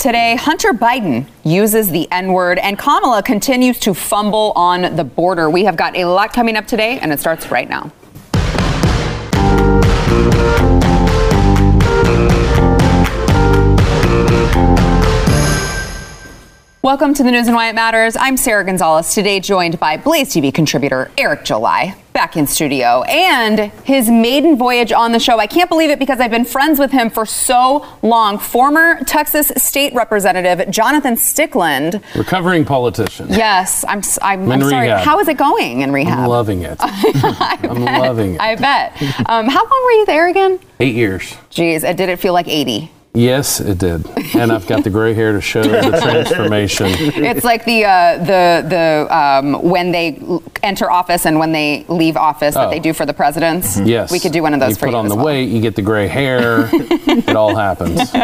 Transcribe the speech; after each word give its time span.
Today, 0.00 0.34
Hunter 0.36 0.72
Biden 0.72 1.26
uses 1.44 1.90
the 1.90 2.10
N 2.10 2.32
word, 2.32 2.58
and 2.58 2.78
Kamala 2.78 3.22
continues 3.22 3.78
to 3.80 3.92
fumble 3.92 4.54
on 4.56 4.96
the 4.96 5.04
border. 5.04 5.50
We 5.50 5.64
have 5.64 5.76
got 5.76 5.94
a 5.94 6.06
lot 6.06 6.32
coming 6.32 6.56
up 6.56 6.66
today, 6.66 6.98
and 7.00 7.12
it 7.12 7.20
starts 7.20 7.50
right 7.50 7.68
now. 7.68 7.92
Welcome 16.82 17.12
to 17.12 17.22
the 17.22 17.30
news 17.30 17.46
and 17.46 17.54
why 17.54 17.68
it 17.68 17.74
matters. 17.74 18.16
I'm 18.18 18.38
Sara 18.38 18.64
Gonzales. 18.64 19.14
Today, 19.14 19.38
joined 19.38 19.78
by 19.78 19.98
Blaze 19.98 20.30
TV 20.32 20.52
contributor 20.52 21.10
Eric 21.18 21.44
July, 21.44 21.94
back 22.14 22.38
in 22.38 22.46
studio, 22.46 23.02
and 23.02 23.70
his 23.84 24.08
maiden 24.08 24.56
voyage 24.56 24.90
on 24.90 25.12
the 25.12 25.18
show. 25.18 25.38
I 25.38 25.46
can't 25.46 25.68
believe 25.68 25.90
it 25.90 25.98
because 25.98 26.20
I've 26.20 26.30
been 26.30 26.46
friends 26.46 26.78
with 26.78 26.90
him 26.90 27.10
for 27.10 27.26
so 27.26 27.86
long. 28.00 28.38
Former 28.38 29.04
Texas 29.04 29.52
State 29.58 29.92
Representative 29.92 30.70
Jonathan 30.70 31.16
Stickland, 31.16 32.02
recovering 32.16 32.64
politician. 32.64 33.28
Yes, 33.28 33.84
I'm. 33.86 34.00
I'm, 34.22 34.50
I'm 34.50 34.60
sorry. 34.62 34.86
Rehab. 34.86 35.00
How 35.00 35.20
is 35.20 35.28
it 35.28 35.36
going 35.36 35.82
in 35.82 35.92
rehab? 35.92 36.20
I'm 36.20 36.28
loving 36.30 36.62
it. 36.62 36.78
I'm 36.80 37.84
bet. 37.84 38.00
loving 38.00 38.36
it. 38.36 38.40
I 38.40 38.56
bet. 38.56 38.96
Um, 39.28 39.48
how 39.48 39.62
long 39.62 39.82
were 39.84 39.92
you 39.98 40.06
there 40.06 40.28
again? 40.28 40.58
Eight 40.80 40.94
years. 40.94 41.36
Geez, 41.50 41.84
it 41.84 41.98
did 41.98 42.08
it 42.08 42.20
feel 42.20 42.32
like 42.32 42.48
80? 42.48 42.90
Yes, 43.12 43.58
it 43.58 43.78
did, 43.78 44.06
and 44.36 44.52
I've 44.52 44.68
got 44.68 44.84
the 44.84 44.90
gray 44.90 45.14
hair 45.14 45.32
to 45.32 45.40
show 45.40 45.64
the 45.64 45.98
transformation. 46.00 46.86
It's 46.90 47.42
like 47.42 47.64
the 47.64 47.84
uh, 47.84 48.18
the 48.18 48.64
the 48.68 49.08
um, 49.16 49.62
when 49.68 49.90
they 49.90 50.22
enter 50.62 50.88
office 50.88 51.26
and 51.26 51.36
when 51.40 51.50
they 51.50 51.84
leave 51.88 52.16
office 52.16 52.54
that 52.54 52.68
Oh. 52.68 52.70
they 52.70 52.78
do 52.78 52.92
for 52.92 53.04
the 53.06 53.12
presidents. 53.12 53.80
Yes, 53.80 54.12
we 54.12 54.20
could 54.20 54.30
do 54.30 54.42
one 54.42 54.54
of 54.54 54.60
those 54.60 54.70
you 54.70 54.74
for 54.76 54.86
put 54.86 54.92
you 54.92 54.96
on 54.98 55.06
as 55.06 55.10
the 55.10 55.16
well. 55.16 55.24
weight, 55.24 55.48
you 55.48 55.60
get 55.60 55.74
the 55.74 55.82
gray 55.82 56.06
hair. 56.06 56.68
it 56.72 57.34
all 57.34 57.56
happens. 57.56 58.00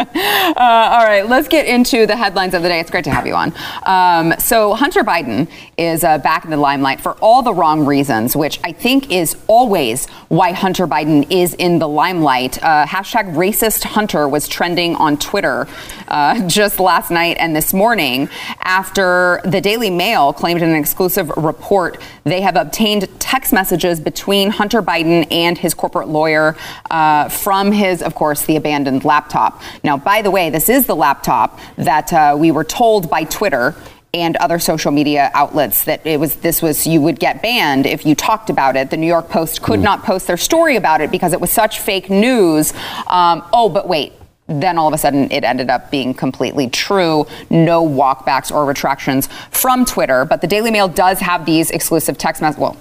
Uh, 0.57 0.89
all 0.97 1.05
right, 1.05 1.27
let's 1.27 1.47
get 1.47 1.67
into 1.67 2.07
the 2.07 2.15
headlines 2.15 2.53
of 2.55 2.63
the 2.63 2.67
day. 2.69 2.79
It's 2.79 2.89
great 2.89 3.03
to 3.03 3.11
have 3.11 3.27
you 3.27 3.35
on. 3.35 3.53
Um, 3.85 4.33
so, 4.39 4.73
Hunter 4.73 5.03
Biden 5.03 5.47
is 5.77 6.03
uh, 6.03 6.17
back 6.19 6.45
in 6.45 6.49
the 6.51 6.57
limelight 6.57 6.99
for 6.99 7.11
all 7.21 7.43
the 7.43 7.53
wrong 7.53 7.85
reasons, 7.85 8.35
which 8.35 8.59
I 8.63 8.71
think 8.71 9.11
is 9.11 9.35
always 9.47 10.07
why 10.29 10.53
Hunter 10.53 10.87
Biden 10.87 11.29
is 11.29 11.53
in 11.55 11.77
the 11.77 11.87
limelight. 11.87 12.57
Uh, 12.63 12.85
hashtag 12.87 13.35
racist 13.35 13.83
Hunter 13.83 14.27
was 14.27 14.47
trending 14.47 14.76
on 14.77 15.17
Twitter 15.17 15.67
uh, 16.07 16.47
just 16.47 16.79
last 16.79 17.09
night 17.09 17.35
and 17.39 17.55
this 17.55 17.73
morning 17.73 18.29
after 18.61 19.41
the 19.43 19.59
Daily 19.59 19.89
Mail 19.89 20.33
claimed 20.33 20.61
in 20.61 20.69
an 20.69 20.75
exclusive 20.75 21.29
report 21.35 21.97
they 22.23 22.41
have 22.41 22.55
obtained 22.55 23.07
text 23.19 23.53
messages 23.53 23.99
between 23.99 24.51
Hunter 24.51 24.81
Biden 24.81 25.27
and 25.31 25.57
his 25.57 25.73
corporate 25.73 26.09
lawyer 26.09 26.55
uh, 26.91 27.29
from 27.29 27.71
his, 27.71 28.03
of 28.03 28.13
course, 28.15 28.45
the 28.45 28.55
abandoned 28.55 29.03
laptop. 29.03 29.61
Now, 29.83 29.97
by 29.97 30.21
the 30.21 30.29
way, 30.29 30.49
this 30.49 30.69
is 30.69 30.85
the 30.85 30.95
laptop 30.95 31.59
that 31.77 32.13
uh, 32.13 32.35
we 32.37 32.51
were 32.51 32.63
told 32.63 33.09
by 33.09 33.23
Twitter 33.23 33.75
and 34.13 34.35
other 34.37 34.59
social 34.59 34.91
media 34.91 35.29
outlets 35.33 35.83
that 35.83 36.05
it 36.05 36.19
was 36.19 36.35
this 36.35 36.61
was 36.61 36.87
you 36.87 37.01
would 37.01 37.19
get 37.19 37.41
banned 37.41 37.85
if 37.85 38.05
you 38.05 38.15
talked 38.15 38.49
about 38.49 38.75
it. 38.75 38.89
The 38.89 38.97
New 38.97 39.07
York 39.07 39.29
Post 39.29 39.61
could 39.61 39.79
not 39.79 40.03
post 40.03 40.27
their 40.27 40.37
story 40.37 40.75
about 40.75 41.01
it 41.01 41.11
because 41.11 41.33
it 41.33 41.41
was 41.41 41.51
such 41.51 41.79
fake 41.79 42.09
news. 42.09 42.73
Um, 43.07 43.43
oh, 43.53 43.69
but 43.69 43.87
wait. 43.87 44.13
Then 44.47 44.77
all 44.77 44.87
of 44.87 44.93
a 44.93 44.97
sudden 44.97 45.29
it 45.31 45.43
ended 45.43 45.69
up 45.69 45.91
being 45.91 46.13
completely 46.13 46.69
true. 46.69 47.25
No 47.49 47.85
walkbacks 47.87 48.51
or 48.51 48.65
retractions 48.65 49.27
from 49.51 49.85
Twitter. 49.85 50.25
But 50.25 50.41
the 50.41 50.47
Daily 50.47 50.71
Mail 50.71 50.87
does 50.87 51.19
have 51.19 51.45
these 51.45 51.71
exclusive 51.71 52.17
text 52.17 52.41
messages. 52.41 52.61
Well, 52.61 52.77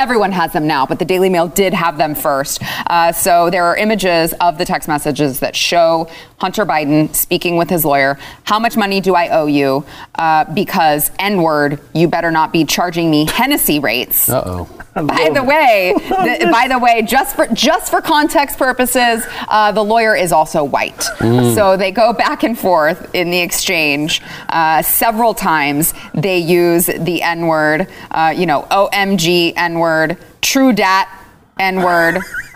Everyone 0.00 0.30
has 0.30 0.52
them 0.52 0.68
now, 0.68 0.86
but 0.86 1.00
the 1.00 1.04
Daily 1.04 1.28
Mail 1.28 1.48
did 1.48 1.74
have 1.74 1.98
them 1.98 2.14
first. 2.14 2.62
Uh, 2.86 3.10
so 3.10 3.50
there 3.50 3.64
are 3.64 3.76
images 3.76 4.32
of 4.34 4.56
the 4.56 4.64
text 4.64 4.86
messages 4.86 5.40
that 5.40 5.56
show 5.56 6.08
Hunter 6.38 6.64
Biden 6.64 7.14
speaking 7.14 7.56
with 7.56 7.68
his 7.68 7.84
lawyer. 7.84 8.18
How 8.44 8.58
much 8.58 8.76
money 8.76 9.00
do 9.00 9.14
I 9.14 9.28
owe 9.28 9.46
you? 9.46 9.84
Uh, 10.14 10.44
because 10.54 11.10
N 11.18 11.42
word, 11.42 11.80
you 11.94 12.08
better 12.08 12.30
not 12.30 12.52
be 12.52 12.64
charging 12.64 13.10
me 13.10 13.26
Hennessy 13.26 13.80
rates. 13.80 14.28
Uh 14.28 14.42
oh. 14.46 14.68
By 14.94 15.30
the 15.32 15.44
way, 15.44 15.94
the, 16.08 16.48
by 16.50 16.66
the 16.68 16.78
way, 16.78 17.02
just 17.02 17.36
for 17.36 17.46
just 17.48 17.90
for 17.90 18.00
context 18.00 18.58
purposes, 18.58 19.24
uh, 19.48 19.70
the 19.70 19.84
lawyer 19.84 20.16
is 20.16 20.32
also 20.32 20.64
white, 20.64 21.02
so 21.20 21.76
they 21.76 21.92
go 21.92 22.12
back 22.12 22.42
and 22.42 22.58
forth 22.58 23.14
in 23.14 23.30
the 23.30 23.38
exchange 23.38 24.20
uh, 24.48 24.82
several 24.82 25.34
times. 25.34 25.94
They 26.14 26.38
use 26.38 26.86
the 26.86 27.22
N 27.22 27.46
word, 27.46 27.86
uh, 28.10 28.34
you 28.36 28.46
know, 28.46 28.62
OMG 28.70 29.52
N 29.56 29.78
word, 29.78 30.18
True 30.40 30.72
Dat 30.72 31.08
N 31.58 31.82
word. 31.82 32.18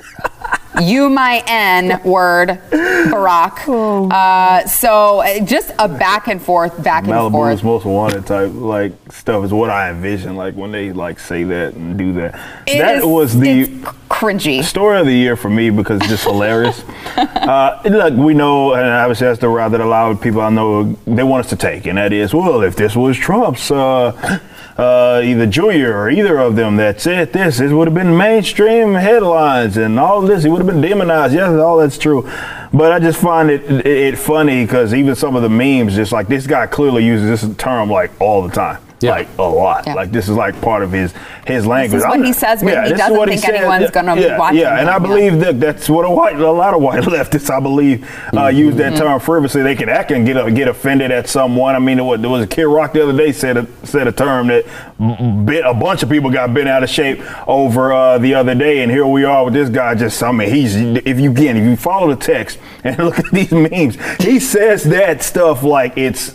You 0.81 1.11
my 1.11 1.45
N 1.47 2.01
word, 2.03 2.49
Barack. 2.71 3.69
Uh, 4.11 4.67
so 4.67 5.21
uh, 5.21 5.41
just 5.45 5.71
a 5.79 5.87
back 5.87 6.29
and 6.29 6.41
forth, 6.43 6.83
back 6.83 7.05
and 7.05 7.13
forth. 7.13 7.33
Malibu's 7.55 7.63
most 7.63 7.85
wanted 7.85 8.27
type 8.27 8.51
like 8.55 8.93
stuff 9.13 9.45
is 9.45 9.53
what 9.53 9.69
I 9.71 9.91
envision. 9.91 10.35
Like 10.35 10.55
when 10.57 10.73
they 10.73 10.93
like 10.93 11.21
say 11.21 11.45
that 11.45 11.75
and 11.75 11.97
do 11.99 12.15
that. 12.15 12.35
It 12.67 12.79
that 12.79 12.97
is- 12.97 13.05
was 13.05 13.39
the 13.39 13.61
it's 13.61 13.71
cringy. 14.09 14.65
story 14.65 14.99
of 14.99 15.07
the 15.07 15.13
year 15.15 15.37
for 15.37 15.51
me 15.51 15.69
because 15.71 16.01
it's 16.01 16.09
just 16.09 16.25
hilarious. 16.25 16.83
uh, 17.17 17.81
look, 17.85 18.15
we 18.15 18.33
know, 18.33 18.73
and 18.73 18.87
obviously 18.89 19.27
that's 19.27 19.41
the 19.41 19.49
route 19.49 19.73
that 19.73 19.81
a 19.83 19.87
lot 19.87 20.11
of 20.11 20.21
people 20.23 20.41
I 20.41 20.49
know 20.49 20.85
they 21.07 21.23
want 21.23 21.45
us 21.45 21.51
to 21.51 21.57
take, 21.57 21.87
and 21.87 21.99
that 21.99 22.13
is, 22.15 22.33
well, 22.35 22.63
if 22.63 22.77
this 22.77 22.97
was 22.97 23.17
Trump's, 23.19 23.71
uh, 23.71 24.41
uh, 24.77 25.21
either 25.23 25.47
Junior 25.47 25.97
or 25.97 26.11
either 26.11 26.39
of 26.39 26.57
them 26.57 26.77
that 26.77 27.01
said 27.01 27.33
this, 27.33 27.59
this 27.59 27.73
would 27.73 27.89
have 27.89 27.95
been 27.95 28.17
mainstream 28.17 28.95
headlines 28.95 29.77
and 29.77 29.99
all 29.99 30.23
this. 30.23 30.45
He 30.45 30.49
would 30.51 30.59
have 30.59 30.67
been 30.67 30.81
demonized. 30.81 31.35
Yes, 31.35 31.51
all 31.51 31.79
that's 31.79 31.99
true. 31.99 32.23
But 32.73 32.93
I 32.93 32.99
just 32.99 33.21
find 33.21 33.51
it 33.51 33.63
it, 33.65 33.87
it 33.87 34.19
funny 34.19 34.65
because 34.65 34.95
even 34.95 35.15
some 35.15 35.37
of 35.37 35.43
the 35.43 35.51
memes, 35.51 35.95
just 35.95 36.13
like 36.13 36.29
this 36.29 36.47
guy 36.47 36.67
clearly 36.67 37.05
uses 37.05 37.43
this 37.43 37.57
term 37.57 37.91
like 37.91 38.11
all 38.21 38.43
the 38.47 38.55
time. 38.55 38.83
Yeah. 39.03 39.13
Like 39.13 39.29
a 39.39 39.43
lot. 39.43 39.87
Yeah. 39.87 39.95
Like 39.95 40.11
this 40.13 40.29
is 40.29 40.37
like 40.37 40.61
part 40.61 40.83
of 40.83 40.93
his 40.93 41.13
his 41.47 41.67
language. 41.67 41.93
This 41.93 42.03
is 42.03 42.07
what 42.07 42.19
I'm 42.19 42.25
he 42.25 42.33
says 42.33 42.63
when 42.63 42.85
he 42.85 42.93
doesn't 42.95 43.29
think 43.29 43.41
says. 43.41 43.51
anyone's 43.51 43.91
gonna 43.91 44.15
be 44.15 44.23
yeah, 44.23 44.39
watching 44.39 44.61
Yeah, 44.61 44.79
and 44.79 44.89
I 44.89 44.97
him, 44.97 45.03
yeah. 45.03 45.09
believe 45.09 45.41
that 45.41 45.61
that's 45.61 45.89
what 45.89 46.05
a 46.05 46.11
white, 46.11 46.37
a 46.37 46.51
lot 46.51 46.75
of 46.75 46.83
white 46.83 47.03
leftists, 47.03 47.51
I 47.51 47.61
believe, 47.61 48.09
uh, 48.37 48.47
use 48.47 48.77
that 48.77 48.97
term 48.97 49.19
frivolously. 49.21 49.63
They 49.63 49.75
can 49.75 49.89
act 49.89 50.11
and 50.13 50.25
get 50.25 50.37
uh, 50.37 50.49
get 50.51 50.69
offended 50.69 51.11
at 51.11 51.29
someone. 51.29 51.75
I 51.75 51.79
mean, 51.79 52.05
what 52.05 52.23
there 52.23 52.31
was 52.31 52.45
a 52.45 52.47
Kid 52.47 52.65
Rock 52.65 52.93
the 52.93 53.03
other 53.03 53.17
day 53.17 53.33
said 53.33 53.57
a, 53.57 53.67
said 53.85 54.07
a 54.07 54.13
term 54.13 54.49
that 54.49 54.65
bit, 55.45 55.65
a 55.65 55.75
bunch 55.75 56.03
of 56.03 56.09
people 56.09 56.31
got 56.31 56.55
bent 56.55 56.69
out 56.69 56.83
of 56.83 56.91
shape 56.91 57.21
over 57.49 57.93
uh, 57.93 58.19
the 58.19 58.35
other 58.35 58.55
day, 58.55 58.83
and 58.83 58.91
here 58.91 59.07
we 59.07 59.25
are 59.25 59.45
with 59.45 59.55
this 59.55 59.69
guy. 59.69 59.95
Just 59.95 60.23
I 60.23 60.33
mean, 60.33 60.49
he's 60.49 60.77
if 60.77 61.19
you 61.19 61.31
again 61.31 61.57
if 61.57 61.65
you 61.65 61.77
follow 61.77 62.15
the 62.15 62.21
text 62.21 62.59
and 62.85 62.97
look 62.99 63.19
at 63.19 63.31
these 63.33 63.53
memes, 63.53 63.97
he 64.23 64.39
says 64.39 64.85
that 64.85 65.23
stuff 65.23 65.63
like 65.63 65.97
it's 65.97 66.33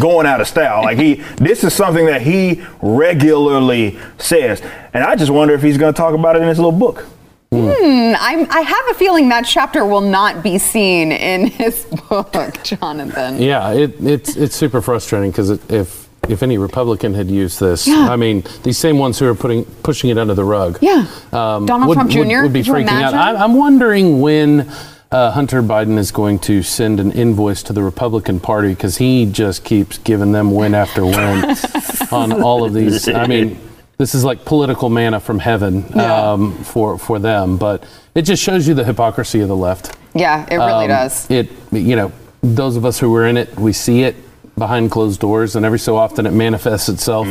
going 0.00 0.26
out 0.26 0.40
of 0.40 0.48
style. 0.48 0.82
Like 0.82 0.98
he, 0.98 1.14
this 1.36 1.64
is 1.64 1.74
something 1.74 1.93
that 2.06 2.22
he 2.22 2.64
regularly 2.82 3.98
says, 4.18 4.60
and 4.92 5.04
I 5.04 5.16
just 5.16 5.30
wonder 5.30 5.54
if 5.54 5.62
he's 5.62 5.78
going 5.78 5.92
to 5.92 5.96
talk 5.96 6.14
about 6.14 6.36
it 6.36 6.42
in 6.42 6.48
his 6.48 6.58
little 6.58 6.72
book. 6.72 7.06
Hmm, 7.52 8.14
I'm, 8.18 8.50
I 8.50 8.60
have 8.62 8.88
a 8.90 8.94
feeling 8.94 9.28
that 9.28 9.42
chapter 9.42 9.84
will 9.86 10.00
not 10.00 10.42
be 10.42 10.58
seen 10.58 11.12
in 11.12 11.46
his 11.62 11.84
book, 12.08 12.58
Jonathan. 12.64 13.40
Yeah, 13.40 13.72
it, 13.72 13.94
it's 14.00 14.36
it's 14.36 14.56
super 14.56 14.82
frustrating 14.82 15.30
because 15.30 15.50
if 15.70 16.08
if 16.28 16.42
any 16.42 16.58
Republican 16.58 17.14
had 17.14 17.30
used 17.30 17.60
this, 17.60 17.86
Yeah. 17.86 18.08
I 18.10 18.16
mean, 18.16 18.44
these 18.64 18.78
same 18.78 18.98
ones 18.98 19.18
who 19.18 19.26
are 19.28 19.34
putting 19.34 19.64
pushing 19.84 20.10
it 20.10 20.18
under 20.18 20.34
the 20.34 20.44
rug, 20.44 20.78
Yeah. 20.80 21.06
Donald 21.30 21.86
would, 21.88 21.94
Trump 21.94 22.10
Jr., 22.10 22.42
would, 22.42 22.52
be 22.52 22.60
could 22.60 22.66
you 22.66 22.72
freaking 22.72 22.88
out. 22.88 23.14
I, 23.14 23.36
I'm 23.36 23.54
wondering 23.54 24.20
when. 24.20 24.68
Uh, 25.14 25.30
Hunter 25.30 25.62
Biden 25.62 25.96
is 25.96 26.10
going 26.10 26.40
to 26.40 26.60
send 26.64 26.98
an 26.98 27.12
invoice 27.12 27.62
to 27.62 27.72
the 27.72 27.84
Republican 27.84 28.40
Party 28.40 28.70
because 28.70 28.96
he 28.96 29.26
just 29.26 29.62
keeps 29.62 29.96
giving 29.98 30.32
them 30.32 30.50
win 30.50 30.74
after 30.74 31.06
win 31.06 31.54
on 32.10 32.32
all 32.42 32.64
of 32.64 32.74
these. 32.74 33.08
I 33.08 33.28
mean, 33.28 33.56
this 33.96 34.16
is 34.16 34.24
like 34.24 34.44
political 34.44 34.88
manna 34.88 35.20
from 35.20 35.38
heaven 35.38 35.84
Yeah. 35.94 36.32
um, 36.32 36.52
for 36.64 36.98
for 36.98 37.20
them, 37.20 37.58
but 37.58 37.84
it 38.16 38.22
just 38.22 38.42
shows 38.42 38.66
you 38.66 38.74
the 38.74 38.82
hypocrisy 38.82 39.38
of 39.38 39.46
the 39.46 39.54
left. 39.54 39.96
Yeah, 40.16 40.46
it 40.50 40.56
really 40.56 40.86
Um, 40.86 40.88
does. 40.88 41.30
It, 41.30 41.48
you 41.70 41.94
know, 41.94 42.10
those 42.42 42.74
of 42.74 42.84
us 42.84 42.98
who 42.98 43.08
were 43.08 43.28
in 43.28 43.36
it, 43.36 43.56
we 43.56 43.72
see 43.72 44.02
it 44.02 44.16
behind 44.58 44.90
closed 44.90 45.20
doors, 45.20 45.54
and 45.54 45.64
every 45.64 45.78
so 45.78 45.96
often 45.96 46.26
it 46.26 46.32
manifests 46.32 46.88
itself 46.88 47.28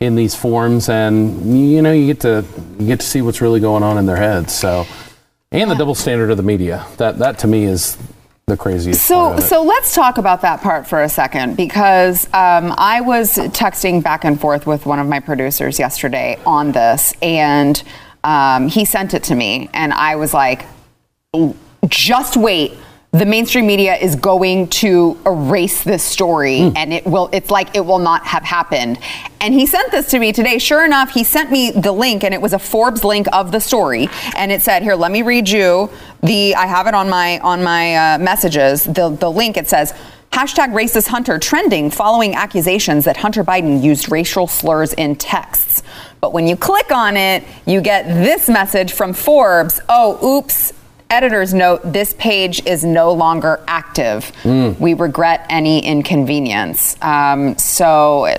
in 0.00 0.14
these 0.14 0.34
forms, 0.34 0.88
and 0.88 1.60
you 1.60 1.82
know, 1.82 1.92
you 1.92 2.06
get 2.06 2.20
to 2.20 2.42
you 2.78 2.86
get 2.86 3.00
to 3.00 3.06
see 3.06 3.20
what's 3.20 3.42
really 3.42 3.60
going 3.60 3.82
on 3.82 3.98
in 3.98 4.06
their 4.06 4.16
heads. 4.16 4.54
So, 4.54 4.86
and 5.52 5.70
the 5.70 5.74
double 5.74 5.94
standard 5.94 6.30
of 6.30 6.36
the 6.36 6.42
media. 6.42 6.86
That 6.96 7.18
that 7.18 7.38
to 7.40 7.46
me 7.46 7.64
is 7.64 7.96
the 8.46 8.56
craziest. 8.56 9.06
So, 9.06 9.38
so 9.38 9.62
let's 9.62 9.94
talk 9.94 10.18
about 10.18 10.40
that 10.42 10.62
part 10.62 10.86
for 10.86 11.02
a 11.02 11.08
second 11.08 11.56
because 11.56 12.26
um, 12.26 12.74
I 12.78 13.00
was 13.02 13.36
texting 13.36 14.02
back 14.02 14.24
and 14.24 14.40
forth 14.40 14.66
with 14.66 14.86
one 14.86 14.98
of 14.98 15.06
my 15.06 15.20
producers 15.20 15.78
yesterday 15.78 16.38
on 16.46 16.72
this, 16.72 17.14
and 17.22 17.82
um, 18.24 18.68
he 18.68 18.84
sent 18.84 19.14
it 19.14 19.22
to 19.24 19.34
me, 19.34 19.70
and 19.72 19.92
I 19.92 20.16
was 20.16 20.34
like, 20.34 20.66
"Just 21.86 22.36
wait." 22.36 22.72
The 23.12 23.24
mainstream 23.24 23.66
media 23.66 23.96
is 23.96 24.16
going 24.16 24.68
to 24.68 25.18
erase 25.24 25.82
this 25.82 26.04
story 26.04 26.70
and 26.76 26.92
it 26.92 27.06
will 27.06 27.30
it's 27.32 27.50
like 27.50 27.74
it 27.74 27.80
will 27.80 27.98
not 27.98 28.26
have 28.26 28.42
happened. 28.42 28.98
And 29.40 29.54
he 29.54 29.64
sent 29.64 29.90
this 29.90 30.10
to 30.10 30.18
me 30.18 30.30
today. 30.30 30.58
Sure 30.58 30.84
enough, 30.84 31.10
he 31.10 31.24
sent 31.24 31.50
me 31.50 31.70
the 31.70 31.92
link 31.92 32.22
and 32.22 32.34
it 32.34 32.42
was 32.42 32.52
a 32.52 32.58
Forbes 32.58 33.04
link 33.04 33.26
of 33.32 33.50
the 33.50 33.60
story 33.60 34.10
and 34.36 34.52
it 34.52 34.60
said, 34.60 34.82
"Here, 34.82 34.94
let 34.94 35.10
me 35.10 35.22
read 35.22 35.48
you 35.48 35.90
the 36.22 36.54
I 36.54 36.66
have 36.66 36.86
it 36.86 36.92
on 36.92 37.08
my 37.08 37.38
on 37.38 37.62
my 37.64 38.14
uh, 38.14 38.18
messages. 38.18 38.84
The 38.84 39.08
the 39.08 39.30
link 39.30 39.56
it 39.56 39.70
says 39.70 39.94
Hashtag 40.32 40.72
racist 40.74 41.08
Hunter 41.08 41.38
trending 41.38 41.90
following 41.90 42.34
accusations 42.34 43.06
that 43.06 43.16
Hunter 43.16 43.42
Biden 43.42 43.82
used 43.82 44.12
racial 44.12 44.46
slurs 44.46 44.92
in 44.92 45.16
texts. 45.16 45.82
But 46.20 46.32
when 46.32 46.46
you 46.46 46.56
click 46.56 46.92
on 46.92 47.16
it, 47.16 47.42
you 47.64 47.80
get 47.80 48.06
this 48.06 48.48
message 48.48 48.92
from 48.92 49.14
Forbes. 49.14 49.80
Oh, 49.88 50.38
oops. 50.38 50.74
Editor's 51.10 51.54
note, 51.54 51.80
this 51.84 52.12
page 52.18 52.64
is 52.66 52.84
no 52.84 53.12
longer 53.12 53.60
active. 53.66 54.30
We 54.44 54.94
regret 54.94 55.46
any 55.48 55.84
inconvenience. 55.84 56.96
Um, 57.02 57.56
so 57.56 58.36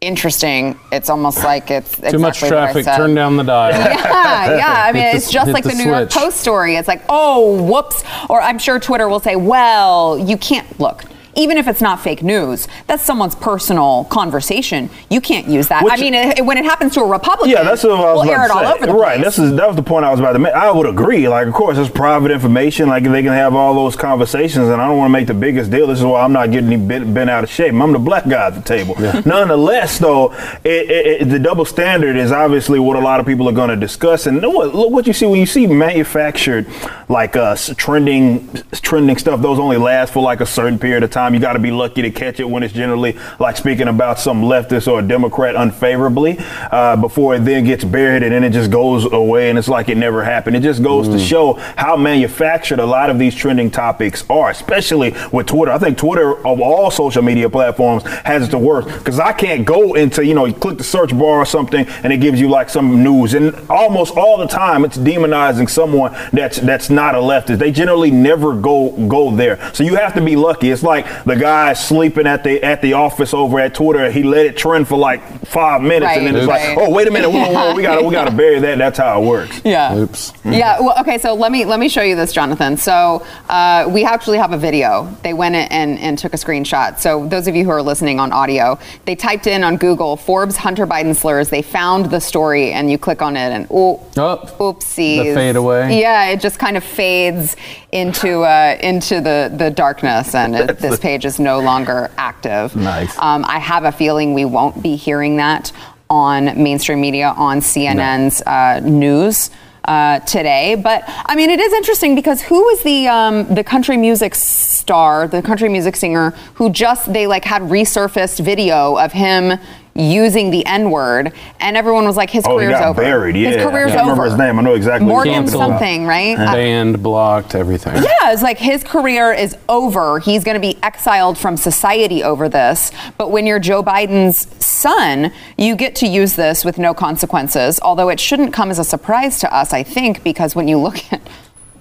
interesting. 0.00 0.78
It's 0.92 1.08
almost 1.10 1.42
like 1.44 1.70
it's 1.70 1.96
Too 1.96 2.18
much 2.18 2.42
exactly 2.42 2.50
what 2.50 2.58
I 2.68 2.72
traffic. 2.72 2.96
Turn 2.96 3.14
down 3.14 3.36
the 3.36 3.42
dial. 3.44 3.72
Yeah, 4.12 4.56
yeah. 4.56 4.84
I 4.88 4.92
mean, 4.92 5.02
the- 5.02 5.16
it's 5.16 5.30
just 5.30 5.50
like 5.52 5.64
the, 5.64 5.70
the 5.70 5.76
New 5.76 5.84
York. 5.90 6.10
Post 6.10 6.38
story. 6.40 6.76
It's 6.76 6.88
like, 6.88 7.02
oh, 7.08 7.62
whoops. 7.62 8.02
Or 8.28 8.40
I'm 8.40 8.58
sure 8.58 8.78
Twitter 8.78 9.08
will 9.08 9.20
say, 9.20 9.36
well, 9.36 10.18
you 10.18 10.36
can't 10.36 10.78
look. 10.80 11.04
Even 11.34 11.56
if 11.56 11.66
it's 11.66 11.80
not 11.80 12.00
fake 12.00 12.22
news, 12.22 12.68
that's 12.86 13.02
someone's 13.04 13.34
personal 13.34 14.04
conversation. 14.04 14.90
You 15.10 15.20
can't 15.20 15.46
use 15.48 15.68
that. 15.68 15.82
Which- 15.84 15.92
I 15.92 15.96
mean, 15.96 16.14
it, 16.14 16.44
when 16.44 16.58
it 16.58 16.64
happens 16.64 16.94
to 16.94 17.00
a 17.00 17.06
Republican, 17.06 17.50
Yeah, 17.50 17.62
that's 17.62 17.82
what 17.84 17.92
I 17.92 17.94
was 17.94 18.02
we'll 18.02 18.22
about 18.22 18.32
air 18.32 18.44
it 18.44 18.48
to 18.48 18.54
all 18.54 18.64
say. 18.64 18.72
over 18.72 18.86
the 18.86 18.92
right. 18.92 19.20
place. 19.20 19.36
This 19.36 19.38
is 19.38 19.56
that 19.56 19.66
was 19.66 19.76
the 19.76 19.82
point 19.82 20.04
I 20.04 20.10
was 20.10 20.20
about 20.20 20.32
to 20.34 20.38
make. 20.38 20.52
I 20.52 20.70
would 20.70 20.86
agree. 20.86 21.28
Like, 21.28 21.46
of 21.46 21.54
course, 21.54 21.78
it's 21.78 21.90
private 21.90 22.30
information. 22.30 22.88
Like, 22.88 23.04
they 23.04 23.22
can 23.22 23.32
have 23.32 23.54
all 23.54 23.74
those 23.74 23.96
conversations, 23.96 24.68
and 24.68 24.80
I 24.80 24.86
don't 24.88 24.98
want 24.98 25.08
to 25.08 25.12
make 25.12 25.26
the 25.26 25.34
biggest 25.34 25.70
deal. 25.70 25.86
This 25.86 26.00
is 26.00 26.04
why 26.04 26.22
I'm 26.22 26.32
not 26.32 26.50
getting 26.50 26.86
bent, 26.86 27.14
bent 27.14 27.30
out 27.30 27.44
of 27.44 27.50
shape. 27.50 27.72
I'm 27.74 27.92
the 27.92 27.98
black 27.98 28.28
guy 28.28 28.48
at 28.48 28.54
the 28.54 28.60
table. 28.62 28.94
Nonetheless, 29.26 29.98
though, 29.98 30.32
it, 30.64 30.90
it, 30.90 31.22
it, 31.22 31.24
the 31.30 31.38
double 31.38 31.64
standard 31.64 32.16
is 32.16 32.32
obviously 32.32 32.78
what 32.78 32.96
a 32.96 33.00
lot 33.00 33.20
of 33.20 33.26
people 33.26 33.48
are 33.48 33.52
going 33.52 33.70
to 33.70 33.76
discuss. 33.76 34.26
And 34.26 34.42
what, 34.42 34.74
look 34.74 34.90
what 34.90 35.06
you 35.06 35.12
see 35.12 35.26
when 35.26 35.40
you 35.40 35.46
see 35.46 35.66
manufactured 35.66 36.66
like 37.08 37.36
uh, 37.36 37.56
trending 37.76 38.48
trending 38.72 39.16
stuff. 39.16 39.40
Those 39.40 39.58
only 39.58 39.76
last 39.76 40.12
for 40.12 40.22
like 40.22 40.40
a 40.40 40.46
certain 40.46 40.78
period 40.78 41.02
of 41.02 41.10
time. 41.10 41.21
You 41.30 41.40
got 41.40 41.54
to 41.54 41.58
be 41.58 41.70
lucky 41.70 42.02
to 42.02 42.10
catch 42.10 42.40
it 42.40 42.48
when 42.48 42.62
it's 42.62 42.74
generally 42.74 43.18
like 43.38 43.56
speaking 43.56 43.88
about 43.88 44.18
some 44.18 44.42
leftist 44.42 44.90
or 44.90 45.00
a 45.00 45.02
Democrat 45.02 45.56
unfavorably 45.56 46.36
uh, 46.38 46.96
before 46.96 47.34
it 47.34 47.40
then 47.40 47.64
gets 47.64 47.84
buried 47.84 48.22
and 48.22 48.32
then 48.32 48.44
it 48.44 48.50
just 48.50 48.70
goes 48.70 49.04
away 49.12 49.50
and 49.50 49.58
it's 49.58 49.68
like 49.68 49.88
it 49.88 49.96
never 49.96 50.22
happened. 50.22 50.56
It 50.56 50.62
just 50.62 50.82
goes 50.82 51.08
to 51.08 51.18
show 51.18 51.54
how 51.76 51.96
manufactured 51.96 52.78
a 52.78 52.86
lot 52.86 53.10
of 53.10 53.18
these 53.18 53.34
trending 53.34 53.70
topics 53.70 54.24
are, 54.30 54.50
especially 54.50 55.14
with 55.32 55.46
Twitter. 55.46 55.72
I 55.72 55.78
think 55.78 55.98
Twitter 55.98 56.36
of 56.46 56.60
all 56.60 56.90
social 56.90 57.22
media 57.22 57.48
platforms 57.50 58.04
has 58.24 58.48
it 58.48 58.50
the 58.52 58.58
worst 58.58 58.88
because 58.88 59.18
I 59.18 59.32
can't 59.32 59.66
go 59.66 59.94
into 59.94 60.24
you 60.24 60.34
know 60.34 60.44
you 60.44 60.54
click 60.54 60.78
the 60.78 60.84
search 60.84 61.10
bar 61.10 61.38
or 61.38 61.46
something 61.46 61.86
and 62.04 62.12
it 62.12 62.18
gives 62.18 62.40
you 62.40 62.48
like 62.48 62.68
some 62.68 63.02
news 63.02 63.34
and 63.34 63.54
almost 63.68 64.16
all 64.16 64.38
the 64.38 64.46
time 64.46 64.84
it's 64.84 64.96
demonizing 64.96 65.68
someone 65.68 66.16
that's 66.32 66.58
that's 66.58 66.90
not 66.90 67.14
a 67.14 67.18
leftist. 67.18 67.58
They 67.58 67.72
generally 67.72 68.10
never 68.10 68.54
go 68.54 68.90
go 69.08 69.34
there. 69.34 69.58
So 69.74 69.82
you 69.82 69.96
have 69.96 70.14
to 70.14 70.20
be 70.20 70.36
lucky. 70.36 70.70
It's 70.70 70.82
like 70.82 71.06
the 71.24 71.36
guy 71.36 71.72
sleeping 71.72 72.26
at 72.26 72.44
the 72.44 72.62
at 72.62 72.82
the 72.82 72.94
office 72.94 73.32
over 73.34 73.58
at 73.60 73.74
Twitter. 73.74 74.10
He 74.10 74.22
let 74.22 74.46
it 74.46 74.56
trend 74.56 74.88
for 74.88 74.96
like 74.98 75.22
five 75.46 75.82
minutes 75.82 76.12
and 76.16 76.26
then 76.26 76.36
it's 76.36 76.46
Right, 76.46 76.76
like, 76.76 76.78
oh 76.86 76.90
wait 76.90 77.08
a 77.08 77.10
minute, 77.10 77.30
whoa, 77.30 77.50
whoa, 77.52 77.74
we 77.74 77.82
gotta 77.82 78.02
we 78.06 78.12
gotta 78.12 78.30
bury 78.36 78.58
that. 78.60 78.78
That's 78.78 78.98
how 78.98 79.22
it 79.22 79.26
works. 79.26 79.60
Yeah. 79.64 79.96
Oops. 79.96 80.32
Yeah. 80.44 80.80
Well, 80.80 80.94
okay. 81.00 81.18
So 81.18 81.34
let 81.34 81.52
me 81.52 81.64
let 81.64 81.78
me 81.80 81.88
show 81.88 82.02
you 82.02 82.16
this, 82.16 82.32
Jonathan. 82.32 82.76
So 82.76 83.24
uh, 83.48 83.88
we 83.92 84.04
actually 84.04 84.38
have 84.38 84.52
a 84.52 84.58
video. 84.58 85.14
They 85.22 85.32
went 85.34 85.54
in 85.54 85.62
and, 85.70 85.98
and 85.98 86.18
took 86.18 86.34
a 86.34 86.36
screenshot. 86.36 86.98
So 86.98 87.26
those 87.28 87.46
of 87.48 87.54
you 87.56 87.64
who 87.64 87.70
are 87.70 87.82
listening 87.82 88.18
on 88.20 88.32
audio, 88.32 88.78
they 89.04 89.14
typed 89.14 89.46
in 89.46 89.62
on 89.64 89.76
Google 89.76 90.16
Forbes 90.16 90.56
Hunter 90.56 90.86
Biden 90.86 91.14
slurs. 91.14 91.48
They 91.50 91.62
found 91.62 92.06
the 92.10 92.20
story, 92.20 92.72
and 92.72 92.90
you 92.90 92.98
click 92.98 93.22
on 93.22 93.36
it, 93.36 93.50
and 93.52 93.66
oh, 93.70 94.00
Oh, 94.16 94.38
oopsies. 94.58 95.24
the 95.24 95.34
fade 95.34 95.56
away. 95.56 96.00
Yeah, 96.00 96.28
it 96.28 96.40
just 96.40 96.58
kind 96.58 96.76
of 96.76 96.84
fades 96.84 97.56
into 97.92 98.40
uh, 98.42 98.76
into 98.82 99.20
the 99.20 99.52
the 99.54 99.70
darkness, 99.70 100.34
and 100.34 100.54
it, 100.54 100.78
this 100.78 100.98
page 101.02 101.24
is 101.24 101.38
no 101.38 101.60
longer 101.60 102.10
active. 102.16 102.74
Nice. 102.74 103.18
Um, 103.18 103.44
I 103.46 103.58
have 103.58 103.84
a 103.84 103.92
feeling 103.92 104.32
we 104.32 104.44
won't 104.44 104.82
be 104.82 104.96
hearing 104.96 105.36
that 105.36 105.72
on 106.08 106.62
mainstream 106.62 107.00
media 107.00 107.34
on 107.36 107.60
CNN's 107.60 108.42
uh, 108.42 108.80
news. 108.80 109.50
Uh, 109.84 110.20
today, 110.20 110.76
but 110.76 111.02
I 111.06 111.34
mean, 111.34 111.50
it 111.50 111.58
is 111.58 111.72
interesting 111.72 112.14
because 112.14 112.40
who 112.40 112.68
is 112.68 112.84
the 112.84 113.08
um, 113.08 113.52
the 113.52 113.64
country 113.64 113.96
music 113.96 114.36
star, 114.36 115.26
the 115.26 115.42
country 115.42 115.68
music 115.68 115.96
singer 115.96 116.30
who 116.54 116.70
just 116.70 117.12
they 117.12 117.26
like 117.26 117.44
had 117.44 117.62
resurfaced 117.62 118.44
video 118.44 118.96
of 118.96 119.10
him 119.10 119.58
using 119.94 120.50
the 120.50 120.64
N 120.66 120.90
word, 120.90 121.32
and 121.60 121.76
everyone 121.76 122.04
was 122.06 122.16
like, 122.16 122.30
his 122.30 122.44
Oh, 122.46 122.58
he 122.58 122.64
career's 122.66 122.78
got 122.80 122.88
over. 122.88 123.02
buried. 123.02 123.36
Yeah, 123.36 123.48
his 123.50 123.56
career's 123.58 123.92
I 123.92 123.96
can't 123.96 124.00
over. 124.08 124.10
remember 124.12 124.24
his 124.24 124.36
name. 124.38 124.58
I 124.58 124.62
know 124.62 124.74
exactly. 124.74 125.06
Morgan 125.08 125.32
you're 125.32 125.42
talking 125.44 125.54
about. 125.60 125.68
something, 125.80 126.06
right? 126.06 126.38
Uh, 126.38 126.52
Banned, 126.52 127.02
blocked, 127.02 127.54
everything. 127.54 127.96
yeah, 128.02 128.32
it's 128.32 128.42
like 128.42 128.58
his 128.58 128.82
career 128.84 129.32
is 129.32 129.56
over. 129.68 130.18
He's 130.18 130.44
going 130.44 130.54
to 130.54 130.60
be 130.60 130.78
exiled 130.82 131.36
from 131.38 131.56
society 131.56 132.22
over 132.22 132.48
this. 132.48 132.90
But 133.18 133.30
when 133.30 133.46
you're 133.46 133.58
Joe 133.60 133.82
Biden's 133.82 134.46
son, 134.64 135.32
you 135.58 135.76
get 135.76 135.94
to 135.96 136.06
use 136.06 136.34
this 136.36 136.64
with 136.64 136.78
no 136.78 136.94
consequences. 136.94 137.78
Although 137.82 138.08
it 138.08 138.18
shouldn't 138.20 138.52
come 138.52 138.70
as 138.70 138.78
a 138.78 138.84
surprise 138.84 139.38
to 139.40 139.54
us, 139.54 139.72
I 139.72 139.82
think, 139.82 140.22
because 140.24 140.54
when 140.56 140.68
you 140.68 140.78
look 140.78 141.12
at 141.12 141.20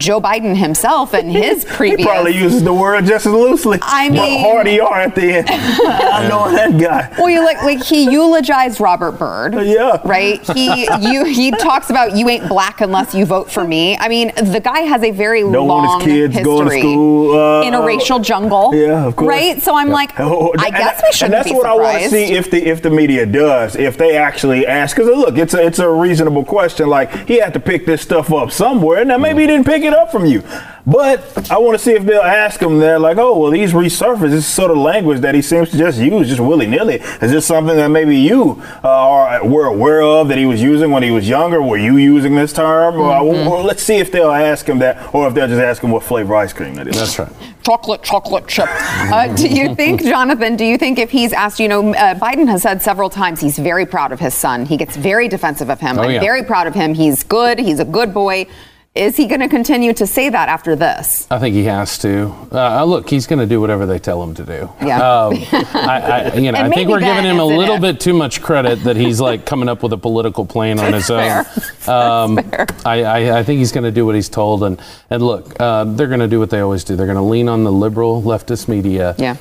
Joe 0.01 0.19
Biden 0.19 0.56
himself 0.56 1.13
and 1.13 1.31
his 1.31 1.63
previous. 1.65 1.92
He 2.01 2.06
probably 2.06 2.36
uses 2.38 2.63
the 2.63 2.74
word 2.74 3.06
just 3.06 3.25
as 3.25 3.31
loosely. 3.33 3.77
I 3.81 4.09
But 4.09 4.13
mean- 4.15 4.39
hard 4.39 4.68
ER 4.68 5.01
at 5.01 5.13
the 5.15 5.33
end. 5.38 5.48
I 5.50 6.27
know 6.27 6.51
that 6.51 6.80
guy. 6.80 7.13
well, 7.18 7.30
you 7.30 7.44
like 7.44 7.62
like 7.63 7.83
he 7.83 8.09
eulogized 8.12 8.80
Robert 8.80 9.13
Byrd. 9.13 9.53
Yeah. 9.65 10.00
Right. 10.03 10.39
He 10.56 10.88
you 11.00 11.25
he 11.25 11.51
talks 11.51 11.89
about 11.89 12.15
you 12.18 12.27
ain't 12.30 12.48
black 12.48 12.81
unless 12.81 13.13
you 13.13 13.25
vote 13.25 13.51
for 13.51 13.63
me. 13.63 13.98
I 13.98 14.07
mean, 14.07 14.31
the 14.36 14.59
guy 14.63 14.81
has 14.81 15.03
a 15.03 15.12
very 15.12 15.42
Don't 15.42 15.68
want 15.68 15.86
long 15.86 16.00
his 16.01 16.07
kids 16.07 16.33
history 16.36 16.44
going 16.44 16.69
to 16.69 16.80
school, 16.80 17.39
uh, 17.39 17.62
in 17.63 17.74
a 17.74 17.81
racial 17.81 18.19
jungle. 18.19 18.74
Yeah, 18.74 19.06
of 19.06 19.15
course. 19.15 19.27
Right. 19.30 19.62
So 19.62 19.75
I'm 19.75 19.89
like, 19.89 20.19
Oh, 20.19 20.54
I 20.57 20.69
guess 20.71 21.01
that- 21.01 21.04
we 21.06 21.12
shouldn't 21.12 21.24
And 21.24 21.33
that's 21.33 21.50
be 21.50 21.56
what 21.56 21.65
I 21.68 21.74
want 21.75 22.04
to 22.04 22.09
see 22.09 22.33
if 22.33 22.50
the 22.50 22.65
if 22.65 22.81
the 22.81 22.89
media 22.89 23.25
does, 23.25 23.75
if 23.75 23.97
they 23.97 24.18
actually 24.18 24.65
ask. 24.65 24.95
Because 24.95 25.15
look, 25.15 25.38
it's 25.38 25.54
a 25.54 25.65
it's 25.65 25.80
a 25.80 25.89
reasonable 25.89 26.45
question. 26.45 26.88
Like 26.88 27.27
he 27.27 27.39
had 27.39 27.54
to 27.54 27.59
pick 27.59 27.86
this 27.86 28.01
stuff 28.01 28.31
up 28.33 28.51
somewhere. 28.51 29.04
Now 29.06 29.18
maybe 29.18 29.42
he 29.42 29.47
didn't 29.47 29.65
pick 29.65 29.83
it 29.83 29.91
up 29.94 30.12
from 30.12 30.26
you, 30.26 30.44
but 30.86 31.52
I 31.52 31.58
want 31.58 31.78
to 31.78 31.84
see 31.84 31.92
if 31.94 32.04
they'll 32.04 32.22
ask 32.22 32.62
him. 32.62 32.80
They're 32.80 33.00
like, 33.00 33.18
oh 33.18 33.38
well, 33.38 33.52
these 33.52 33.74
resurface. 33.74 34.32
This 34.32 34.48
sort 34.48 34.72
of 34.72 34.78
language 34.78 35.22
that 35.22 35.36
he 35.36 35.42
seems 35.42 35.70
to 35.72 35.78
just 35.78 36.00
use 36.00 36.28
just 36.28 36.40
willy 36.40 36.68
nilly. 36.68 36.96
Is 36.96 37.32
this 37.32 37.46
something 37.46 37.76
that 37.76 37.90
maybe 37.90 38.18
you 38.18 38.62
uh, 38.84 38.90
are 38.90 39.46
were 39.46 39.66
aware 39.66 40.02
of 40.02 40.28
that 40.30 40.38
he 40.38 40.46
was 40.46 40.62
using 40.62 40.92
when 40.92 41.04
he 41.04 41.12
was 41.12 41.28
younger? 41.28 41.62
Were 41.62 41.78
you 41.78 41.98
using 41.98 42.36
this 42.36 42.54
term? 42.54 42.96
Mm-hmm. 42.96 43.48
or 43.48 43.62
let's 43.64 43.84
see 43.84 43.98
if 43.98 44.12
they'll 44.12 44.32
ask 44.32 44.68
him 44.68 44.80
that, 44.80 45.14
or 45.14 45.28
if 45.28 45.34
they'll 45.34 45.48
just 45.48 45.62
ask 45.62 45.84
him 45.84 45.92
what 45.92 46.04
flavor 46.04 46.36
ice 46.36 46.54
cream 46.54 46.76
that 46.76 46.88
is. 46.88 46.98
That's 46.98 47.20
right. 47.20 47.54
chocolate, 47.64 48.04
chocolate 48.04 48.48
chip. 48.48 48.68
Uh, 48.70 49.34
do 49.36 49.48
you 49.48 49.76
think, 49.82 50.02
Jonathan, 50.04 50.56
do 50.56 50.66
you 50.66 50.78
think 50.78 51.00
if 51.00 51.12
he's 51.12 51.34
asked, 51.34 51.60
you 51.60 51.68
know, 51.68 51.94
uh, 51.94 52.16
Biden 52.16 52.48
has 52.48 52.62
said 52.64 52.81
several 52.81 53.10
times 53.10 53.40
he's 53.40 53.57
very 53.57 53.86
proud 53.86 54.12
of 54.12 54.19
his 54.19 54.33
son. 54.33 54.66
He 54.66 54.78
gets 54.78 54.95
very 54.95 55.28
defensive 55.28 55.69
of 55.69 55.80
him. 55.80 55.98
Oh, 55.98 56.04
I'm 56.04 56.12
yeah. 56.12 56.19
very 56.19 56.44
proud 56.44 56.68
of 56.68 56.74
him. 56.74 56.94
He's 56.94 57.24
good. 57.24 57.60
He's 57.60 57.80
a 57.80 57.86
good 57.86 58.14
boy. 58.14 58.48
Is 58.94 59.16
he 59.16 59.26
going 59.26 59.40
to 59.40 59.48
continue 59.48 59.94
to 59.94 60.06
say 60.06 60.28
that 60.28 60.50
after 60.50 60.76
this? 60.76 61.26
I 61.31 61.40
think 61.40 61.56
he 61.56 61.64
has 61.64 61.98
to. 62.00 62.36
Uh, 62.52 62.83
look, 62.83 63.10
he's 63.10 63.26
going 63.26 63.40
to 63.40 63.45
do 63.45 63.62
whatever 63.62 63.86
they 63.86 64.00
tell 64.00 64.21
him 64.21 64.33
to 64.33 64.44
do. 64.44 64.69
Yeah. 64.86 64.98
Um, 64.98 65.36
I, 65.52 66.02
I, 66.33 66.36
you 66.36 66.52
know, 66.52 66.60
I 66.60 66.69
think 66.69 66.90
we're 66.90 67.00
giving 67.00 67.24
him 67.24 67.40
a 67.40 67.45
little 67.45 67.76
if. 67.76 67.81
bit 67.81 68.00
too 68.02 68.14
much 68.14 68.42
credit 68.42 68.83
that 68.83 68.98
he's 68.98 69.21
like 69.21 69.45
coming 69.52 69.69
up 69.69 69.81
with 69.81 69.94
a 69.94 69.98
political 69.98 70.45
plan 70.45 70.78
on 70.78 70.92
his 70.92 71.10
own. 71.10 71.45
Um, 71.88 72.38
I, 72.86 73.04
I, 73.04 73.40
I 73.40 73.44
think 73.44 73.57
he's 73.57 73.71
going 73.71 73.86
to 73.86 73.92
do 73.92 74.06
what 74.06 74.14
he's 74.14 74.30
told, 74.30 74.64
and 74.64 74.80
and 75.10 75.24
look, 75.24 75.60
uh, 75.60 75.83
they're 75.83 76.07
going 76.07 76.19
to 76.19 76.28
do 76.28 76.40
what 76.40 76.52
they 76.52 76.60
always 76.60 76.83
do. 76.83 76.95
They're 76.95 77.07
going 77.07 77.18
to 77.18 77.24
lean 77.24 77.50
on 77.50 77.64
the 77.64 77.71
liberal 77.71 78.21
leftist 78.21 78.68
media 78.68 79.16
Yeah. 79.18 79.38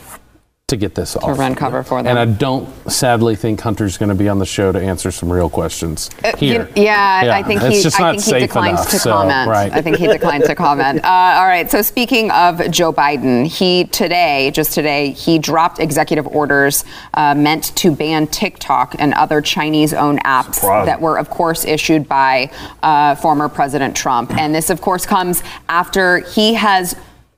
To 0.71 0.77
get 0.77 0.95
this 0.95 1.17
off. 1.17 1.39
run 1.39 1.55
cover 1.55 1.83
for 1.83 2.03
them. 2.03 2.07
And 2.17 2.19
I 2.19 2.25
don't 2.25 2.69
sadly 2.91 3.37
think 3.37 3.61
Hunter's 3.61 3.99
going 3.99 4.09
to 4.09 4.15
be 4.15 4.29
on 4.29 4.39
the 4.39 4.47
show 4.47 4.73
to 4.73 4.81
answer 4.81 5.11
some 5.11 5.31
real 5.31 5.51
questions 5.51 6.11
Uh, 6.25 6.33
you- 6.39 6.53
here. 6.53 6.69
yeah, 6.75 7.33
I 7.35 7.43
think 7.43 7.63
it's 7.63 7.77
he. 7.77 7.83
just 7.83 8.01
I 8.01 8.05
not 8.05 8.11
think 8.13 8.25
he 8.25 8.31
safe 8.31 8.43
declined 8.43 8.79
enough, 8.79 8.91
to 8.91 8.99
so, 8.99 9.13
comment. 9.13 9.49
Right. 9.49 9.73
I 9.73 9.83
think 9.83 9.97
he 9.99 10.07
declined 10.07 10.45
to 10.45 10.55
comment. 10.55 11.01
Uh, 11.11 11.39
all 11.39 11.47
right. 11.47 11.71
So 11.71 11.83
speaking 11.83 12.31
of 12.31 12.71
Joe 12.71 12.93
Biden, 12.93 13.45
he 13.47 13.85
today, 13.85 14.51
just 14.55 14.73
today, 14.73 15.11
he 15.11 15.39
dropped 15.39 15.79
executive 15.81 16.27
orders 16.29 16.85
uh, 17.15 17.35
meant 17.35 17.75
to 17.77 17.91
ban 17.91 18.27
TikTok 18.29 18.95
and 18.99 19.13
other 19.15 19.41
Chinese-owned 19.41 20.23
apps 20.25 20.55
Surprising. 20.57 20.87
that 20.87 21.01
were, 21.01 21.19
of 21.19 21.29
course, 21.31 21.65
issued 21.65 22.09
by 22.09 22.51
uh, 22.83 23.15
former 23.17 23.49
President 23.49 23.97
Trump. 23.97 24.31
And 24.41 24.55
this, 24.55 24.71
of 24.71 24.81
course, 24.81 25.05
comes 25.05 25.43
after 25.69 26.19
he 26.21 26.55
has. 26.55 26.95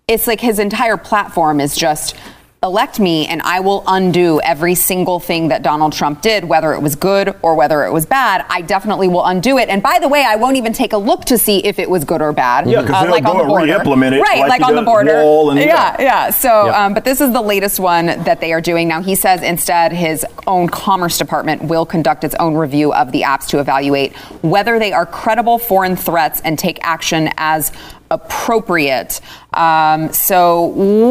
It's 0.07 0.27
like 0.27 0.41
his 0.41 0.59
entire 0.59 0.97
platform 0.97 1.61
is 1.61 1.75
just 1.77 2.15
elect 2.63 3.01
me 3.01 3.27
and 3.27 3.43
I 3.43 3.59
will 3.59 3.83
undo 3.89 4.41
every 4.43 4.77
single 4.77 5.19
thing 5.19 5.49
that 5.49 5.63
Donald 5.65 5.93
Trump 5.93 6.23
did, 6.23 6.45
whether 6.45 6.73
it 6.75 6.81
was 6.81 6.95
good 6.95 7.35
or 7.43 7.57
whether 7.57 7.85
it 7.85 7.93
was 7.93 8.07
bad. 8.07 8.47
I 8.49 8.61
definitely 8.61 9.09
will 9.09 9.25
undo 9.27 9.59
it. 9.59 9.69
And 9.69 9.83
by 9.83 9.99
the 9.99 10.07
way, 10.09 10.25
I 10.25 10.37
won't 10.37 10.57
even 10.57 10.73
take 10.73 10.93
a 10.93 10.97
look 10.97 11.25
to 11.25 11.39
see 11.39 11.59
if 11.67 11.81
it 11.81 11.91
was 11.91 12.05
good 12.05 12.23
or 12.23 12.33
bad. 12.33 12.69
Yeah, 12.69 12.83
'cause 12.87 13.07
uh, 13.07 13.11
like 13.11 13.25
on 13.25 13.39
the 13.39 13.45
border. 13.45 13.65
re-implement 13.67 14.15
it 14.15 14.21
Right, 14.21 14.39
like 14.41 14.61
like, 14.61 14.63
on 14.63 14.77
the 14.77 14.83
border. 14.83 15.11
And- 15.17 15.59
yeah, 15.59 15.97
yeah. 16.01 16.31
So, 16.31 16.67
Yep. 16.67 16.75
um, 16.77 16.95
but 16.95 17.05
this 17.05 17.21
is 17.21 17.33
the 17.33 17.43
latest 17.43 17.81
one 17.81 18.07
that 18.07 18.41
they 18.41 18.53
are 18.53 18.61
doing 18.61 18.87
now. 18.87 19.03
He 19.03 19.17
says 19.17 19.43
instead 19.43 19.93
his 19.93 20.25
own 20.47 20.69
Commerce 20.69 21.19
Department 21.19 21.65
will 21.65 21.85
conduct 21.85 22.23
its 22.23 22.35
own 22.37 22.55
review 22.55 22.93
of 22.95 23.11
the 23.11 23.23
apps 23.23 23.47
to 23.49 23.59
evaluate 23.59 24.15
whether 24.43 24.79
they 24.79 24.93
are 24.93 25.05
credible 25.07 25.59
foreign 25.59 25.97
threats 25.97 26.41
and 26.45 26.57
take 26.59 26.79
action 26.83 27.31
as 27.39 27.73
appropriate. 28.13 29.21
Um, 29.55 30.13
so, 30.13 30.63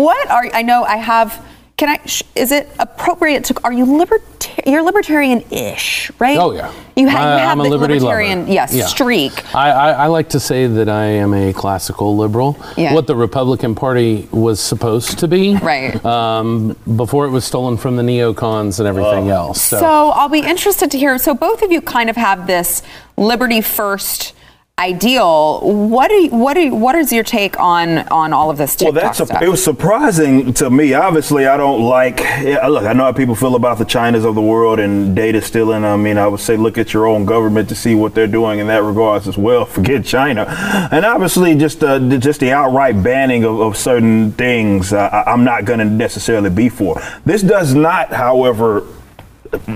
what 0.06 0.30
are 0.30 0.46
I 0.54 0.62
know 0.62 0.84
I 0.84 0.98
have 0.98 1.44
can 1.78 1.90
I? 1.90 2.00
Is 2.36 2.52
it 2.52 2.70
appropriate 2.78 3.44
to? 3.46 3.56
Are 3.64 3.74
you 3.74 3.86
libertarian? 3.98 4.32
You're 4.68 4.84
libertarian-ish, 4.84 6.12
right? 6.20 6.38
Oh 6.38 6.52
yeah. 6.52 6.72
You, 6.96 7.10
ha- 7.10 7.18
I- 7.18 7.34
you 7.34 7.40
have 7.40 7.52
I'm 7.54 7.60
a 7.62 7.64
the 7.64 7.70
liberty 7.70 7.96
libertarian, 7.96 8.40
lover. 8.42 8.52
yes, 8.52 8.74
Yeah. 8.74 8.86
streak. 8.86 9.56
I, 9.56 9.72
I, 9.72 9.90
I 9.92 10.08
like 10.08 10.30
to 10.30 10.40
say 10.40 10.68
that 10.68 10.90
I 10.90 11.06
am 11.06 11.34
a 11.34 11.54
classical 11.54 12.16
liberal. 12.18 12.58
Yeah. 12.78 12.94
What 12.94 13.08
the 13.08 13.16
Republican 13.16 13.74
Party 13.76 14.28
was 14.32 14.60
supposed 14.60 15.20
to 15.20 15.28
be. 15.28 15.56
Right. 15.56 16.04
Um, 16.06 16.76
before 16.96 17.26
it 17.26 17.30
was 17.32 17.46
stolen 17.46 17.78
from 17.78 17.96
the 17.96 18.04
neocons 18.04 18.80
and 18.80 18.88
everything 18.88 19.30
else. 19.30 19.62
So, 19.62 19.80
So 19.80 20.10
I'll 20.12 20.30
be 20.30 20.40
interested 20.42 20.92
to 20.92 20.98
hear. 21.00 21.18
So 21.18 21.34
both 21.34 21.62
of 21.64 21.72
you 21.72 21.82
kind 21.82 22.10
of 22.10 22.16
have 22.16 22.46
this 22.46 22.84
liberty 23.18 23.62
first 23.62 24.34
ideal. 24.82 25.62
What 25.62 26.08
do 26.10 26.16
you, 26.16 26.30
what 26.32 26.56
do 26.56 26.62
you, 26.62 26.76
what 26.76 26.96
is 26.96 27.12
your 27.14 27.24
take 27.24 27.60
on 27.60 28.00
on 28.10 28.34
all 28.34 28.50
of 28.50 28.58
this 28.58 28.76
Well, 28.82 28.92
that's 28.92 29.20
a, 29.20 29.26
stuff? 29.28 29.42
it 29.42 29.48
was 29.48 29.64
surprising 29.64 30.54
to 30.56 30.70
me. 30.70 30.94
Obviously, 30.94 31.46
I 31.46 31.56
don't 31.58 31.82
like. 31.84 32.20
Yeah, 32.20 32.66
look, 32.68 32.84
I 32.86 32.94
know 32.94 33.04
how 33.06 33.12
people 33.14 33.36
feel 33.36 33.56
about 33.56 33.78
the 33.78 33.86
Chinas 33.86 34.26
of 34.26 34.34
the 34.36 34.42
world 34.42 34.80
and 34.80 35.16
data 35.16 35.42
stealing. 35.42 35.86
I 35.86 35.96
mean, 35.98 36.18
I 36.18 36.28
would 36.28 36.40
say 36.40 36.58
look 36.58 36.78
at 36.80 36.94
your 36.94 37.06
own 37.08 37.26
government 37.26 37.70
to 37.70 37.76
see 37.76 37.94
what 37.96 38.16
they're 38.16 38.28
doing 38.28 38.60
in 38.60 38.68
that 38.68 38.84
regards 38.84 39.28
as 39.28 39.38
well. 39.38 39.66
Forget 39.78 40.04
China, 40.04 40.46
and 40.92 41.06
obviously 41.06 41.56
just 41.56 41.84
uh, 41.84 42.00
the- 42.00 42.18
just 42.18 42.40
the 42.40 42.52
outright 42.52 43.02
banning 43.04 43.44
of, 43.44 43.60
of 43.60 43.78
certain 43.78 44.32
things. 44.34 44.94
Uh, 44.94 45.24
I'm 45.28 45.44
not 45.44 45.66
going 45.66 45.80
to 45.80 45.86
necessarily 45.86 46.50
be 46.50 46.70
for. 46.70 47.02
This 47.26 47.42
does 47.44 47.74
not, 47.76 48.12
however, 48.12 48.86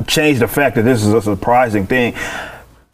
change 0.08 0.40
the 0.40 0.48
fact 0.48 0.76
that 0.76 0.84
this 0.84 1.04
is 1.06 1.14
a 1.14 1.22
surprising 1.22 1.86
thing. 1.86 2.14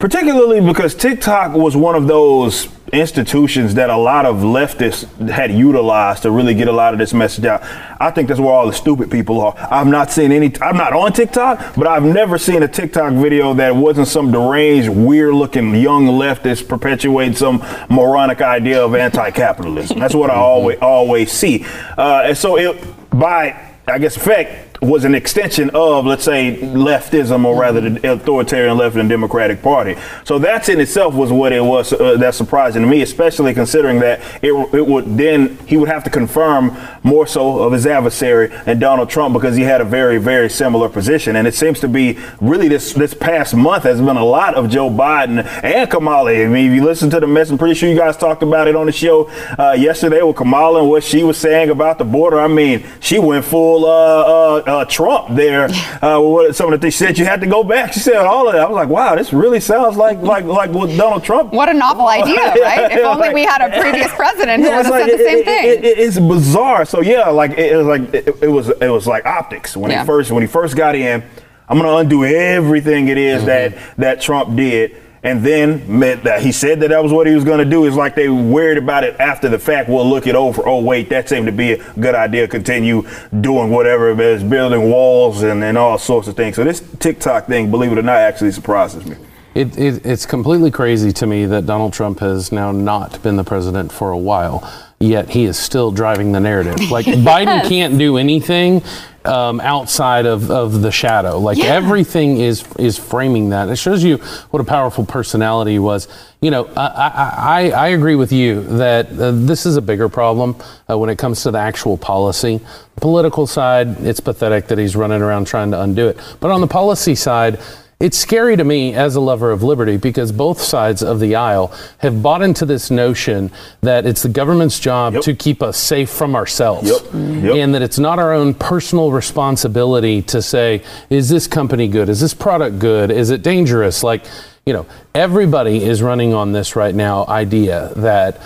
Particularly 0.02 0.60
because 0.60 0.96
TikTok 0.96 1.54
was 1.54 1.76
one 1.76 1.94
of 1.94 2.08
those 2.08 2.66
institutions 2.92 3.74
that 3.74 3.88
a 3.88 3.96
lot 3.96 4.26
of 4.26 4.38
leftists 4.38 5.06
had 5.30 5.52
utilized 5.52 6.24
to 6.24 6.32
really 6.32 6.54
get 6.54 6.66
a 6.66 6.72
lot 6.72 6.92
of 6.92 6.98
this 6.98 7.14
message 7.14 7.44
out. 7.44 7.62
I 8.00 8.10
think 8.10 8.26
that's 8.26 8.40
where 8.40 8.50
all 8.50 8.66
the 8.66 8.72
stupid 8.72 9.12
people 9.12 9.40
are. 9.40 9.54
I've 9.56 9.86
not 9.86 10.10
seen 10.10 10.32
any, 10.32 10.52
I'm 10.60 10.76
not 10.76 10.92
on 10.92 11.12
TikTok, 11.12 11.76
but 11.76 11.86
I've 11.86 12.02
never 12.02 12.36
seen 12.36 12.64
a 12.64 12.68
TikTok 12.68 13.12
video 13.12 13.54
that 13.54 13.76
wasn't 13.76 14.08
some 14.08 14.32
deranged, 14.32 14.88
weird 14.88 15.34
looking 15.34 15.72
young 15.76 16.08
leftist 16.08 16.66
perpetuating 16.66 17.36
some 17.36 17.64
moronic 17.88 18.40
idea 18.40 18.84
of 18.84 18.96
anti 18.96 19.30
capitalism. 19.30 20.00
That's 20.00 20.16
what 20.16 20.30
I 20.30 20.34
always, 20.34 20.80
always 20.80 21.30
see. 21.30 21.64
Uh, 21.96 22.24
and 22.24 22.36
so 22.36 22.58
it, 22.58 22.84
by, 23.10 23.72
I 23.86 24.00
guess, 24.00 24.16
effect, 24.16 24.71
was 24.82 25.04
an 25.04 25.14
extension 25.14 25.70
of, 25.74 26.06
let's 26.06 26.24
say, 26.24 26.56
leftism, 26.56 27.44
or 27.44 27.58
rather 27.58 27.80
the 27.80 28.12
authoritarian 28.12 28.76
left 28.76 28.96
and 28.96 29.08
Democratic 29.08 29.62
Party. 29.62 29.96
So 30.24 30.38
that's 30.38 30.68
in 30.68 30.80
itself 30.80 31.14
was 31.14 31.30
what 31.30 31.52
it 31.52 31.64
was. 31.64 31.92
Uh, 31.92 32.16
that's 32.16 32.36
surprising 32.36 32.82
to 32.82 32.88
me, 32.88 33.02
especially 33.02 33.54
considering 33.54 34.00
that 34.00 34.20
it, 34.42 34.52
it 34.74 34.86
would 34.86 35.16
then 35.16 35.56
he 35.66 35.76
would 35.76 35.88
have 35.88 36.02
to 36.04 36.10
confirm 36.10 36.76
more 37.02 37.26
so 37.26 37.60
of 37.60 37.72
his 37.72 37.86
adversary 37.86 38.50
and 38.66 38.80
Donald 38.80 39.08
Trump 39.08 39.32
because 39.34 39.56
he 39.56 39.62
had 39.62 39.80
a 39.80 39.84
very, 39.84 40.18
very 40.18 40.50
similar 40.50 40.88
position. 40.88 41.36
And 41.36 41.46
it 41.46 41.54
seems 41.54 41.78
to 41.80 41.88
be 41.88 42.18
really 42.40 42.68
this 42.68 42.92
this 42.92 43.14
past 43.14 43.54
month 43.54 43.84
has 43.84 44.00
been 44.00 44.16
a 44.16 44.24
lot 44.24 44.54
of 44.54 44.68
Joe 44.68 44.90
Biden 44.90 45.44
and 45.62 45.88
Kamala. 45.90 46.32
I 46.32 46.46
mean, 46.48 46.72
if 46.72 46.76
you 46.76 46.84
listen 46.84 47.08
to 47.10 47.20
the 47.20 47.26
mess, 47.26 47.50
I'm 47.50 47.58
pretty 47.58 47.74
sure 47.74 47.88
you 47.88 47.96
guys 47.96 48.16
talked 48.16 48.42
about 48.42 48.66
it 48.66 48.74
on 48.74 48.86
the 48.86 48.92
show 48.92 49.30
uh, 49.58 49.72
yesterday 49.78 50.22
with 50.22 50.36
Kamala 50.36 50.80
and 50.80 50.90
what 50.90 51.04
she 51.04 51.22
was 51.22 51.38
saying 51.38 51.70
about 51.70 51.98
the 51.98 52.04
border. 52.04 52.40
I 52.40 52.48
mean, 52.48 52.84
she 53.00 53.20
went 53.20 53.44
full. 53.44 53.86
Uh 53.86 54.32
uh, 54.32 54.62
uh, 54.72 54.84
Trump 54.86 55.34
there. 55.34 55.68
Uh, 56.00 56.18
what, 56.20 56.56
some 56.56 56.72
of 56.72 56.80
the 56.80 56.84
things 56.84 56.94
she 56.94 56.98
said 57.04 57.18
you 57.18 57.24
had 57.24 57.40
to 57.42 57.46
go 57.46 57.62
back. 57.62 57.92
She 57.92 58.00
said 58.00 58.16
all 58.16 58.46
of 58.48 58.54
that. 58.54 58.62
I 58.62 58.66
was 58.68 58.74
like, 58.74 58.88
wow, 58.88 59.14
this 59.14 59.32
really 59.32 59.60
sounds 59.60 59.96
like 59.96 60.18
like 60.18 60.44
like 60.44 60.70
what 60.70 60.96
Donald 60.96 61.22
Trump. 61.24 61.52
what 61.52 61.68
a 61.68 61.74
novel 61.74 62.06
idea, 62.20 62.36
right? 62.54 62.90
If 62.92 63.04
only 63.04 63.32
we 63.34 63.44
had 63.44 63.60
a 63.60 63.80
previous 63.80 64.12
president 64.14 64.62
who 64.62 64.68
Yeah, 64.68 64.76
would 64.78 64.86
have 64.86 64.94
like- 64.94 65.10
said 65.10 65.18
the 65.18 65.24
same 65.24 65.38
it- 65.38 65.44
thing. 65.44 65.64
it- 65.68 65.84
it- 65.84 65.98
it's 65.98 66.18
bizarre. 66.18 66.84
So 66.84 67.00
yeah, 67.02 67.28
like 67.28 67.52
it, 67.58 67.76
was 67.76 67.86
like 67.86 68.14
it, 68.14 68.48
was 68.50 68.68
it 68.70 68.88
was 68.88 69.06
like 69.06 69.26
optics 69.26 69.76
when 69.76 69.90
Yeah. 69.90 70.00
he 70.00 70.06
first 70.06 70.30
when 70.32 70.42
he 70.42 70.46
first 70.48 70.76
got 70.76 70.94
in. 70.94 71.22
I'm 71.68 71.78
gonna 71.78 71.96
undo 71.96 72.24
everything 72.24 73.08
it 73.08 73.18
is 73.18 73.44
that 73.46 73.74
that 73.98 74.20
Trump 74.20 74.56
did. 74.56 74.96
And 75.24 75.44
then 75.44 76.00
meant 76.00 76.24
that 76.24 76.42
he 76.42 76.50
said 76.50 76.80
that 76.80 76.88
that 76.88 77.00
was 77.00 77.12
what 77.12 77.28
he 77.28 77.34
was 77.34 77.44
going 77.44 77.60
to 77.60 77.64
do. 77.64 77.86
It's 77.86 77.94
like 77.94 78.16
they 78.16 78.28
worried 78.28 78.78
about 78.78 79.04
it 79.04 79.14
after 79.20 79.48
the 79.48 79.58
fact. 79.58 79.88
We'll 79.88 80.08
look 80.08 80.26
it 80.26 80.34
over. 80.34 80.66
Oh 80.66 80.82
wait, 80.82 81.08
that 81.10 81.28
seemed 81.28 81.46
to 81.46 81.52
be 81.52 81.72
a 81.72 81.92
good 81.94 82.16
idea. 82.16 82.48
Continue 82.48 83.06
doing 83.40 83.70
whatever 83.70 84.10
it 84.10 84.18
is, 84.18 84.42
building 84.42 84.90
walls 84.90 85.42
and, 85.42 85.62
and 85.62 85.78
all 85.78 85.96
sorts 85.96 86.26
of 86.26 86.34
things. 86.34 86.56
So 86.56 86.64
this 86.64 86.80
TikTok 86.98 87.46
thing, 87.46 87.70
believe 87.70 87.92
it 87.92 87.98
or 87.98 88.02
not, 88.02 88.16
actually 88.16 88.50
surprises 88.50 89.06
me. 89.06 89.16
It, 89.54 89.78
it, 89.78 90.06
it's 90.06 90.26
completely 90.26 90.70
crazy 90.70 91.12
to 91.12 91.26
me 91.26 91.44
that 91.46 91.66
Donald 91.66 91.92
Trump 91.92 92.20
has 92.20 92.50
now 92.50 92.72
not 92.72 93.22
been 93.22 93.36
the 93.36 93.44
president 93.44 93.92
for 93.92 94.10
a 94.10 94.18
while, 94.18 94.68
yet 94.98 95.28
he 95.28 95.44
is 95.44 95.58
still 95.58 95.92
driving 95.92 96.32
the 96.32 96.40
narrative. 96.40 96.90
Like 96.90 97.06
Biden 97.06 97.68
can't 97.68 97.98
do 97.98 98.16
anything 98.16 98.82
um, 99.24 99.60
outside 99.60 100.26
of, 100.26 100.50
of 100.50 100.82
the 100.82 100.90
shadow. 100.90 101.38
Like 101.38 101.58
Yeah. 101.58 101.66
everything 101.66 102.38
is 102.38 102.64
is 102.78 102.98
framing 102.98 103.50
that. 103.50 103.68
It 103.68 103.76
shows 103.76 104.02
you 104.02 104.18
what 104.50 104.60
a 104.60 104.64
powerful 104.64 105.04
personality 105.04 105.78
was. 105.78 106.08
You 106.40 106.50
know, 106.50 106.64
I, 106.76 106.86
I, 106.86 107.32
I, 107.36 107.70
I 107.70 107.88
agree 107.88 108.16
with 108.16 108.32
you 108.32 108.62
that 108.78 109.10
uh, 109.18 109.30
this 109.32 109.64
is 109.64 109.76
a 109.76 109.82
bigger 109.82 110.08
problem 110.08 110.56
uh, 110.90 110.98
when 110.98 111.08
it 111.08 111.18
comes 111.18 111.42
to 111.44 111.50
the 111.50 111.58
actual 111.58 111.96
policy. 111.96 112.60
Political 112.96 113.46
side, 113.46 114.00
it's 114.00 114.20
pathetic 114.20 114.66
that 114.68 114.78
he's 114.78 114.96
running 114.96 115.22
around 115.22 115.46
trying 115.46 115.70
to 115.70 115.80
undo 115.80 116.08
it. 116.08 116.18
But 116.40 116.50
on 116.50 116.60
the 116.60 116.66
policy 116.66 117.14
side, 117.14 117.60
it's 118.02 118.18
scary 118.18 118.56
to 118.56 118.64
me 118.64 118.94
as 118.94 119.14
a 119.14 119.20
lover 119.20 119.52
of 119.52 119.62
liberty 119.62 119.96
because 119.96 120.32
both 120.32 120.60
sides 120.60 121.02
of 121.04 121.20
the 121.20 121.36
aisle 121.36 121.72
have 121.98 122.20
bought 122.20 122.42
into 122.42 122.66
this 122.66 122.90
notion 122.90 123.48
that 123.80 124.04
it's 124.06 124.22
the 124.22 124.28
government's 124.28 124.80
job 124.80 125.14
Yep. 125.14 125.22
to 125.22 125.34
keep 125.34 125.62
us 125.62 125.76
safe 125.78 126.10
from 126.10 126.34
ourselves. 126.34 126.88
Yep. 126.90 127.00
Mhm. 127.12 127.42
Yep. 127.44 127.54
And 127.54 127.74
that 127.76 127.82
it's 127.82 128.00
not 128.00 128.18
our 128.18 128.32
own 128.32 128.54
personal 128.54 129.12
responsibility 129.12 130.20
to 130.22 130.42
say, 130.42 130.82
is 131.10 131.28
this 131.28 131.46
company 131.46 131.86
good? 131.86 132.08
Is 132.08 132.20
this 132.20 132.34
product 132.34 132.80
good? 132.80 133.12
Is 133.12 133.30
it 133.30 133.42
dangerous? 133.42 134.02
Like, 134.02 134.24
you 134.66 134.72
know, 134.72 134.86
everybody 135.14 135.84
is 135.84 136.02
running 136.02 136.34
on 136.34 136.50
this 136.52 136.74
right 136.74 136.94
now 136.94 137.24
idea 137.28 137.92
that 137.96 138.40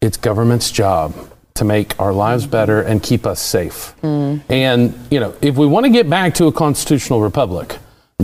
it's 0.00 0.16
government's 0.16 0.70
job 0.70 1.12
to 1.54 1.64
make 1.66 1.94
our 2.00 2.14
lives 2.14 2.46
better 2.46 2.80
and 2.80 3.02
keep 3.02 3.26
us 3.26 3.38
safe. 3.38 3.94
And, 4.02 4.94
you 5.10 5.20
know, 5.20 5.34
if 5.42 5.56
we 5.56 5.66
want 5.66 5.84
to 5.84 5.90
get 5.90 6.08
back 6.08 6.32
to 6.36 6.46
a 6.46 6.52
constitutional 6.52 7.20
republic, 7.20 7.76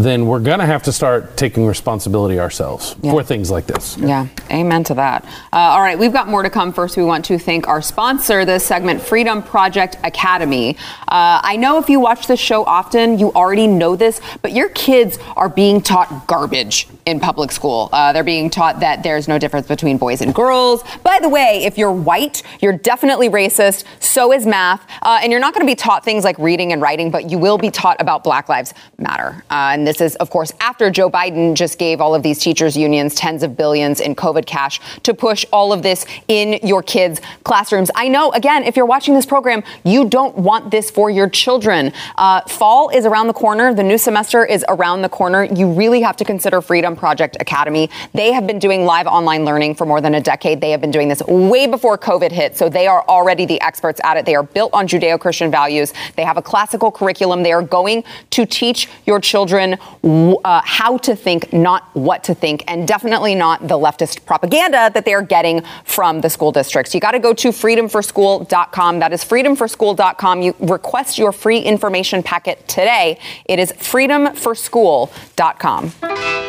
then 0.04 0.26
we're 0.26 0.40
going 0.40 0.58
to 0.58 0.66
have 0.66 0.82
to 0.84 0.92
start 0.92 1.36
taking 1.36 1.66
responsibility 1.66 2.38
ourselves 2.38 2.94
for 3.02 3.22
things 3.22 3.50
like 3.50 3.66
this. 3.66 3.96
Yeah, 3.98 4.28
amen 4.50 4.84
to 4.84 4.94
that. 4.94 5.24
Uh, 5.52 5.56
all 5.56 5.80
right, 5.80 5.98
we've 5.98 6.12
got 6.12 6.28
more 6.28 6.42
to 6.42 6.50
come. 6.50 6.72
First, 6.72 6.96
we 6.96 7.04
want 7.04 7.24
to 7.26 7.38
thank 7.38 7.68
our 7.68 7.82
sponsor, 7.82 8.44
this 8.44 8.64
segment, 8.64 9.00
Freedom 9.00 9.42
Project 9.42 9.96
Academy. 10.04 10.76
Uh, 11.08 11.40
I 11.42 11.56
know 11.56 11.78
if 11.78 11.88
you 11.88 12.00
watch 12.00 12.26
this 12.26 12.40
show 12.40 12.64
often, 12.64 13.18
you 13.18 13.32
already 13.32 13.66
know 13.66 13.96
this, 13.96 14.20
but 14.42 14.52
your 14.52 14.68
kids 14.70 15.18
are 15.36 15.48
being 15.48 15.80
taught 15.80 16.26
garbage 16.26 16.86
in 17.06 17.18
public 17.18 17.50
school. 17.50 17.88
Uh, 17.92 18.12
they're 18.12 18.22
being 18.22 18.50
taught 18.50 18.80
that 18.80 19.02
there's 19.02 19.26
no 19.26 19.38
difference 19.38 19.66
between 19.66 19.96
boys 19.96 20.20
and 20.20 20.34
girls. 20.34 20.84
By 21.02 21.18
the 21.20 21.28
way, 21.28 21.64
if 21.64 21.78
you're 21.78 21.92
white, 21.92 22.42
you're 22.60 22.76
definitely 22.76 23.30
racist. 23.30 23.84
So 24.00 24.32
is 24.32 24.46
math. 24.46 24.86
Uh, 25.02 25.18
and 25.22 25.32
you're 25.32 25.40
not 25.40 25.54
going 25.54 25.66
to 25.66 25.70
be 25.70 25.74
taught 25.74 26.04
things 26.04 26.24
like 26.24 26.38
reading 26.38 26.72
and 26.72 26.82
writing, 26.82 27.10
but 27.10 27.30
you 27.30 27.38
will 27.38 27.56
be 27.58 27.70
taught 27.70 28.00
about 28.00 28.22
Black 28.22 28.48
Lives 28.48 28.74
Matter. 28.98 29.42
Uh, 29.50 29.72
and 29.72 29.87
this 29.88 30.02
is, 30.02 30.16
of 30.16 30.28
course, 30.28 30.52
after 30.60 30.90
Joe 30.90 31.08
Biden 31.08 31.54
just 31.54 31.78
gave 31.78 31.98
all 32.02 32.14
of 32.14 32.22
these 32.22 32.38
teachers' 32.38 32.76
unions 32.76 33.14
tens 33.14 33.42
of 33.42 33.56
billions 33.56 34.00
in 34.00 34.14
COVID 34.14 34.44
cash 34.44 34.80
to 35.02 35.14
push 35.14 35.46
all 35.50 35.72
of 35.72 35.82
this 35.82 36.04
in 36.28 36.60
your 36.62 36.82
kids' 36.82 37.22
classrooms. 37.42 37.90
I 37.94 38.08
know, 38.08 38.30
again, 38.32 38.64
if 38.64 38.76
you're 38.76 38.84
watching 38.84 39.14
this 39.14 39.24
program, 39.24 39.62
you 39.84 40.06
don't 40.06 40.36
want 40.36 40.70
this 40.70 40.90
for 40.90 41.08
your 41.08 41.26
children. 41.30 41.94
Uh, 42.18 42.42
fall 42.42 42.90
is 42.90 43.06
around 43.06 43.28
the 43.28 43.32
corner. 43.32 43.72
The 43.72 43.82
new 43.82 43.96
semester 43.96 44.44
is 44.44 44.62
around 44.68 45.00
the 45.00 45.08
corner. 45.08 45.44
You 45.44 45.72
really 45.72 46.02
have 46.02 46.18
to 46.18 46.24
consider 46.24 46.60
Freedom 46.60 46.94
Project 46.94 47.38
Academy. 47.40 47.88
They 48.12 48.32
have 48.32 48.46
been 48.46 48.58
doing 48.58 48.84
live 48.84 49.06
online 49.06 49.46
learning 49.46 49.76
for 49.76 49.86
more 49.86 50.02
than 50.02 50.16
a 50.16 50.20
decade. 50.20 50.60
They 50.60 50.70
have 50.72 50.82
been 50.82 50.90
doing 50.90 51.08
this 51.08 51.22
way 51.22 51.66
before 51.66 51.96
COVID 51.96 52.30
hit, 52.30 52.58
so 52.58 52.68
they 52.68 52.86
are 52.86 53.04
already 53.08 53.46
the 53.46 53.58
experts 53.62 54.02
at 54.04 54.18
it. 54.18 54.26
They 54.26 54.34
are 54.34 54.42
built 54.42 54.74
on 54.74 54.86
Judeo 54.86 55.18
Christian 55.18 55.50
values. 55.50 55.94
They 56.14 56.24
have 56.24 56.36
a 56.36 56.42
classical 56.42 56.90
curriculum. 56.90 57.42
They 57.42 57.52
are 57.52 57.62
going 57.62 58.04
to 58.30 58.44
teach 58.44 58.86
your 59.06 59.18
children 59.18 59.77
uh, 60.02 60.60
how 60.64 60.98
to 60.98 61.16
think, 61.16 61.52
not 61.52 61.88
what 61.94 62.24
to 62.24 62.34
think, 62.34 62.64
and 62.66 62.86
definitely 62.86 63.34
not 63.34 63.66
the 63.66 63.78
leftist 63.78 64.26
propaganda 64.26 64.90
that 64.94 65.04
they 65.04 65.14
are 65.14 65.22
getting 65.22 65.62
from 65.84 66.20
the 66.20 66.30
school 66.30 66.52
districts. 66.52 66.94
You 66.94 67.00
got 67.00 67.12
to 67.12 67.18
go 67.18 67.32
to 67.34 67.48
freedomforschool.com. 67.48 68.98
That 68.98 69.12
is 69.12 69.24
freedomforschool.com. 69.24 70.42
You 70.42 70.54
request 70.60 71.18
your 71.18 71.32
free 71.32 71.60
information 71.60 72.22
packet 72.22 72.66
today. 72.68 73.18
It 73.46 73.58
is 73.58 73.72
freedomforschool.com. 73.72 76.48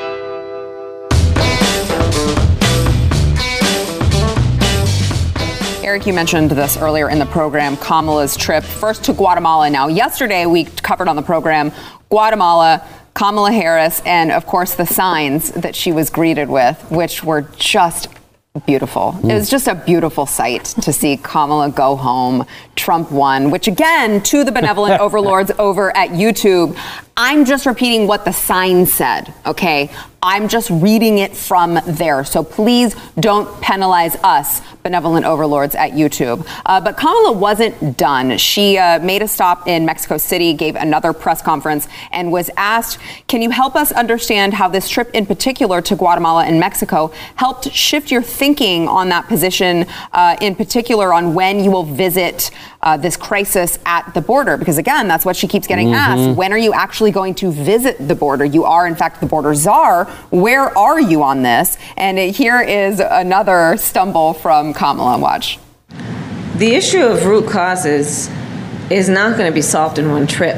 Eric, 5.90 6.06
you 6.06 6.14
mentioned 6.14 6.52
this 6.52 6.78
earlier 6.78 7.10
in 7.10 7.18
the 7.18 7.26
program, 7.26 7.76
Kamala's 7.76 8.38
trip 8.38 8.64
first 8.64 9.04
to 9.06 9.14
Guatemala. 9.14 9.72
Now, 9.72 9.88
yesterday 9.88 10.46
we 10.46 10.66
covered 10.66 11.08
on 11.08 11.16
the 11.16 11.24
program 11.24 11.72
Guatemala, 12.10 12.88
Kamala 13.14 13.52
Harris, 13.52 14.02
and 14.06 14.32
of 14.32 14.46
course 14.46 14.76
the 14.76 14.86
signs 14.86 15.52
that 15.52 15.76
she 15.76 15.92
was 15.92 16.10
greeted 16.10 16.50
with, 16.50 16.80
which 16.92 17.24
were 17.24 17.42
just 17.58 18.08
beautiful. 18.66 19.16
It 19.24 19.34
was 19.34 19.48
hmm. 19.48 19.52
just 19.52 19.68
a 19.68 19.76
beautiful 19.76 20.26
sight 20.26 20.66
to 20.66 20.92
see 20.92 21.18
Kamala 21.18 21.70
go 21.72 21.96
home. 21.96 22.46
Trump 22.80 23.12
won, 23.12 23.52
which 23.52 23.68
again, 23.68 24.22
to 24.24 24.44
the 24.44 24.52
benevolent 24.52 25.00
overlords 25.02 25.52
over 25.60 25.96
at 25.96 26.10
YouTube, 26.10 26.78
I'm 27.22 27.44
just 27.44 27.66
repeating 27.66 28.08
what 28.08 28.24
the 28.24 28.32
sign 28.32 28.86
said, 28.86 29.34
okay? 29.46 29.92
I'm 30.22 30.48
just 30.48 30.70
reading 30.70 31.20
it 31.20 31.36
from 31.36 31.80
there. 31.86 32.24
So 32.26 32.44
please 32.44 32.96
don't 33.20 33.62
penalize 33.62 34.16
us, 34.24 34.62
benevolent 34.84 35.26
overlords 35.26 35.76
at 35.76 35.92
YouTube. 35.92 36.46
Uh, 36.66 36.82
but 36.82 36.98
Kamala 36.98 37.32
wasn't 37.32 37.98
done. 37.98 38.38
She 38.38 38.78
uh, 38.78 39.00
made 39.00 39.22
a 39.22 39.28
stop 39.28 39.68
in 39.68 39.86
Mexico 39.86 40.18
City, 40.18 40.54
gave 40.54 40.76
another 40.76 41.14
press 41.14 41.42
conference, 41.42 41.88
and 42.12 42.32
was 42.32 42.50
asked, 42.58 43.00
Can 43.28 43.42
you 43.42 43.50
help 43.50 43.76
us 43.76 43.92
understand 43.92 44.54
how 44.54 44.68
this 44.68 44.90
trip 44.90 45.10
in 45.14 45.26
particular 45.26 45.82
to 45.82 45.96
Guatemala 45.96 46.46
and 46.46 46.60
Mexico 46.60 47.12
helped 47.36 47.72
shift 47.72 48.12
your 48.12 48.22
thinking 48.22 48.88
on 48.88 49.10
that 49.10 49.28
position, 49.28 49.86
uh, 50.12 50.36
in 50.42 50.56
particular 50.56 51.14
on 51.14 51.34
when 51.34 51.64
you 51.64 51.72
will 51.72 51.84
visit 51.84 52.52
uh, 52.82 52.98
this 52.98 53.18
crisis 53.18 53.80
at 53.86 54.14
the 54.14 54.22
border? 54.22 54.58
Because 54.58 54.78
again, 54.78 55.08
that's 55.08 55.26
what 55.26 55.36
she 55.36 55.48
keeps 55.48 55.68
getting 55.68 55.94
asked. 55.94 56.38
When 56.38 56.54
are 56.54 56.58
you 56.58 56.74
actually 56.74 57.12
going 57.12 57.36
to 57.36 57.52
visit 57.52 58.08
the 58.08 58.16
border? 58.16 58.46
You 58.46 58.66
are, 58.66 58.88
in 58.88 58.96
fact, 58.96 59.20
the 59.20 59.26
border 59.26 59.54
czar. 59.54 60.06
Where 60.32 60.78
are 60.78 61.00
you 61.00 61.24
on 61.24 61.44
this? 61.44 61.78
And 61.98 62.18
uh, 62.18 62.34
here 62.34 62.62
is 62.62 63.00
another 63.00 63.76
stumble 63.78 64.34
from 64.34 64.74
Kamala. 64.74 65.18
Watch. 65.18 65.60
The 66.58 66.76
issue 66.76 67.04
of 67.04 67.26
root 67.26 67.50
causes 67.50 68.30
is 68.90 69.08
not 69.08 69.38
going 69.38 69.50
to 69.50 69.56
be 69.56 69.62
solved 69.62 70.00
in 70.00 70.10
one 70.10 70.28
trip 70.28 70.56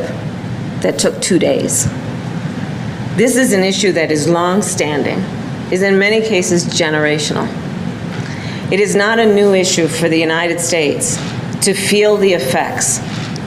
that 0.82 0.98
took 0.98 1.22
two 1.22 1.38
days. 1.38 1.86
This 3.18 3.36
is 3.36 3.53
an 3.53 3.63
issue 3.63 3.91
that 3.91 4.10
is 4.10 4.27
long 4.27 4.62
standing, 4.62 5.20
is 5.72 5.82
in 5.84 6.00
many 6.00 6.25
cases 6.25 6.65
generational. 6.65 7.46
It 8.72 8.80
is 8.80 8.96
not 8.96 9.20
a 9.20 9.25
new 9.25 9.53
issue 9.53 9.88
for 9.88 10.08
the 10.08 10.18
United 10.18 10.60
States 10.60 11.18
to 11.62 11.74
feel 11.74 12.18
the 12.18 12.34
effects 12.34 13.00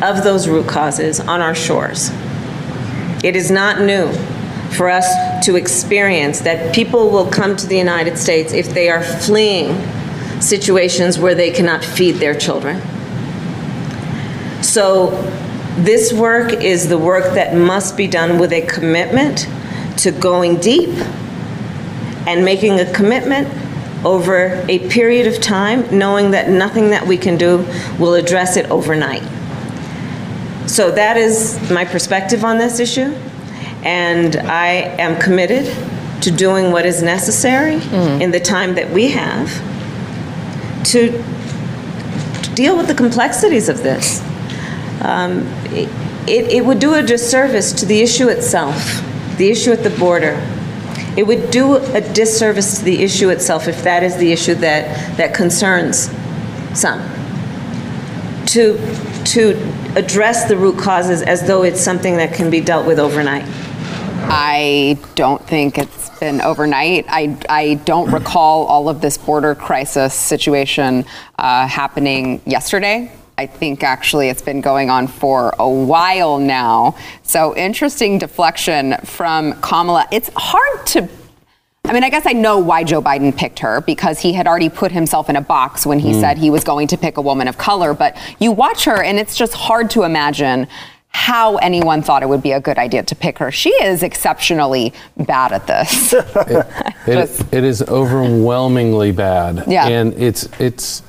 of 0.02 0.22
those 0.24 0.48
root 0.48 0.68
causes 0.68 1.20
on 1.20 1.40
our 1.40 1.54
shores. 1.54 2.10
It 3.24 3.36
is 3.36 3.50
not 3.50 3.80
new 3.80 4.12
for 4.76 4.88
us 4.88 5.06
to 5.46 5.56
experience 5.56 6.40
that 6.40 6.74
people 6.74 7.10
will 7.10 7.26
come 7.26 7.56
to 7.56 7.66
the 7.66 7.76
United 7.76 8.18
States 8.18 8.52
if 8.52 8.68
they 8.68 8.88
are 8.88 9.02
fleeing 9.02 9.80
situations 10.40 11.18
where 11.18 11.34
they 11.34 11.50
cannot 11.50 11.84
feed 11.84 12.16
their 12.16 12.34
children. 12.34 12.80
So, 14.62 15.10
this 15.78 16.12
work 16.12 16.52
is 16.52 16.88
the 16.88 16.98
work 16.98 17.34
that 17.34 17.56
must 17.56 17.96
be 17.96 18.06
done 18.06 18.38
with 18.38 18.52
a 18.52 18.62
commitment 18.62 19.48
to 19.98 20.12
going 20.12 20.60
deep 20.60 20.90
and 22.26 22.44
making 22.44 22.78
a 22.78 22.92
commitment 22.92 23.48
over 24.04 24.64
a 24.68 24.88
period 24.88 25.26
of 25.26 25.40
time, 25.40 25.96
knowing 25.96 26.30
that 26.32 26.48
nothing 26.48 26.90
that 26.90 27.06
we 27.06 27.16
can 27.16 27.36
do 27.36 27.58
will 27.98 28.14
address 28.14 28.56
it 28.56 28.70
overnight. 28.70 29.22
So 30.68 30.90
that 30.90 31.16
is 31.16 31.58
my 31.70 31.84
perspective 31.84 32.44
on 32.44 32.58
this 32.58 32.80
issue, 32.80 33.14
and 33.84 34.36
I 34.36 34.66
am 34.98 35.20
committed 35.20 35.66
to 36.22 36.30
doing 36.30 36.72
what 36.72 36.86
is 36.86 37.02
necessary 37.02 37.74
in 38.22 38.30
the 38.30 38.40
time 38.40 38.74
that 38.76 38.90
we 38.90 39.10
have 39.10 39.48
to, 40.92 41.10
to 42.42 42.54
deal 42.54 42.76
with 42.76 42.86
the 42.88 42.94
complexities 42.94 43.68
of 43.68 43.82
this. 43.82 44.20
Um, 45.02 45.46
it, 46.26 46.48
it 46.50 46.64
would 46.64 46.78
do 46.78 46.94
a 46.94 47.02
disservice 47.02 47.72
to 47.74 47.84
the 47.86 48.00
issue 48.00 48.28
itself, 48.28 49.02
the 49.36 49.50
issue 49.50 49.70
at 49.72 49.82
the 49.82 49.90
border. 49.90 50.36
It 51.16 51.26
would 51.26 51.50
do 51.50 51.76
a 51.76 52.00
disservice 52.00 52.78
to 52.78 52.84
the 52.84 53.02
issue 53.02 53.30
itself 53.30 53.68
if 53.68 53.82
that 53.84 54.02
is 54.02 54.16
the 54.16 54.32
issue 54.32 54.54
that, 54.56 55.16
that 55.16 55.34
concerns 55.34 56.10
some. 56.74 57.00
To, 58.46 58.78
to 59.26 59.50
address 59.96 60.48
the 60.48 60.56
root 60.56 60.78
causes 60.78 61.22
as 61.22 61.46
though 61.46 61.62
it's 61.62 61.80
something 61.80 62.16
that 62.16 62.34
can 62.34 62.50
be 62.50 62.60
dealt 62.60 62.86
with 62.86 62.98
overnight. 62.98 63.44
I 64.26 64.98
don't 65.14 65.44
think 65.46 65.78
it's 65.78 66.10
been 66.18 66.40
overnight. 66.40 67.06
I, 67.08 67.36
I 67.48 67.74
don't 67.84 68.10
recall 68.10 68.64
all 68.64 68.88
of 68.88 69.00
this 69.00 69.18
border 69.18 69.54
crisis 69.54 70.14
situation 70.14 71.04
uh, 71.38 71.66
happening 71.68 72.40
yesterday. 72.46 73.12
I 73.36 73.46
think 73.46 73.82
actually 73.82 74.28
it's 74.28 74.42
been 74.42 74.60
going 74.60 74.90
on 74.90 75.06
for 75.08 75.54
a 75.58 75.68
while 75.68 76.38
now. 76.38 76.96
So 77.22 77.56
interesting 77.56 78.18
deflection 78.18 78.96
from 79.04 79.54
Kamala. 79.60 80.06
It's 80.12 80.30
hard 80.36 80.86
to. 80.88 81.08
I 81.86 81.92
mean, 81.92 82.04
I 82.04 82.08
guess 82.08 82.24
I 82.26 82.32
know 82.32 82.58
why 82.58 82.82
Joe 82.84 83.02
Biden 83.02 83.36
picked 83.36 83.58
her 83.58 83.82
because 83.82 84.18
he 84.18 84.32
had 84.32 84.46
already 84.46 84.70
put 84.70 84.90
himself 84.90 85.28
in 85.28 85.36
a 85.36 85.42
box 85.42 85.84
when 85.84 85.98
he 85.98 86.14
hmm. 86.14 86.20
said 86.20 86.38
he 86.38 86.48
was 86.48 86.64
going 86.64 86.86
to 86.88 86.96
pick 86.96 87.18
a 87.18 87.20
woman 87.20 87.46
of 87.46 87.58
color. 87.58 87.92
But 87.92 88.16
you 88.38 88.52
watch 88.52 88.84
her, 88.84 89.02
and 89.02 89.18
it's 89.18 89.36
just 89.36 89.52
hard 89.52 89.90
to 89.90 90.04
imagine 90.04 90.66
how 91.08 91.56
anyone 91.58 92.02
thought 92.02 92.22
it 92.22 92.28
would 92.28 92.42
be 92.42 92.52
a 92.52 92.60
good 92.60 92.78
idea 92.78 93.02
to 93.02 93.14
pick 93.14 93.38
her. 93.38 93.52
She 93.52 93.70
is 93.70 94.02
exceptionally 94.02 94.92
bad 95.16 95.52
at 95.52 95.66
this. 95.66 96.14
It, 97.06 97.12
Just- 97.12 97.52
it 97.52 97.64
is 97.64 97.82
overwhelmingly 97.82 99.12
bad. 99.12 99.64
Yeah. 99.66 99.86
And 99.86 100.14
it's 100.14 100.48
it's 100.58 101.02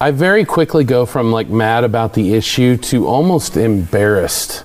I 0.00 0.12
very 0.12 0.44
quickly 0.44 0.84
go 0.84 1.06
from 1.06 1.32
like 1.32 1.48
mad 1.48 1.82
about 1.84 2.14
the 2.14 2.34
issue 2.34 2.76
to 2.76 3.06
almost 3.06 3.56
embarrassed 3.56 4.64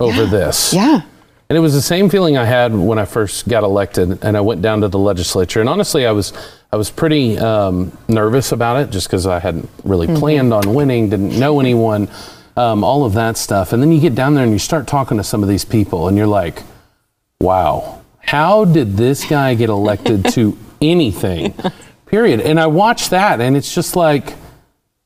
over 0.00 0.24
this. 0.26 0.72
yeah. 0.72 1.02
And 1.50 1.58
it 1.58 1.60
was 1.60 1.74
the 1.74 1.82
same 1.82 2.08
feeling 2.08 2.38
I 2.38 2.46
had 2.46 2.74
when 2.74 2.98
I 2.98 3.04
first 3.04 3.46
got 3.48 3.64
elected 3.64 4.24
and 4.24 4.34
I 4.34 4.40
went 4.40 4.62
down 4.62 4.80
to 4.80 4.88
the 4.88 4.98
legislature. 4.98 5.60
And 5.60 5.68
honestly, 5.68 6.06
I 6.06 6.12
was 6.12 6.32
I 6.72 6.76
was 6.76 6.90
pretty 6.90 7.38
um, 7.38 7.96
nervous 8.08 8.50
about 8.52 8.80
it 8.80 8.90
just 8.90 9.06
because 9.06 9.26
I 9.26 9.38
hadn't 9.38 9.68
really 9.84 10.06
planned 10.06 10.54
on 10.54 10.72
winning, 10.72 11.10
didn't 11.10 11.38
know 11.38 11.60
anyone, 11.60 12.08
um, 12.56 12.82
all 12.82 13.04
of 13.04 13.12
that 13.12 13.36
stuff. 13.36 13.74
And 13.74 13.82
then 13.82 13.92
you 13.92 14.00
get 14.00 14.14
down 14.14 14.34
there 14.34 14.42
and 14.42 14.52
you 14.52 14.58
start 14.58 14.86
talking 14.86 15.18
to 15.18 15.22
some 15.22 15.42
of 15.42 15.48
these 15.48 15.64
people, 15.64 16.08
and 16.08 16.16
you're 16.16 16.26
like, 16.26 16.62
wow, 17.40 18.02
how 18.20 18.64
did 18.64 18.96
this 18.96 19.24
guy 19.24 19.54
get 19.54 19.68
elected 19.68 20.24
to 20.30 20.58
anything? 20.80 21.54
Period. 22.06 22.40
And 22.40 22.58
I 22.58 22.66
watch 22.66 23.10
that, 23.10 23.40
and 23.40 23.56
it's 23.56 23.72
just 23.72 23.94
like, 23.94 24.32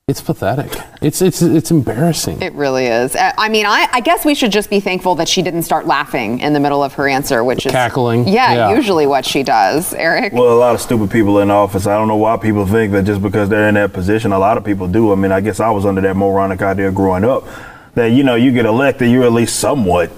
it's 0.09 0.21
pathetic. 0.21 0.71
It's 1.01 1.21
it's 1.21 1.41
it's 1.41 1.69
embarrassing. 1.71 2.41
It 2.41 2.53
really 2.53 2.87
is. 2.87 3.15
Uh, 3.15 3.31
I 3.37 3.47
mean, 3.47 3.65
I, 3.67 3.87
I 3.93 3.99
guess 4.01 4.25
we 4.25 4.33
should 4.33 4.51
just 4.51 4.69
be 4.69 4.79
thankful 4.79 5.13
that 5.15 5.29
she 5.29 5.41
didn't 5.41 5.63
start 5.63 5.85
laughing 5.85 6.39
in 6.39 6.53
the 6.53 6.59
middle 6.59 6.83
of 6.83 6.93
her 6.95 7.07
answer, 7.07 7.43
which 7.43 7.65
is 7.65 7.71
Cackling. 7.71 8.27
Yeah, 8.27 8.53
Yeah. 8.53 8.75
usually 8.75 9.05
what 9.05 9.23
she 9.25 9.43
does. 9.43 9.93
Eric. 9.93 10.33
Well, 10.33 10.51
a 10.51 10.57
lot 10.59 10.73
of 10.75 10.81
stupid 10.81 11.11
people 11.11 11.39
in 11.39 11.51
office. 11.51 11.85
I 11.85 11.95
don't 11.95 12.07
know 12.07 12.15
why 12.17 12.37
people 12.37 12.65
think 12.65 12.91
that 12.93 13.03
just 13.03 13.21
because 13.21 13.49
they're 13.49 13.69
in 13.69 13.75
that 13.75 13.93
position, 13.93 14.31
a 14.33 14.39
lot 14.39 14.57
of 14.57 14.65
people 14.65 14.87
do. 14.87 15.11
I 15.11 15.15
mean, 15.15 15.31
I 15.31 15.41
guess 15.41 15.59
I 15.59 15.69
was 15.69 15.85
under 15.85 16.01
that 16.01 16.15
moronic 16.15 16.61
idea 16.63 16.91
growing 16.91 17.23
up 17.23 17.45
that, 17.93 18.07
you 18.07 18.23
know, 18.23 18.35
you 18.35 18.51
get 18.51 18.65
elected, 18.65 19.09
you're 19.11 19.23
at 19.25 19.31
least 19.33 19.59
somewhat 19.59 20.09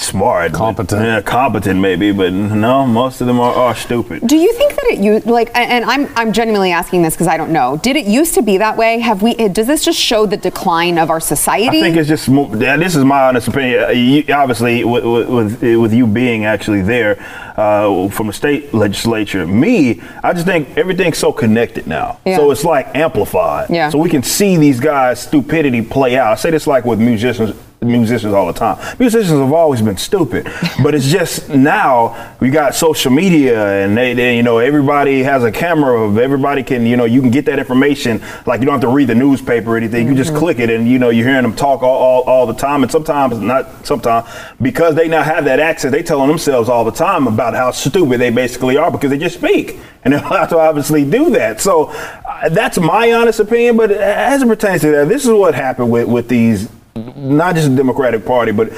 smart. 0.00 0.52
but- 0.52 0.58
Competent. 0.58 1.02
yeah, 1.04 1.20
competent 1.20 1.80
maybe, 1.80 2.12
but 2.12 2.32
no, 2.32 2.86
most 2.86 3.20
of 3.20 3.26
them 3.26 3.40
are, 3.40 3.52
are 3.54 3.74
stupid. 3.74 4.26
Do 4.26 4.36
you 4.36 4.52
think 4.54 4.74
that 4.76 4.84
it 4.92 4.98
you 4.98 5.18
like? 5.20 5.50
and- 5.54 5.70
And 5.70 5.84
I'm 5.84 6.08
I'm 6.16 6.32
genuinely 6.32 6.72
asking 6.72 7.02
this 7.02 7.14
because 7.14 7.26
I 7.28 7.36
don't 7.36 7.50
know. 7.52 7.76
Did 7.82 7.96
it 7.96 8.06
used 8.06 8.34
to 8.34 8.42
be 8.42 8.58
that 8.58 8.76
way? 8.76 8.98
Have 9.00 9.22
we? 9.22 9.34
Does 9.34 9.66
this 9.66 9.84
just 9.84 9.98
show 9.98 10.26
the 10.26 10.36
decline 10.36 10.98
of 10.98 11.10
our 11.10 11.20
society? 11.20 11.78
I 11.78 11.82
think 11.82 11.96
it's 11.96 12.08
just 12.08 12.28
mo- 12.28 12.48
this 12.48 12.94
is 12.96 13.04
my 13.04 13.22
honest 13.28 13.48
opinion. 13.48 13.84
Uh, 13.84 13.88
You, 13.88 14.24
obviously, 14.34 14.84
with, 14.84 15.04
with 15.04 15.28
with 15.28 15.62
with 15.82 15.92
you 15.92 16.06
being 16.06 16.44
actually 16.44 16.82
there 16.82 17.18
uh, 17.56 18.08
from 18.08 18.26
the 18.28 18.32
state 18.32 18.72
legislature, 18.74 19.46
me, 19.46 20.00
I 20.22 20.32
just 20.32 20.46
think 20.46 20.76
everything's 20.76 21.18
so 21.18 21.32
connected 21.32 21.86
now. 21.86 22.18
Yeah. 22.24 22.36
So 22.36 22.50
it's 22.50 22.64
like 22.64 22.86
amplified. 22.96 23.68
Yeah. 23.70 23.90
So 23.90 23.98
we 23.98 24.08
can 24.08 24.22
see 24.22 24.56
these 24.56 24.80
guys' 24.80 25.20
stupidity 25.20 25.82
play 25.82 26.16
out. 26.16 26.32
I 26.32 26.36
say 26.36 26.50
this 26.50 26.66
like 26.66 26.84
with 26.84 26.98
musicians. 27.00 27.54
Musicians 27.80 28.34
all 28.34 28.46
the 28.46 28.52
time. 28.52 28.76
Musicians 28.98 29.38
have 29.38 29.52
always 29.52 29.80
been 29.80 29.96
stupid, 29.96 30.50
but 30.82 30.96
it's 30.96 31.06
just 31.06 31.48
now 31.48 32.34
we 32.40 32.50
got 32.50 32.74
social 32.74 33.12
media 33.12 33.84
and 33.84 33.96
they, 33.96 34.14
they, 34.14 34.36
you 34.36 34.42
know, 34.42 34.58
everybody 34.58 35.22
has 35.22 35.44
a 35.44 35.52
camera. 35.52 35.88
Of 35.98 36.18
everybody 36.18 36.62
can, 36.64 36.86
you 36.86 36.96
know, 36.96 37.04
you 37.04 37.20
can 37.20 37.30
get 37.30 37.44
that 37.46 37.58
information. 37.58 38.20
Like 38.46 38.60
you 38.60 38.66
don't 38.66 38.74
have 38.74 38.80
to 38.80 38.88
read 38.88 39.08
the 39.08 39.14
newspaper 39.14 39.70
or 39.70 39.76
anything. 39.76 40.08
You 40.08 40.14
just 40.16 40.34
click 40.34 40.58
it, 40.58 40.70
and 40.70 40.88
you 40.88 40.98
know, 40.98 41.10
you're 41.10 41.26
hearing 41.26 41.42
them 41.42 41.54
talk 41.54 41.82
all, 41.82 41.96
all, 41.96 42.22
all 42.22 42.46
the 42.46 42.54
time. 42.54 42.82
And 42.82 42.90
sometimes, 42.90 43.38
not 43.38 43.86
sometimes, 43.86 44.28
because 44.60 44.96
they 44.96 45.06
now 45.06 45.22
have 45.22 45.44
that 45.44 45.60
access, 45.60 45.92
they 45.92 46.02
telling 46.02 46.28
themselves 46.28 46.68
all 46.68 46.84
the 46.84 46.90
time 46.90 47.28
about 47.28 47.54
how 47.54 47.70
stupid 47.70 48.18
they 48.18 48.30
basically 48.30 48.76
are 48.76 48.90
because 48.90 49.10
they 49.10 49.18
just 49.18 49.38
speak, 49.38 49.78
and 50.04 50.14
they 50.14 50.18
have 50.18 50.48
to 50.48 50.58
obviously 50.58 51.08
do 51.08 51.30
that. 51.30 51.60
So 51.60 51.84
uh, 51.84 52.48
that's 52.48 52.78
my 52.78 53.12
honest 53.12 53.38
opinion. 53.38 53.76
But 53.76 53.92
as 53.92 54.42
it 54.42 54.48
pertains 54.48 54.80
to 54.82 54.90
that, 54.90 55.08
this 55.08 55.24
is 55.24 55.30
what 55.30 55.54
happened 55.54 55.92
with 55.92 56.08
with 56.08 56.28
these, 56.28 56.68
not 57.16 57.54
just 57.54 57.70
the 57.70 57.76
Democratic 57.76 58.24
Party, 58.24 58.52
but 58.52 58.72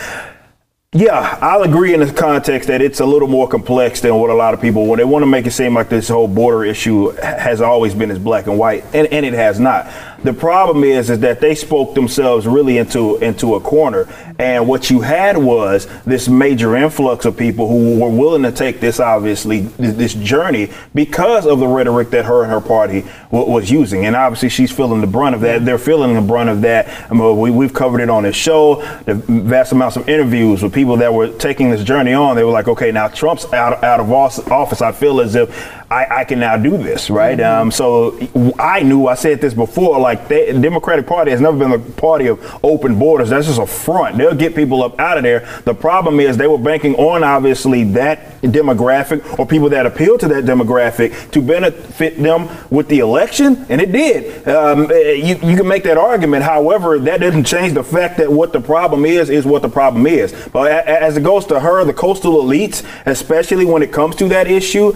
yeah, 0.92 1.38
I'll 1.40 1.62
agree 1.62 1.94
in 1.94 2.00
the 2.00 2.12
context 2.12 2.66
that 2.66 2.82
it's 2.82 2.98
a 2.98 3.06
little 3.06 3.28
more 3.28 3.46
complex 3.46 4.00
than 4.00 4.12
what 4.16 4.28
a 4.28 4.34
lot 4.34 4.54
of 4.54 4.60
people 4.60 4.86
when 4.86 4.98
they 4.98 5.04
want 5.04 5.22
to 5.22 5.26
make 5.26 5.46
it 5.46 5.52
seem 5.52 5.72
like 5.72 5.88
this 5.88 6.08
whole 6.08 6.26
border 6.26 6.64
issue 6.64 7.10
has 7.10 7.60
always 7.60 7.94
been 7.94 8.10
as 8.10 8.18
black 8.18 8.48
and 8.48 8.58
white, 8.58 8.84
and, 8.92 9.06
and 9.08 9.24
it 9.24 9.32
has 9.34 9.60
not. 9.60 9.86
The 10.22 10.32
problem 10.32 10.84
is, 10.84 11.10
is 11.10 11.20
that 11.20 11.40
they 11.40 11.54
spoke 11.54 11.94
themselves 11.94 12.46
really 12.46 12.78
into 12.78 13.16
into 13.16 13.54
a 13.54 13.60
corner. 13.60 14.06
And 14.38 14.66
what 14.66 14.90
you 14.90 15.00
had 15.00 15.36
was 15.36 15.86
this 16.04 16.28
major 16.28 16.74
influx 16.76 17.26
of 17.26 17.36
people 17.36 17.68
who 17.68 18.00
were 18.00 18.08
willing 18.08 18.42
to 18.44 18.52
take 18.52 18.80
this, 18.80 18.98
obviously, 18.98 19.60
this 19.60 20.14
journey 20.14 20.70
because 20.94 21.46
of 21.46 21.58
the 21.60 21.66
rhetoric 21.66 22.08
that 22.10 22.24
her 22.24 22.42
and 22.42 22.50
her 22.50 22.60
party 22.60 23.02
w- 23.30 23.52
was 23.52 23.70
using. 23.70 24.06
And 24.06 24.16
obviously, 24.16 24.48
she's 24.48 24.70
feeling 24.70 25.02
the 25.02 25.06
brunt 25.06 25.34
of 25.34 25.42
that. 25.42 25.64
They're 25.64 25.78
feeling 25.78 26.14
the 26.14 26.22
brunt 26.22 26.48
of 26.48 26.62
that. 26.62 26.88
I 27.10 27.14
mean, 27.14 27.38
we, 27.38 27.50
we've 27.50 27.74
covered 27.74 28.00
it 28.00 28.08
on 28.08 28.22
this 28.22 28.36
show. 28.36 28.82
The 29.04 29.14
vast 29.14 29.72
amounts 29.72 29.96
of 29.96 30.08
interviews 30.08 30.62
with 30.62 30.72
people 30.72 30.96
that 30.96 31.12
were 31.12 31.28
taking 31.36 31.70
this 31.70 31.84
journey 31.84 32.14
on. 32.14 32.34
They 32.36 32.44
were 32.44 32.50
like, 32.50 32.68
okay, 32.68 32.92
now 32.92 33.08
Trump's 33.08 33.44
out, 33.52 33.84
out 33.84 34.00
of 34.00 34.10
office. 34.10 34.80
I 34.80 34.92
feel 34.92 35.20
as 35.20 35.34
if 35.34 35.50
I, 35.90 36.20
I 36.20 36.24
can 36.24 36.38
now 36.38 36.56
do 36.56 36.78
this, 36.78 37.10
right? 37.10 37.36
Mm-hmm. 37.36 37.62
Um, 37.62 37.70
so 37.70 38.54
I 38.58 38.82
knew, 38.82 39.06
I 39.06 39.16
said 39.16 39.40
this 39.40 39.54
before, 39.54 39.98
like 39.98 40.09
the 40.14 40.58
Democratic 40.60 41.06
Party 41.06 41.30
has 41.30 41.40
never 41.40 41.56
been 41.56 41.72
a 41.72 41.78
party 41.78 42.26
of 42.26 42.60
open 42.64 42.98
borders. 42.98 43.30
That's 43.30 43.46
just 43.46 43.60
a 43.60 43.66
front. 43.66 44.18
They'll 44.18 44.34
get 44.34 44.54
people 44.54 44.82
up 44.82 44.98
out 44.98 45.16
of 45.16 45.24
there. 45.24 45.62
The 45.64 45.74
problem 45.74 46.20
is 46.20 46.36
they 46.36 46.46
were 46.46 46.58
banking 46.58 46.94
on 46.96 47.22
obviously 47.22 47.84
that 47.92 48.40
demographic 48.42 49.38
or 49.38 49.46
people 49.46 49.68
that 49.70 49.86
appeal 49.86 50.18
to 50.18 50.28
that 50.28 50.44
demographic 50.44 51.30
to 51.32 51.42
benefit 51.42 52.16
them 52.16 52.48
with 52.70 52.88
the 52.88 53.00
election, 53.00 53.66
and 53.68 53.80
it 53.80 53.92
did. 53.92 54.46
Um, 54.48 54.90
you, 54.90 55.36
you 55.36 55.56
can 55.56 55.68
make 55.68 55.84
that 55.84 55.98
argument. 55.98 56.44
However, 56.44 56.98
that 56.98 57.20
doesn't 57.20 57.44
change 57.44 57.74
the 57.74 57.84
fact 57.84 58.18
that 58.18 58.30
what 58.30 58.52
the 58.52 58.60
problem 58.60 59.04
is 59.04 59.30
is 59.30 59.44
what 59.44 59.62
the 59.62 59.68
problem 59.68 60.06
is. 60.06 60.32
But 60.52 60.70
as 60.86 61.16
it 61.16 61.22
goes 61.22 61.46
to 61.46 61.60
her, 61.60 61.84
the 61.84 61.92
coastal 61.92 62.42
elites, 62.42 62.84
especially 63.06 63.64
when 63.64 63.82
it 63.82 63.92
comes 63.92 64.16
to 64.16 64.28
that 64.28 64.46
issue, 64.46 64.92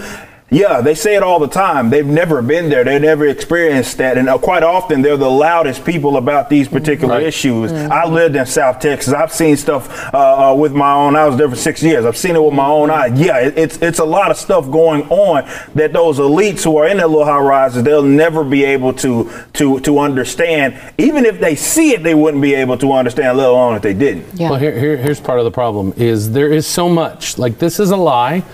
yeah, 0.50 0.82
they 0.82 0.94
say 0.94 1.16
it 1.16 1.22
all 1.22 1.40
the 1.40 1.48
time. 1.48 1.88
They've 1.90 2.06
never 2.06 2.42
been 2.42 2.68
there. 2.68 2.84
They've 2.84 3.00
never 3.00 3.26
experienced 3.26 3.96
that. 3.98 4.18
And 4.18 4.28
uh, 4.28 4.36
quite 4.36 4.62
often, 4.62 5.00
they're 5.00 5.16
the 5.16 5.30
loudest 5.30 5.84
people 5.86 6.18
about 6.18 6.50
these 6.50 6.68
particular 6.68 7.14
right. 7.14 7.22
issues. 7.22 7.72
Mm-hmm. 7.72 7.90
I 7.90 8.04
lived 8.04 8.36
in 8.36 8.44
South 8.44 8.78
Texas. 8.78 9.14
I've 9.14 9.32
seen 9.32 9.56
stuff 9.56 10.14
uh, 10.14 10.52
uh, 10.52 10.54
with 10.54 10.72
my 10.72 10.92
own. 10.92 11.16
I 11.16 11.26
was 11.26 11.36
there 11.38 11.48
for 11.48 11.56
six 11.56 11.82
years. 11.82 12.04
I've 12.04 12.16
seen 12.16 12.36
it 12.36 12.42
with 12.42 12.52
my 12.52 12.66
own 12.66 12.90
eyes. 12.90 13.18
Yeah, 13.18 13.38
it, 13.38 13.58
it's 13.58 13.78
it's 13.78 13.98
a 13.98 14.04
lot 14.04 14.30
of 14.30 14.36
stuff 14.36 14.70
going 14.70 15.08
on 15.08 15.48
that 15.74 15.94
those 15.94 16.18
elites 16.18 16.62
who 16.62 16.76
are 16.76 16.86
in 16.86 16.98
the 16.98 17.08
little 17.08 17.24
high 17.24 17.38
rises, 17.38 17.82
they'll 17.82 18.02
never 18.02 18.44
be 18.44 18.64
able 18.64 18.92
to 18.94 19.30
to 19.54 19.80
to 19.80 19.98
understand. 19.98 20.78
Even 20.98 21.24
if 21.24 21.40
they 21.40 21.56
see 21.56 21.92
it, 21.92 22.02
they 22.02 22.14
wouldn't 22.14 22.42
be 22.42 22.54
able 22.54 22.76
to 22.78 22.92
understand, 22.92 23.38
let 23.38 23.48
alone 23.48 23.76
if 23.76 23.82
they 23.82 23.94
didn't. 23.94 24.26
Yeah. 24.34 24.50
Well, 24.50 24.58
here, 24.60 24.78
here 24.78 24.98
here's 24.98 25.20
part 25.20 25.38
of 25.38 25.46
the 25.46 25.50
problem: 25.50 25.94
is 25.96 26.32
there 26.32 26.52
is 26.52 26.66
so 26.66 26.88
much 26.88 27.38
like 27.38 27.58
this 27.58 27.80
is 27.80 27.90
a 27.90 27.96
lie 27.96 28.44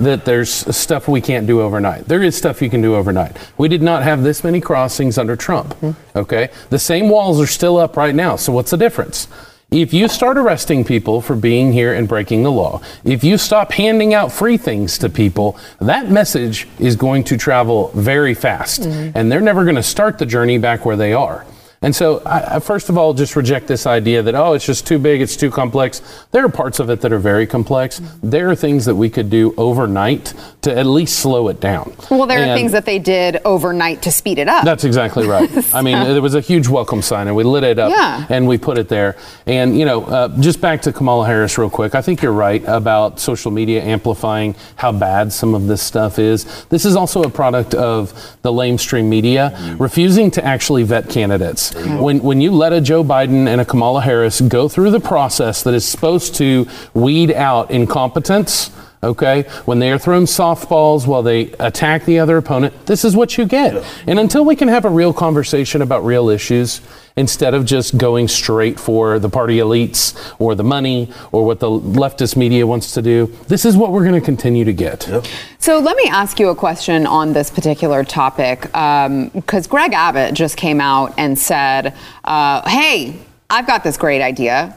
that 0.00 0.24
there's 0.24 0.50
stuff 0.50 1.08
we 1.08 1.20
can't 1.20 1.46
do 1.46 1.60
overnight. 1.60 2.06
There 2.06 2.22
is 2.22 2.36
stuff 2.36 2.60
you 2.62 2.70
can 2.70 2.82
do 2.82 2.94
overnight. 2.94 3.36
We 3.58 3.68
did 3.68 3.82
not 3.82 4.02
have 4.02 4.22
this 4.22 4.42
many 4.42 4.60
crossings 4.60 5.18
under 5.18 5.36
Trump. 5.36 5.68
Mm-hmm. 5.74 6.18
Okay? 6.18 6.50
The 6.70 6.78
same 6.78 7.08
walls 7.08 7.40
are 7.40 7.46
still 7.46 7.76
up 7.76 7.96
right 7.96 8.14
now. 8.14 8.36
So 8.36 8.52
what's 8.52 8.70
the 8.70 8.76
difference? 8.76 9.28
If 9.70 9.94
you 9.94 10.08
start 10.08 10.36
arresting 10.36 10.84
people 10.84 11.20
for 11.20 11.36
being 11.36 11.72
here 11.72 11.94
and 11.94 12.08
breaking 12.08 12.42
the 12.42 12.50
law, 12.50 12.82
if 13.04 13.22
you 13.22 13.38
stop 13.38 13.70
handing 13.70 14.14
out 14.14 14.32
free 14.32 14.56
things 14.56 14.98
to 14.98 15.08
people, 15.08 15.56
that 15.80 16.10
message 16.10 16.66
is 16.80 16.96
going 16.96 17.22
to 17.24 17.36
travel 17.36 17.92
very 17.94 18.34
fast. 18.34 18.80
Mm-hmm. 18.80 19.16
And 19.16 19.30
they're 19.30 19.40
never 19.40 19.62
going 19.62 19.76
to 19.76 19.82
start 19.82 20.18
the 20.18 20.26
journey 20.26 20.58
back 20.58 20.84
where 20.84 20.96
they 20.96 21.12
are. 21.12 21.46
And 21.82 21.96
so, 21.96 22.18
I, 22.26 22.56
I, 22.56 22.58
first 22.58 22.90
of 22.90 22.98
all, 22.98 23.14
just 23.14 23.36
reject 23.36 23.66
this 23.66 23.86
idea 23.86 24.22
that, 24.22 24.34
oh, 24.34 24.52
it's 24.52 24.66
just 24.66 24.86
too 24.86 24.98
big, 24.98 25.22
it's 25.22 25.34
too 25.34 25.50
complex. 25.50 26.02
There 26.30 26.44
are 26.44 26.48
parts 26.50 26.78
of 26.78 26.90
it 26.90 27.00
that 27.00 27.10
are 27.10 27.18
very 27.18 27.46
complex. 27.46 28.00
Mm-hmm. 28.00 28.28
There 28.28 28.50
are 28.50 28.54
things 28.54 28.84
that 28.84 28.96
we 28.96 29.08
could 29.08 29.30
do 29.30 29.54
overnight 29.56 30.34
to 30.60 30.76
at 30.76 30.84
least 30.84 31.20
slow 31.20 31.48
it 31.48 31.58
down. 31.58 31.94
Well, 32.10 32.26
there 32.26 32.40
and 32.40 32.50
are 32.50 32.54
things 32.54 32.72
that 32.72 32.84
they 32.84 32.98
did 32.98 33.40
overnight 33.46 34.02
to 34.02 34.10
speed 34.10 34.38
it 34.38 34.46
up. 34.46 34.62
That's 34.62 34.84
exactly 34.84 35.26
right. 35.26 35.48
so. 35.48 35.62
I 35.78 35.80
mean, 35.80 35.96
there 35.96 36.20
was 36.20 36.34
a 36.34 36.42
huge 36.42 36.68
welcome 36.68 37.00
sign, 37.00 37.28
and 37.28 37.34
we 37.34 37.44
lit 37.44 37.64
it 37.64 37.78
up 37.78 37.90
yeah. 37.90 38.26
and 38.28 38.46
we 38.46 38.58
put 38.58 38.76
it 38.76 38.90
there. 38.90 39.16
And, 39.46 39.78
you 39.78 39.86
know, 39.86 40.04
uh, 40.04 40.38
just 40.38 40.60
back 40.60 40.82
to 40.82 40.92
Kamala 40.92 41.26
Harris, 41.26 41.56
real 41.56 41.70
quick. 41.70 41.94
I 41.94 42.02
think 42.02 42.20
you're 42.20 42.30
right 42.30 42.62
about 42.66 43.20
social 43.20 43.50
media 43.50 43.82
amplifying 43.82 44.54
how 44.76 44.92
bad 44.92 45.32
some 45.32 45.54
of 45.54 45.66
this 45.66 45.80
stuff 45.80 46.18
is. 46.18 46.66
This 46.66 46.84
is 46.84 46.94
also 46.94 47.22
a 47.22 47.30
product 47.30 47.72
of 47.72 48.12
the 48.42 48.52
lamestream 48.52 49.08
media 49.08 49.54
mm-hmm. 49.54 49.82
refusing 49.82 50.30
to 50.32 50.44
actually 50.44 50.82
vet 50.82 51.08
candidates. 51.08 51.69
When, 51.74 52.20
when 52.20 52.40
you 52.40 52.50
let 52.52 52.72
a 52.72 52.80
Joe 52.80 53.04
Biden 53.04 53.46
and 53.46 53.60
a 53.60 53.64
Kamala 53.64 54.00
Harris 54.00 54.40
go 54.40 54.68
through 54.68 54.90
the 54.90 55.00
process 55.00 55.62
that 55.62 55.74
is 55.74 55.84
supposed 55.84 56.34
to 56.36 56.66
weed 56.94 57.32
out 57.32 57.70
incompetence, 57.70 58.70
okay? 59.02 59.42
When 59.64 59.78
they 59.78 59.90
are 59.90 59.98
thrown 59.98 60.24
softballs 60.24 61.06
while 61.06 61.22
they 61.22 61.52
attack 61.60 62.04
the 62.04 62.18
other 62.18 62.36
opponent, 62.36 62.86
this 62.86 63.04
is 63.04 63.16
what 63.16 63.38
you 63.38 63.46
get. 63.46 63.84
And 64.06 64.18
until 64.18 64.44
we 64.44 64.56
can 64.56 64.68
have 64.68 64.84
a 64.84 64.90
real 64.90 65.12
conversation 65.12 65.82
about 65.82 66.04
real 66.04 66.28
issues, 66.28 66.80
instead 67.16 67.54
of 67.54 67.64
just 67.64 67.98
going 67.98 68.28
straight 68.28 68.78
for 68.78 69.18
the 69.18 69.28
party 69.28 69.58
elites 69.58 70.16
or 70.38 70.54
the 70.54 70.64
money 70.64 71.12
or 71.32 71.44
what 71.44 71.60
the 71.60 71.68
leftist 71.68 72.36
media 72.36 72.66
wants 72.66 72.92
to 72.92 73.02
do. 73.02 73.26
This 73.48 73.64
is 73.64 73.76
what 73.76 73.92
we're 73.92 74.04
going 74.04 74.18
to 74.18 74.24
continue 74.24 74.64
to 74.64 74.72
get. 74.72 75.06
Yep. 75.06 75.26
So 75.58 75.78
let 75.78 75.96
me 75.96 76.04
ask 76.08 76.40
you 76.40 76.48
a 76.48 76.54
question 76.54 77.06
on 77.06 77.32
this 77.32 77.50
particular 77.50 78.04
topic 78.04 78.62
because 78.62 79.06
um, 79.06 79.68
Greg 79.68 79.92
Abbott 79.92 80.34
just 80.34 80.56
came 80.56 80.80
out 80.80 81.12
and 81.18 81.38
said, 81.38 81.94
uh, 82.24 82.68
hey, 82.68 83.18
I've 83.50 83.66
got 83.66 83.84
this 83.84 83.96
great 83.96 84.22
idea. 84.22 84.74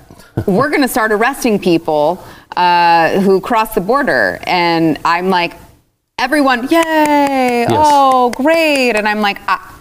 we're 0.47 0.69
going 0.69 0.81
to 0.81 0.87
start 0.87 1.11
arresting 1.11 1.59
people 1.59 2.25
uh, 2.57 3.19
who 3.21 3.41
cross 3.41 3.75
the 3.75 3.81
border. 3.81 4.39
And 4.45 4.99
I'm 5.05 5.29
like, 5.29 5.53
everyone, 6.17 6.63
yay, 6.63 7.65
yes. 7.67 7.71
oh, 7.71 8.31
great. 8.31 8.91
And 8.95 9.07
I'm 9.07 9.21
like, 9.21 9.39
ah, 9.47 9.79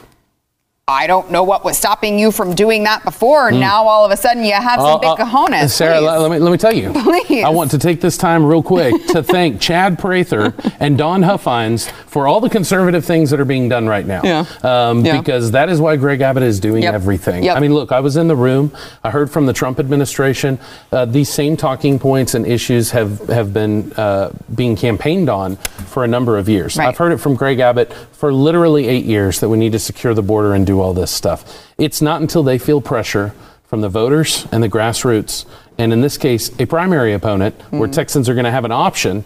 I 0.92 1.07
don't 1.07 1.31
know 1.31 1.42
what 1.42 1.64
was 1.64 1.76
stopping 1.76 2.18
you 2.18 2.31
from 2.31 2.55
doing 2.55 2.85
that 2.85 3.05
before. 3.05 3.50
Mm. 3.50 3.61
Now 3.61 3.87
all 3.88 4.05
of 4.05 4.11
a 4.11 4.16
sudden 4.16 4.44
you 4.44 4.52
have 4.52 4.78
some 4.81 4.96
uh, 4.96 4.98
big 4.98 5.11
uh, 5.11 5.16
cojones. 5.16 5.70
Sara, 5.70 6.00
let, 6.00 6.31
me, 6.31 6.38
let 6.38 6.52
me 6.52 6.59
tell 6.59 6.72
you. 6.72 6.92
Please. 6.92 7.44
I 7.44 7.48
want 7.48 7.70
to 7.72 7.78
take 7.78 8.00
this 8.00 8.16
time 8.16 8.44
real 8.44 8.62
quick 8.62 9.07
to 9.09 9.22
thank 9.22 9.61
Chad 9.61 9.98
Prather 9.98 10.55
and 10.81 10.98
Don 10.98 11.22
Huffines 11.22 11.90
for 12.07 12.26
all 12.28 12.40
the 12.40 12.50
conservative 12.50 13.05
things 13.05 13.31
that 13.31 13.40
are 13.40 13.44
being 13.44 13.68
done 13.68 13.88
right 13.88 14.07
now. 14.07 14.20
Yeah. 14.22 14.46
Um, 14.62 15.05
yeah. 15.05 15.18
Because 15.18 15.52
that 15.52 15.68
is 15.68 15.81
why 15.81 15.96
Greg 15.96 16.20
Abbott 16.20 16.42
is 16.42 16.61
doing 16.61 16.83
yep. 16.83 16.94
everything. 16.94 17.44
Yep. 17.44 17.57
I 17.57 17.61
mean, 17.61 17.72
look, 17.72 17.90
I 17.90 18.00
was 18.00 18.16
in 18.16 18.28
the 18.28 18.37
room. 18.37 18.72
I 19.02 19.11
heard 19.11 19.31
from 19.31 19.46
the 19.46 19.52
Trump 19.52 19.81
administration. 19.81 20.59
Uh, 20.92 21.07
these 21.07 21.33
same 21.33 21.57
talking 21.57 21.98
points 21.98 22.35
and 22.35 22.46
issues 22.46 22.90
have, 22.90 23.18
have 23.28 23.55
been 23.55 23.92
uh, 23.94 24.33
being 24.55 24.76
campaigned 24.76 25.28
on 25.28 25.57
for 25.57 26.05
a 26.05 26.09
number 26.09 26.38
of 26.38 26.48
years. 26.48 26.76
Right. 26.76 26.88
I've 26.88 26.98
heard 26.98 27.12
it 27.12 27.18
from 27.18 27.35
Greg 27.35 27.61
Abbott 27.61 27.92
for 28.12 28.33
literally 28.33 28.88
eight 28.88 29.05
years 29.05 29.40
that 29.40 29.48
we 29.48 29.59
need 29.59 29.72
to 29.72 29.78
secure 29.78 30.14
the 30.14 30.22
border 30.22 30.55
and 30.55 30.66
do 30.66 30.81
all 30.82 30.92
this 30.92 31.10
stuff. 31.10 31.66
It's 31.78 32.02
not 32.02 32.20
until 32.20 32.42
they 32.42 32.58
feel 32.58 32.80
pressure 32.80 33.34
from 33.64 33.80
the 33.80 33.88
voters 33.88 34.46
and 34.52 34.62
the 34.62 34.68
grassroots, 34.68 35.46
and 35.78 35.92
in 35.92 36.02
this 36.02 36.18
case, 36.18 36.50
a 36.60 36.66
primary 36.66 37.14
opponent, 37.14 37.58
mm-hmm. 37.58 37.78
where 37.78 37.88
Texans 37.88 38.28
are 38.28 38.34
going 38.34 38.44
to 38.44 38.50
have 38.50 38.64
an 38.64 38.72
option. 38.72 39.24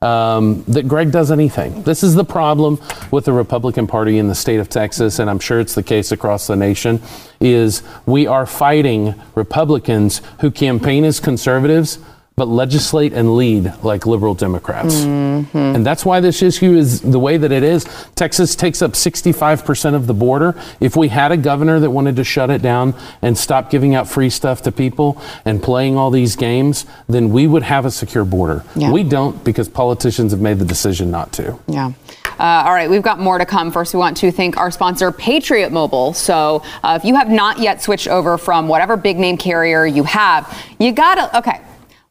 Um, 0.00 0.62
that 0.68 0.86
Greg 0.86 1.10
does 1.10 1.32
anything. 1.32 1.82
This 1.82 2.04
is 2.04 2.14
the 2.14 2.24
problem 2.24 2.80
with 3.10 3.24
the 3.24 3.32
Republican 3.32 3.88
Party 3.88 4.18
in 4.18 4.28
the 4.28 4.34
state 4.36 4.60
of 4.60 4.68
Texas, 4.68 5.18
and 5.18 5.28
I'm 5.28 5.40
sure 5.40 5.58
it's 5.58 5.74
the 5.74 5.82
case 5.82 6.12
across 6.12 6.46
the 6.46 6.54
nation. 6.54 7.02
Is 7.40 7.82
we 8.06 8.28
are 8.28 8.46
fighting 8.46 9.20
Republicans 9.34 10.22
who 10.38 10.52
campaign 10.52 11.04
as 11.04 11.18
conservatives 11.18 11.98
but 12.38 12.48
legislate 12.48 13.12
and 13.12 13.36
lead 13.36 13.72
like 13.82 14.06
liberal 14.06 14.34
Democrats. 14.34 14.94
Mm-hmm. 14.94 15.58
And 15.58 15.84
that's 15.84 16.04
why 16.04 16.20
this 16.20 16.42
issue 16.42 16.74
is 16.74 17.00
the 17.00 17.18
way 17.18 17.36
that 17.36 17.52
it 17.52 17.62
is. 17.62 17.84
Texas 18.14 18.54
takes 18.54 18.80
up 18.80 18.92
65% 18.92 19.94
of 19.94 20.06
the 20.06 20.14
border. 20.14 20.54
If 20.80 20.96
we 20.96 21.08
had 21.08 21.32
a 21.32 21.36
governor 21.36 21.80
that 21.80 21.90
wanted 21.90 22.16
to 22.16 22.24
shut 22.24 22.50
it 22.50 22.62
down 22.62 22.94
and 23.22 23.36
stop 23.36 23.70
giving 23.70 23.94
out 23.94 24.08
free 24.08 24.30
stuff 24.30 24.62
to 24.62 24.72
people 24.72 25.20
and 25.44 25.62
playing 25.62 25.96
all 25.96 26.10
these 26.10 26.36
games, 26.36 26.86
then 27.08 27.30
we 27.30 27.46
would 27.46 27.64
have 27.64 27.84
a 27.84 27.90
secure 27.90 28.24
border. 28.24 28.64
Yeah. 28.74 28.92
We 28.92 29.02
don't 29.02 29.42
because 29.44 29.68
politicians 29.68 30.32
have 30.32 30.40
made 30.40 30.58
the 30.58 30.64
decision 30.64 31.10
not 31.10 31.32
to. 31.32 31.58
Yeah. 31.66 31.92
Uh, 32.38 32.62
all 32.64 32.72
right, 32.72 32.88
we've 32.88 33.02
got 33.02 33.18
more 33.18 33.36
to 33.36 33.44
come. 33.44 33.72
First, 33.72 33.94
we 33.94 33.98
want 33.98 34.16
to 34.18 34.30
thank 34.30 34.56
our 34.56 34.70
sponsor, 34.70 35.10
Patriot 35.10 35.72
Mobile. 35.72 36.12
So, 36.12 36.62
uh, 36.84 36.96
if 37.00 37.04
you 37.04 37.16
have 37.16 37.28
not 37.28 37.58
yet 37.58 37.82
switched 37.82 38.06
over 38.06 38.38
from 38.38 38.68
whatever 38.68 38.96
big 38.96 39.18
name 39.18 39.36
carrier 39.36 39.84
you 39.84 40.04
have, 40.04 40.56
you 40.78 40.92
gotta, 40.92 41.36
okay, 41.36 41.60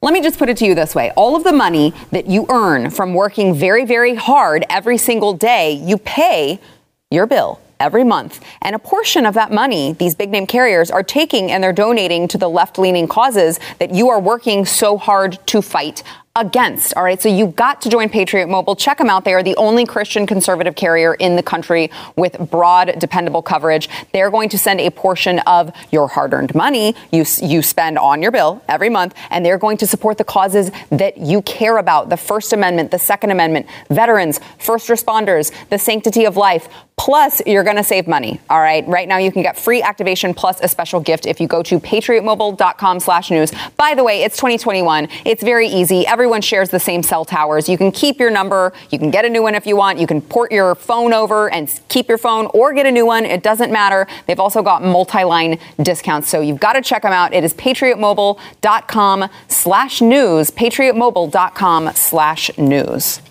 let 0.02 0.14
me 0.14 0.22
just 0.22 0.38
put 0.38 0.50
it 0.50 0.58
to 0.58 0.66
you 0.66 0.76
this 0.76 0.94
way. 0.94 1.12
All 1.16 1.36
of 1.36 1.44
the 1.44 1.52
money 1.52 1.94
that 2.12 2.28
you 2.28 2.46
earn 2.50 2.92
from 2.92 3.14
working 3.14 3.56
very, 3.56 3.84
very 3.86 4.14
hard 4.16 4.66
every 4.70 4.98
single 4.98 5.34
day, 5.34 5.72
you 5.72 5.98
pay 5.98 6.60
your 7.10 7.26
bill 7.26 7.60
every 7.80 8.04
month. 8.04 8.44
And 8.62 8.76
a 8.76 8.80
portion 8.80 9.26
of 9.26 9.34
that 9.36 9.52
money, 9.52 9.94
these 9.94 10.16
big 10.16 10.30
name 10.30 10.48
carriers 10.48 10.92
are 10.92 11.04
taking 11.04 11.52
and 11.52 11.64
they're 11.64 11.74
donating 11.74 12.28
to 12.30 12.38
the 12.38 12.50
left 12.50 12.78
leaning 12.78 13.08
causes 13.08 13.60
that 13.80 13.92
you 13.92 14.10
are 14.10 14.20
working 14.20 14.66
so 14.66 14.98
hard 14.98 15.40
to 15.48 15.62
fight 15.62 16.04
against. 16.38 16.94
All 16.96 17.04
right. 17.04 17.22
So 17.22 17.28
you've 17.28 17.56
got 17.56 17.82
to 17.82 17.90
join 17.90 18.10
Patriot 18.10 18.48
Mobile. 18.48 18.76
Check 18.76 19.00
them 19.00 19.10
out. 19.10 19.26
They 19.26 19.34
are 19.34 19.44
the 19.44 19.56
only 19.56 19.86
Christian 19.86 20.28
conservative 20.28 20.76
carrier 20.76 21.16
in 21.16 21.36
the 21.36 21.44
country 21.44 21.90
with 22.16 22.38
broad, 22.52 23.00
dependable 23.00 23.42
coverage. 23.42 23.90
They're 24.14 24.32
going 24.32 24.50
to 24.50 24.58
send 24.58 24.80
a 24.80 24.92
portion 24.92 25.40
of 25.40 25.74
your 25.92 26.08
hard 26.08 26.34
earned 26.34 26.54
money 26.56 26.96
you, 27.12 27.26
you 27.42 27.62
spend 27.62 27.98
on 27.98 28.22
your 28.22 28.32
bill 28.32 28.62
every 28.68 28.90
month, 28.90 29.16
and 29.30 29.46
they're 29.46 29.58
going 29.58 29.78
to 29.78 29.88
support 29.88 30.18
the 30.18 30.24
causes 30.24 30.72
that 30.92 31.18
you 31.18 31.42
care 31.42 31.78
about 31.78 32.10
the 32.10 32.18
First 32.18 32.54
Amendment, 32.54 32.92
the 32.92 33.00
Second 33.00 33.32
Amendment, 33.32 33.66
veterans, 33.90 34.40
first 34.60 34.90
responders, 34.90 35.52
the 35.70 35.80
sanctity 35.80 36.26
of 36.26 36.38
life. 36.38 36.70
Plus, 36.98 37.44
you're 37.46 37.64
going 37.64 37.76
to 37.76 37.84
save 37.84 38.08
money. 38.08 38.42
All 38.50 38.60
right. 38.60 38.86
Right 38.88 39.08
now, 39.08 39.18
you 39.18 39.32
can 39.32 39.44
get 39.44 39.56
free 39.56 39.84
activation 39.84 40.34
plus 40.34 40.60
a 40.62 40.68
special 40.68 41.00
gift 41.00 41.28
if 41.28 41.40
you 41.40 41.48
go 41.48 41.62
to 41.62 41.80
patriotmobile.com 41.80 43.00
slash 43.00 43.30
news. 43.30 43.52
By 43.78 43.94
the 43.94 44.04
way, 44.04 44.24
it's 44.24 44.36
2021. 44.38 45.08
It's 45.24 45.44
very 45.44 45.68
easy. 45.68 46.08
Everyone 46.28 46.42
shares 46.42 46.72
the 46.72 46.80
same 46.82 47.04
cell 47.04 47.24
towers. 47.24 47.70
You 47.70 47.78
can 47.78 47.90
keep 47.90 48.20
your 48.20 48.30
number. 48.30 48.74
You 48.90 49.00
can 49.00 49.12
get 49.12 49.24
a 49.24 49.30
new 49.30 49.42
one 49.42 49.56
if 49.56 49.66
you 49.66 49.78
want. 49.78 49.98
You 49.98 50.06
can 50.06 50.20
port 50.20 50.52
your 50.52 50.76
phone 50.76 51.14
over 51.14 51.50
and 51.50 51.74
keep 51.88 52.10
your 52.10 52.18
phone 52.18 52.48
or 52.48 52.74
get 52.74 52.86
a 52.86 52.92
new 52.92 53.06
one. 53.06 53.24
It 53.24 53.44
doesn't 53.44 53.72
matter. 53.72 54.06
They've 54.26 54.38
also 54.38 54.62
got 54.62 54.84
multi-line 54.84 55.58
discounts. 55.82 56.28
So 56.28 56.42
you've 56.42 56.60
got 56.60 56.74
to 56.74 56.82
check 56.82 57.04
them 57.04 57.14
out. 57.14 57.34
It 57.34 57.46
is 57.46 57.54
patriotmobile.com 57.54 59.30
slash 59.48 60.02
news. 60.02 60.52
Patriotmobile.com 60.52 61.92
slash 61.94 62.58
news. 62.58 63.22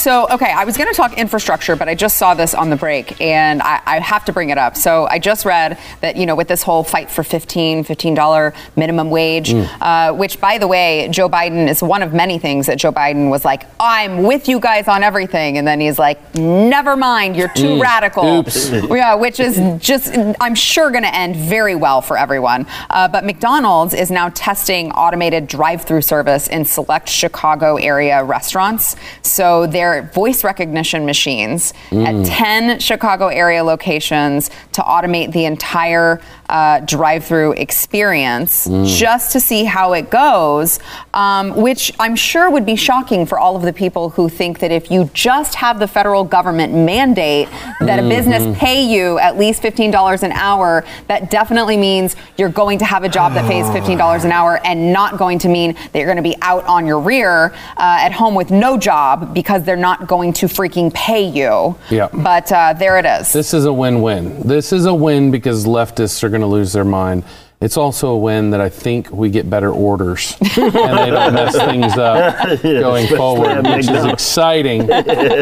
So, 0.00 0.26
okay, 0.30 0.50
I 0.50 0.64
was 0.64 0.78
going 0.78 0.88
to 0.88 0.94
talk 0.94 1.18
infrastructure, 1.18 1.76
but 1.76 1.86
I 1.86 1.94
just 1.94 2.16
saw 2.16 2.32
this 2.32 2.54
on 2.54 2.70
the 2.70 2.76
break 2.76 3.20
and 3.20 3.60
I, 3.60 3.82
I, 3.84 3.98
have 3.98 4.24
to 4.24 4.32
bring 4.32 4.48
it 4.48 4.56
up. 4.56 4.74
So, 4.74 5.06
I 5.10 5.18
just 5.18 5.44
read 5.44 5.78
that, 6.00 6.16
you 6.16 6.24
know, 6.24 6.34
with 6.34 6.48
this 6.48 6.62
whole 6.62 6.82
fight 6.82 7.10
for 7.10 7.22
15 7.22 7.84
$15 7.84 8.54
minimum 8.76 9.10
wage, 9.10 9.50
mm. 9.52 9.68
uh, 9.82 10.14
which, 10.14 10.40
by 10.40 10.56
the 10.56 10.66
way, 10.66 11.08
Joe 11.10 11.28
Biden 11.28 11.68
is 11.68 11.82
one 11.82 12.02
of 12.02 12.14
many 12.14 12.38
things 12.38 12.66
that 12.66 12.78
Joe 12.78 12.92
Biden 12.92 13.28
was 13.28 13.44
like, 13.44 13.64
I'm 13.78 14.22
with 14.22 14.48
you 14.48 14.58
guys 14.58 14.88
on 14.88 15.02
everything. 15.02 15.58
And 15.58 15.68
then 15.68 15.80
he's 15.80 15.98
like, 15.98 16.34
never 16.34 16.96
mind, 16.96 17.36
you're 17.36 17.48
too 17.48 17.76
mm. 17.76 17.82
radical. 17.82 18.38
Oops. 18.38 18.70
Yeah, 19.00 19.14
which 19.14 19.38
is 19.38 19.60
just, 19.80 20.16
I'm 20.40 20.54
sure, 20.54 20.90
going 20.90 21.04
to 21.04 21.14
end 21.14 21.36
very 21.36 21.74
well 21.74 22.02
for 22.02 22.18
everyone. 22.18 22.66
Uh, 22.88 23.06
but 23.06 23.24
McDonald's 23.24 23.94
is 23.94 24.10
now 24.10 24.30
testing 24.30 24.90
automated 24.92 25.46
drive 25.46 25.82
through 25.82 26.02
service 26.02 26.48
in 26.48 26.64
select 26.64 27.08
Chicago 27.08 27.76
area 27.76 28.24
restaurants. 28.24 28.96
So, 29.22 29.66
they're 29.66 29.89
their 29.92 30.02
voice 30.12 30.44
recognition 30.44 31.04
machines 31.06 31.72
mm. 31.90 32.06
at 32.06 32.26
10 32.26 32.80
Chicago 32.80 33.28
area 33.28 33.62
locations 33.62 34.50
to 34.72 34.80
automate 34.82 35.32
the 35.32 35.44
entire 35.44 36.20
uh, 36.50 36.80
drive 36.80 37.24
through 37.24 37.52
experience 37.52 38.66
mm. 38.66 38.84
just 38.84 39.30
to 39.32 39.40
see 39.40 39.62
how 39.62 39.92
it 39.92 40.10
goes, 40.10 40.80
um, 41.14 41.54
which 41.54 41.92
I'm 42.00 42.16
sure 42.16 42.50
would 42.50 42.66
be 42.66 42.74
shocking 42.74 43.24
for 43.24 43.38
all 43.38 43.54
of 43.54 43.62
the 43.62 43.72
people 43.72 44.10
who 44.10 44.28
think 44.28 44.58
that 44.58 44.72
if 44.72 44.90
you 44.90 45.08
just 45.14 45.54
have 45.54 45.78
the 45.78 45.86
federal 45.86 46.24
government 46.24 46.74
mandate 46.74 47.48
that 47.78 47.80
mm-hmm. 47.80 48.06
a 48.06 48.08
business 48.08 48.42
mm-hmm. 48.42 48.58
pay 48.58 48.84
you 48.84 49.20
at 49.20 49.38
least 49.38 49.62
$15 49.62 50.24
an 50.24 50.32
hour, 50.32 50.84
that 51.06 51.30
definitely 51.30 51.76
means 51.76 52.16
you're 52.36 52.48
going 52.48 52.80
to 52.80 52.84
have 52.84 53.04
a 53.04 53.08
job 53.08 53.32
that 53.34 53.48
pays 53.48 53.66
$15 53.70 54.24
an 54.24 54.32
hour 54.32 54.58
and 54.64 54.92
not 54.92 55.18
going 55.18 55.38
to 55.38 55.48
mean 55.48 55.74
that 55.74 55.94
you're 55.94 56.12
going 56.12 56.16
to 56.16 56.22
be 56.22 56.36
out 56.42 56.64
on 56.64 56.84
your 56.84 56.98
rear 56.98 57.54
uh, 57.76 57.98
at 58.00 58.10
home 58.10 58.34
with 58.34 58.50
no 58.50 58.76
job 58.76 59.32
because 59.32 59.62
they're 59.64 59.76
not 59.76 60.08
going 60.08 60.32
to 60.32 60.46
freaking 60.46 60.92
pay 60.92 61.28
you. 61.28 61.78
Yeah. 61.90 62.08
But 62.12 62.50
uh, 62.50 62.72
there 62.72 62.98
it 62.98 63.06
is. 63.06 63.32
This 63.32 63.54
is 63.54 63.66
a 63.66 63.72
win 63.72 64.02
win. 64.02 64.40
This 64.40 64.72
is 64.72 64.86
a 64.86 64.94
win 64.94 65.30
because 65.30 65.64
leftists 65.64 66.24
are 66.24 66.28
going 66.28 66.39
to 66.40 66.46
lose 66.46 66.72
their 66.72 66.84
mind. 66.84 67.24
It's 67.60 67.76
also 67.76 68.08
a 68.12 68.16
win 68.16 68.52
that 68.52 68.60
I 68.62 68.70
think 68.70 69.10
we 69.10 69.28
get 69.28 69.50
better 69.50 69.70
orders 69.70 70.34
and 70.40 70.72
they 70.72 71.10
don't 71.10 71.34
mess 71.34 71.54
things 71.54 71.98
up 71.98 72.62
going 72.62 73.06
forward, 73.08 73.66
which 73.66 73.88
is 73.88 74.04
exciting. 74.06 74.88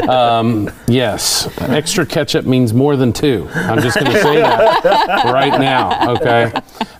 Um, 0.08 0.70
yes, 0.86 1.48
extra 1.60 2.06
ketchup 2.06 2.46
means 2.46 2.72
more 2.72 2.96
than 2.96 3.12
two. 3.12 3.48
I'm 3.52 3.80
just 3.80 3.98
going 3.98 4.10
to 4.10 4.22
say 4.22 4.36
that 4.36 5.24
right 5.26 5.60
now. 5.60 6.12
Okay. 6.14 6.52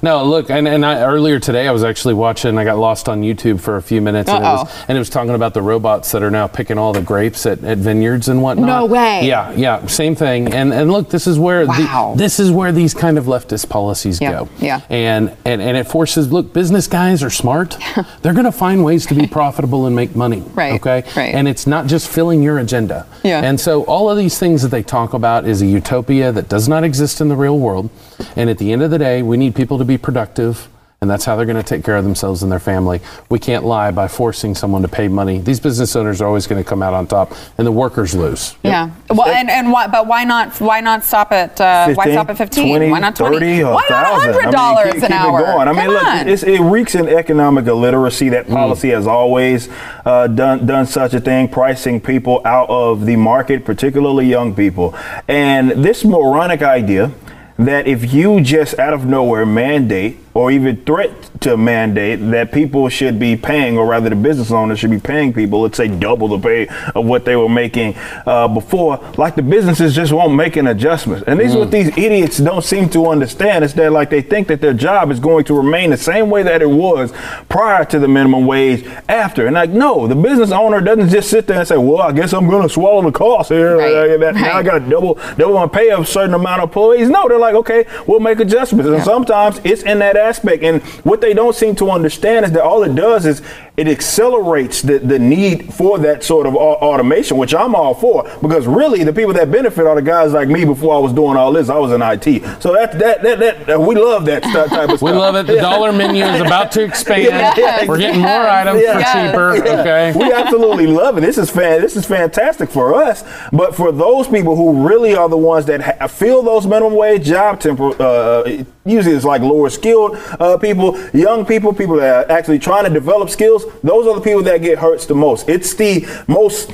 No, 0.03 0.25
look, 0.25 0.51
and, 0.51 0.69
and 0.69 0.85
I, 0.85 1.03
earlier 1.03 1.41
today 1.41 1.67
I 1.67 1.73
was 1.73 1.83
actually 1.83 2.15
watching. 2.15 2.57
I 2.59 2.65
got 2.65 2.79
lost 2.79 3.09
on 3.09 3.23
YouTube 3.23 3.61
for 3.61 3.77
a 3.77 3.83
few 3.83 4.01
minutes, 4.01 4.29
and 4.29 4.45
it, 4.45 4.47
was, 4.47 4.85
and 4.89 4.97
it, 4.97 5.01
was, 5.01 5.11
talking 5.11 5.35
about 5.35 5.55
the 5.55 5.63
robots 5.63 6.13
that 6.13 6.23
are 6.23 6.31
now 6.31 6.47
picking 6.47 6.79
all 6.79 6.93
the 6.93 7.03
grapes 7.03 7.47
at, 7.47 7.65
at 7.65 7.79
vineyards 7.79 8.29
and 8.29 8.43
whatnot. 8.43 8.67
No 8.67 8.87
way. 8.87 9.27
Yeah, 9.27 9.53
yeah, 9.53 9.85
same 9.87 10.15
thing. 10.15 10.53
And 10.53 10.73
and 10.73 10.93
look, 10.93 11.11
this 11.11 11.27
is 11.27 11.39
where 11.39 11.67
wow. 11.67 12.13
the, 12.15 12.23
this 12.23 12.39
is 12.39 12.51
where 12.51 12.71
these 12.71 12.95
kind 12.95 13.19
of 13.19 13.25
leftist 13.25 13.69
policies 13.69 14.21
yeah, 14.21 14.31
go. 14.31 14.49
Yeah. 14.59 14.81
And, 14.89 15.08
and 15.09 15.37
and 15.45 15.77
it 15.77 15.89
forces. 15.89 16.31
Look, 16.31 16.53
business 16.53 16.87
guys 16.87 17.23
are 17.23 17.31
smart. 17.31 17.77
They're 18.23 18.35
going 18.35 18.45
to 18.45 18.53
find 18.53 18.85
ways 18.85 19.07
to 19.07 19.15
be 19.15 19.27
profitable 19.27 19.87
and 19.87 19.97
make 19.97 20.15
money. 20.15 20.41
Right. 20.41 20.75
Okay. 20.75 21.03
Right. 21.17 21.35
And 21.35 21.49
it's 21.49 21.67
not 21.67 21.87
just 21.87 22.09
filling 22.09 22.43
your 22.43 22.59
agenda. 22.59 23.07
Yeah. 23.25 23.41
And 23.43 23.59
so 23.59 23.85
all 23.85 24.11
of 24.11 24.19
these 24.19 24.39
things 24.39 24.63
that 24.63 24.69
they 24.69 24.83
talk 24.83 25.15
about 25.15 25.47
is 25.47 25.63
a 25.63 25.67
utopia 25.67 26.31
that 26.33 26.49
does 26.49 26.69
not 26.69 26.85
exist 26.85 27.21
in 27.21 27.29
the 27.29 27.37
real 27.37 27.59
world. 27.59 27.91
And 28.37 28.51
at 28.51 28.59
the 28.59 28.73
end 28.73 28.83
of 28.83 28.91
the 28.91 28.99
day, 28.99 29.23
we 29.23 29.37
need 29.37 29.55
people 29.55 29.79
to 29.79 29.85
be 29.85 29.99
productive 29.99 30.69
and 31.01 31.09
that's 31.09 31.25
how 31.25 31.37
they're 31.37 31.47
going 31.47 31.57
to 31.57 31.63
take 31.63 31.85
care 31.85 31.97
of 31.97 32.03
themselves 32.03 32.43
and 32.43 32.51
their 32.51 32.59
family. 32.59 33.01
We 33.29 33.39
can't 33.39 33.65
lie 33.65 33.93
by 33.93 34.09
forcing 34.09 34.57
someone 34.57 34.83
to 34.83 34.89
pay 34.89 35.07
money. 35.07 35.39
These 35.39 35.61
business 35.61 35.95
owners 35.95 36.21
are 36.21 36.27
always 36.27 36.49
going 36.49 36.63
to 36.63 36.69
come 36.69 36.83
out 36.83 36.93
on 36.93 37.07
top, 37.07 37.33
and 37.57 37.65
the 37.65 37.71
workers 37.71 38.17
lose. 38.17 38.57
Yeah. 38.65 38.91
Well, 39.09 39.29
and, 39.29 39.49
and 39.49 39.71
why, 39.71 39.87
but 39.87 40.09
why 40.09 40.25
not? 40.25 40.61
Why 40.61 40.81
not 40.81 41.05
stop 41.05 41.31
at? 41.31 41.61
Uh, 41.61 41.87
15, 41.87 41.97
why 41.97 42.13
stop 42.13 42.31
at 42.31 42.39
fifteen? 42.39 42.77
20, 42.77 42.91
why 42.91 42.99
not 42.99 43.15
twenty? 43.15 43.39
30, 43.39 43.65
why 43.65 43.87
not 43.89 44.23
hundred 44.23 44.51
dollars 44.51 44.91
I 44.91 44.95
mean, 44.95 45.05
an 45.05 45.13
hour? 45.13 45.41
It 45.41 45.45
going. 45.45 45.69
I 45.69 45.73
mean, 45.73 45.85
Come 45.85 45.95
look, 45.95 46.05
on. 46.05 46.29
it 46.29 46.73
reeks 46.73 46.95
in 46.97 47.09
economic 47.09 47.67
illiteracy. 47.67 48.31
That 48.31 48.47
mm. 48.47 48.55
policy 48.55 48.89
mm. 48.89 48.95
has 48.95 49.07
always 49.07 49.69
uh, 50.05 50.27
done 50.27 50.67
done 50.67 50.87
such 50.87 51.15
a 51.15 51.21
thing, 51.21 51.49
pricing 51.49 52.01
people 52.01 52.43
out 52.45 52.69
of 52.71 53.07
the 53.07 53.15
market, 53.15 53.65
particularly 53.65 54.27
young 54.27 54.53
people. 54.53 54.97
And 55.29 55.71
this 55.71 56.05
moronic 56.05 56.63
idea 56.63 57.13
that 57.59 57.87
if 57.89 58.13
you 58.13 58.41
just 58.41 58.79
out 58.79 58.95
of 58.95 59.05
nowhere 59.05 59.45
mandate 59.45 60.17
or 60.33 60.53
even 60.53 60.77
threat 60.85 61.11
to 61.41 61.57
mandate 61.57 62.21
that 62.31 62.53
people 62.53 62.89
should 62.89 63.19
be 63.19 63.37
paying, 63.37 63.77
or 63.77 63.87
rather 63.87 64.09
the 64.09 64.15
business 64.15 64.53
owners 64.53 64.79
should 64.79 64.91
be 64.91 65.01
paying 65.01 65.33
people, 65.33 65.63
let's 65.63 65.77
say 65.77 65.89
double 65.89 66.29
the 66.29 66.39
pay 66.39 66.69
of 66.95 67.05
what 67.05 67.25
they 67.25 67.35
were 67.35 67.49
making 67.49 67.97
uh, 68.27 68.47
before, 68.47 68.99
like 69.17 69.35
the 69.35 69.43
businesses 69.43 69.97
just 69.97 70.13
won't 70.13 70.35
make 70.35 70.55
an 70.55 70.69
adjustment. 70.69 71.25
And 71.27 71.41
these 71.41 71.53
mm. 71.53 71.59
what 71.59 71.73
these 71.73 71.89
idiots 71.99 72.39
don't 72.39 72.63
seem 72.63 72.89
to 72.91 73.09
understand 73.09 73.65
is 73.65 73.75
that 73.75 73.91
like 73.91 74.11
they 74.11 74.23
think 74.23 74.47
that 74.49 74.61
their 74.61 74.75
job 74.75 75.11
is 75.11 75.19
going 75.19 75.45
to 75.47 75.55
remain 75.55 75.91
the 75.91 75.97
same 75.97 76.31
way 76.31 76.45
that 76.45 76.63
it 76.63 76.71
was 76.71 77.13
prior 77.49 77.85
to 77.87 77.99
the 77.99 78.07
minimum 78.07 78.47
wage 78.47 78.87
after. 79.09 79.47
And 79.47 79.55
like, 79.55 79.71
no, 79.71 80.07
the 80.07 80.15
business 80.15 80.53
owner 80.53 80.81
doesn't 80.81 81.09
just 81.09 81.31
sit 81.31 81.49
there 81.49 81.59
and 81.59 81.67
say, 81.67 81.79
well, 81.79 82.03
I 82.03 82.13
guess 82.13 82.33
I'm 82.33 82.49
going 82.49 82.63
to 82.63 82.69
swallow 82.69 83.03
the 83.03 83.11
cost 83.11 83.49
here. 83.49 83.77
Right. 83.77 84.19
That, 84.19 84.35
right. 84.35 84.35
Now 84.37 84.59
I 84.59 84.63
got 84.63 84.79
to 84.79 84.89
double, 84.89 85.15
double 85.37 85.55
my 85.55 85.67
pay 85.67 85.91
of 85.91 86.01
a 86.01 86.07
certain 86.07 86.35
amount 86.35 86.63
of 86.63 86.69
employees. 86.69 87.09
No, 87.09 87.29
they're 87.29 87.39
like, 87.39 87.48
okay, 87.55 87.87
we'll 88.07 88.21
make 88.21 88.41
adjustments. 88.41 88.89
And 88.89 89.03
sometimes 89.03 89.61
it's 89.65 89.83
in 89.83 89.99
that 90.01 90.17
aspect. 90.17 90.63
And 90.63 90.83
what 91.05 91.21
they 91.21 91.35
don't 91.35 91.55
seem 91.55 91.75
to 91.77 91.91
understand 91.91 92.47
is 92.47 92.53
that 92.53 92.63
all 92.63 92.83
it 92.83 92.95
does 92.95 93.27
is 93.27 93.43
it 93.79 93.87
accelerates 93.87 94.83
the, 94.83 94.99
the 94.99 95.21
need 95.21 95.73
for 95.73 96.01
that 96.01 96.25
sort 96.25 96.49
of 96.49 96.57
automation, 96.57 97.37
which 97.37 97.55
I'm 97.55 97.77
all 97.77 97.95
for, 97.95 98.25
because 98.43 98.67
really 98.67 99.05
the 99.05 99.13
people 99.13 99.33
that 99.35 99.53
benefit 99.53 99.87
are 99.87 99.95
the 99.95 100.03
guys 100.03 100.33
like 100.33 100.49
me 100.49 100.65
before 100.65 100.97
I 100.97 100.99
was 100.99 101.13
doing 101.13 101.37
all 101.37 101.53
this. 101.53 101.69
I 101.69 101.79
was 101.79 101.93
in 101.93 102.03
IT. 102.03 102.61
So 102.61 102.73
that, 102.73 102.99
that, 102.99 103.23
that, 103.23 103.67
that 103.67 103.81
we 103.81 103.95
love 103.95 104.25
that 104.25 104.43
type 104.43 104.91
of 104.91 104.99
stuff. 104.99 105.03
We 105.09 105.13
love 105.13 105.37
it. 105.37 105.47
The 105.47 105.57
dollar 105.57 105.93
menu 106.03 106.25
is 106.25 106.41
about 106.41 106.73
to 106.73 106.83
expand. 106.83 107.23
Yeah, 107.57 107.87
We're 107.87 107.99
getting 107.99 108.21
more 108.21 108.49
items 108.49 108.83
yeah. 108.83 109.31
for 109.33 109.55
cheaper. 109.55 109.67
Yeah. 109.67 109.81
Okay. 109.81 110.19
We 110.19 110.33
absolutely 110.33 110.89
love 110.89 111.17
it. 111.17 111.21
This 111.21 111.39
is 111.39 111.49
fan, 111.49 111.81
this 111.81 111.95
is 111.95 112.05
fantastic 112.05 112.69
for 112.69 112.95
us. 112.95 113.23
But 113.53 113.77
for 113.77 113.93
those 113.93 114.27
people 114.27 114.57
who 114.57 114.89
really 114.89 115.15
are 115.15 115.29
the 115.29 115.37
ones 115.37 115.67
that 115.67 115.81
ha- 115.81 116.09
feel 116.09 116.43
those 116.43 116.67
minimum 116.67 116.97
wage 116.97 117.27
job 117.27 117.61
temper, 117.61 117.91
uh, 118.03 118.65
usually 118.91 119.15
it's 119.15 119.25
like 119.25 119.43
lower 119.43 119.71
skilled 119.71 120.17
uh, 120.41 120.57
people, 120.59 120.99
young 121.13 121.45
people, 121.45 121.73
people 121.73 121.97
that 121.97 122.29
are 122.29 122.33
actually 122.33 122.59
trying 122.59 122.85
to 122.85 122.91
develop 122.91 123.31
skills, 123.31 123.65
those 123.83 124.07
are 124.07 124.15
the 124.15 124.21
people 124.21 124.43
that 124.43 124.59
get 124.63 124.79
hurt 124.79 125.01
the 125.03 125.15
most. 125.15 125.49
It's 125.49 125.75
the 125.75 126.07
most 126.27 126.73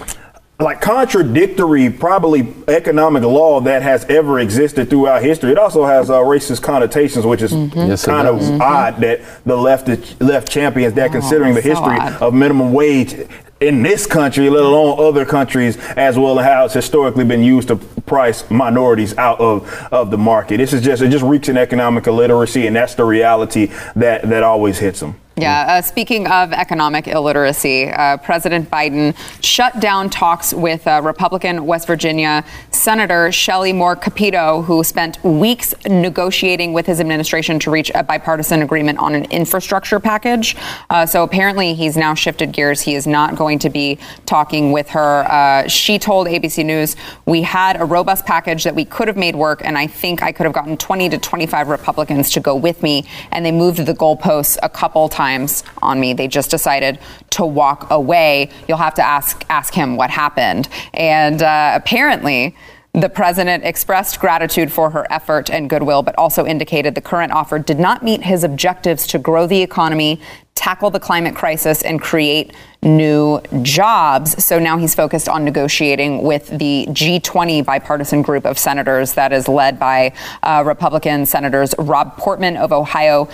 like 0.60 0.80
contradictory 0.80 1.90
probably 1.90 2.54
economic 2.68 3.24
law 3.24 3.60
that 3.60 3.82
has 3.82 4.04
ever 4.04 4.38
existed 4.38 4.88
throughout 4.88 5.22
history. 5.22 5.50
It 5.50 5.58
also 5.58 5.84
has 5.84 6.10
uh, 6.10 6.18
racist 6.20 6.62
connotations, 6.62 7.26
which 7.26 7.42
is 7.42 7.52
mm-hmm. 7.52 7.78
yes, 7.78 8.04
kind 8.04 8.28
of 8.28 8.36
mm-hmm. 8.36 8.62
odd 8.62 9.00
that 9.00 9.20
the 9.44 9.56
left 9.56 9.88
left 10.20 10.48
champions 10.48 10.94
that 10.94 11.10
oh, 11.10 11.12
considering 11.12 11.54
the 11.54 11.62
so 11.62 11.70
history 11.70 11.98
odd. 11.98 12.22
of 12.22 12.34
minimum 12.34 12.72
wage 12.72 13.14
in 13.60 13.82
this 13.82 14.06
country, 14.06 14.48
let 14.50 14.62
alone 14.62 14.98
other 15.00 15.24
countries, 15.24 15.76
as 15.96 16.18
well 16.18 16.38
as 16.38 16.46
how 16.46 16.64
it's 16.66 16.74
historically 16.74 17.24
been 17.24 17.42
used 17.42 17.68
to 17.68 17.76
price 17.76 18.48
minorities 18.50 19.16
out 19.16 19.40
of, 19.40 19.68
of 19.90 20.10
the 20.10 20.18
market. 20.18 20.58
This 20.58 20.72
is 20.72 20.82
just 20.82 21.02
it 21.02 21.08
just 21.08 21.24
reeks 21.24 21.48
in 21.48 21.56
economic 21.56 22.06
illiteracy, 22.06 22.66
and 22.66 22.76
that's 22.76 22.94
the 22.94 23.04
reality 23.04 23.72
that 23.96 24.22
that 24.28 24.44
always 24.44 24.78
hits 24.78 25.00
them. 25.00 25.16
Yeah, 25.36 25.66
uh, 25.66 25.82
speaking 25.82 26.28
of 26.28 26.52
economic 26.52 27.08
illiteracy, 27.08 27.90
uh, 27.90 28.18
President 28.18 28.70
Biden 28.70 29.16
shut 29.42 29.80
down 29.80 30.08
talks 30.08 30.54
with 30.54 30.86
uh, 30.86 31.00
Republican 31.02 31.66
West 31.66 31.88
Virginia 31.88 32.44
Senator 32.70 33.32
Shelley 33.32 33.72
Moore 33.72 33.96
Capito, 33.96 34.62
who 34.62 34.84
spent 34.84 35.22
weeks 35.24 35.74
negotiating 35.88 36.72
with 36.72 36.86
his 36.86 37.00
administration 37.00 37.58
to 37.58 37.72
reach 37.72 37.90
a 37.96 38.04
bipartisan 38.04 38.62
agreement 38.62 39.00
on 39.00 39.16
an 39.16 39.24
infrastructure 39.32 39.98
package. 39.98 40.54
Uh, 40.88 41.04
so 41.04 41.24
apparently, 41.24 41.74
he's 41.74 41.96
now 41.96 42.14
shifted 42.14 42.52
gears. 42.52 42.80
He 42.80 42.94
is 42.94 43.04
not 43.04 43.34
going 43.34 43.58
to 43.58 43.70
be 43.70 43.98
talking 44.26 44.70
with 44.70 44.88
her. 44.90 45.24
Uh, 45.28 45.66
she 45.66 45.98
told 45.98 46.28
ABC 46.28 46.64
News, 46.64 46.94
We 47.26 47.42
had 47.42 47.80
a 47.80 47.84
robust 47.84 48.24
package 48.24 48.62
that 48.62 48.76
we 48.76 48.84
could 48.84 49.08
have 49.08 49.16
made 49.16 49.34
work, 49.34 49.62
and 49.64 49.76
I 49.76 49.88
think 49.88 50.22
I 50.22 50.30
could 50.30 50.44
have 50.44 50.52
gotten 50.52 50.76
20 50.76 51.08
to 51.08 51.18
25 51.18 51.70
Republicans 51.70 52.30
to 52.30 52.40
go 52.40 52.54
with 52.54 52.84
me, 52.84 53.04
and 53.32 53.44
they 53.44 53.50
moved 53.50 53.84
the 53.84 53.94
goalposts 53.94 54.58
a 54.62 54.68
couple 54.68 55.08
times 55.08 55.23
times 55.24 55.64
on 55.80 55.98
me. 55.98 56.12
They 56.12 56.28
just 56.28 56.50
decided 56.50 56.98
to 57.30 57.46
walk 57.46 57.90
away. 57.90 58.50
You'll 58.68 58.84
have 58.88 58.94
to 58.94 59.06
ask 59.16 59.44
ask 59.48 59.72
him 59.72 59.96
what 59.96 60.10
happened. 60.10 60.68
And 60.92 61.42
uh, 61.42 61.72
apparently. 61.74 62.54
The 62.96 63.08
president 63.08 63.64
expressed 63.64 64.20
gratitude 64.20 64.70
for 64.70 64.88
her 64.90 65.04
effort 65.10 65.50
and 65.50 65.68
goodwill, 65.68 66.04
but 66.04 66.14
also 66.16 66.46
indicated 66.46 66.94
the 66.94 67.00
current 67.00 67.32
offer 67.32 67.58
did 67.58 67.80
not 67.80 68.04
meet 68.04 68.22
his 68.22 68.44
objectives 68.44 69.08
to 69.08 69.18
grow 69.18 69.48
the 69.48 69.60
economy, 69.62 70.20
tackle 70.54 70.90
the 70.90 71.00
climate 71.00 71.34
crisis, 71.34 71.82
and 71.82 72.00
create 72.00 72.52
new 72.82 73.40
jobs. 73.62 74.44
So 74.44 74.60
now 74.60 74.78
he's 74.78 74.94
focused 74.94 75.28
on 75.28 75.44
negotiating 75.44 76.22
with 76.22 76.46
the 76.56 76.86
G20 76.90 77.64
bipartisan 77.64 78.22
group 78.22 78.46
of 78.46 78.60
senators 78.60 79.14
that 79.14 79.32
is 79.32 79.48
led 79.48 79.80
by 79.80 80.12
uh, 80.44 80.62
Republican 80.64 81.26
Senators 81.26 81.74
Rob 81.78 82.16
Portman 82.16 82.56
of 82.56 82.70
Ohio. 82.70 83.28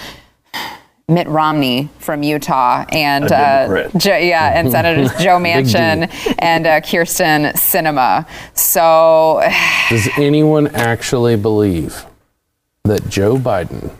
Mitt 1.10 1.28
Romney 1.28 1.88
from 1.98 2.22
Utah 2.22 2.84
and 2.90 3.30
uh, 3.30 3.88
jo- 3.96 4.16
yeah, 4.16 4.58
and 4.58 4.70
Senators 4.72 5.10
Joe 5.22 5.38
Manchin 5.38 6.10
and 6.38 6.66
uh, 6.66 6.80
Kyrsten 6.80 7.52
Sinema. 7.54 8.26
So, 8.56 9.42
does 9.90 10.08
anyone 10.16 10.68
actually 10.68 11.36
believe 11.36 12.06
that 12.84 13.08
Joe 13.08 13.36
Biden? 13.36 13.90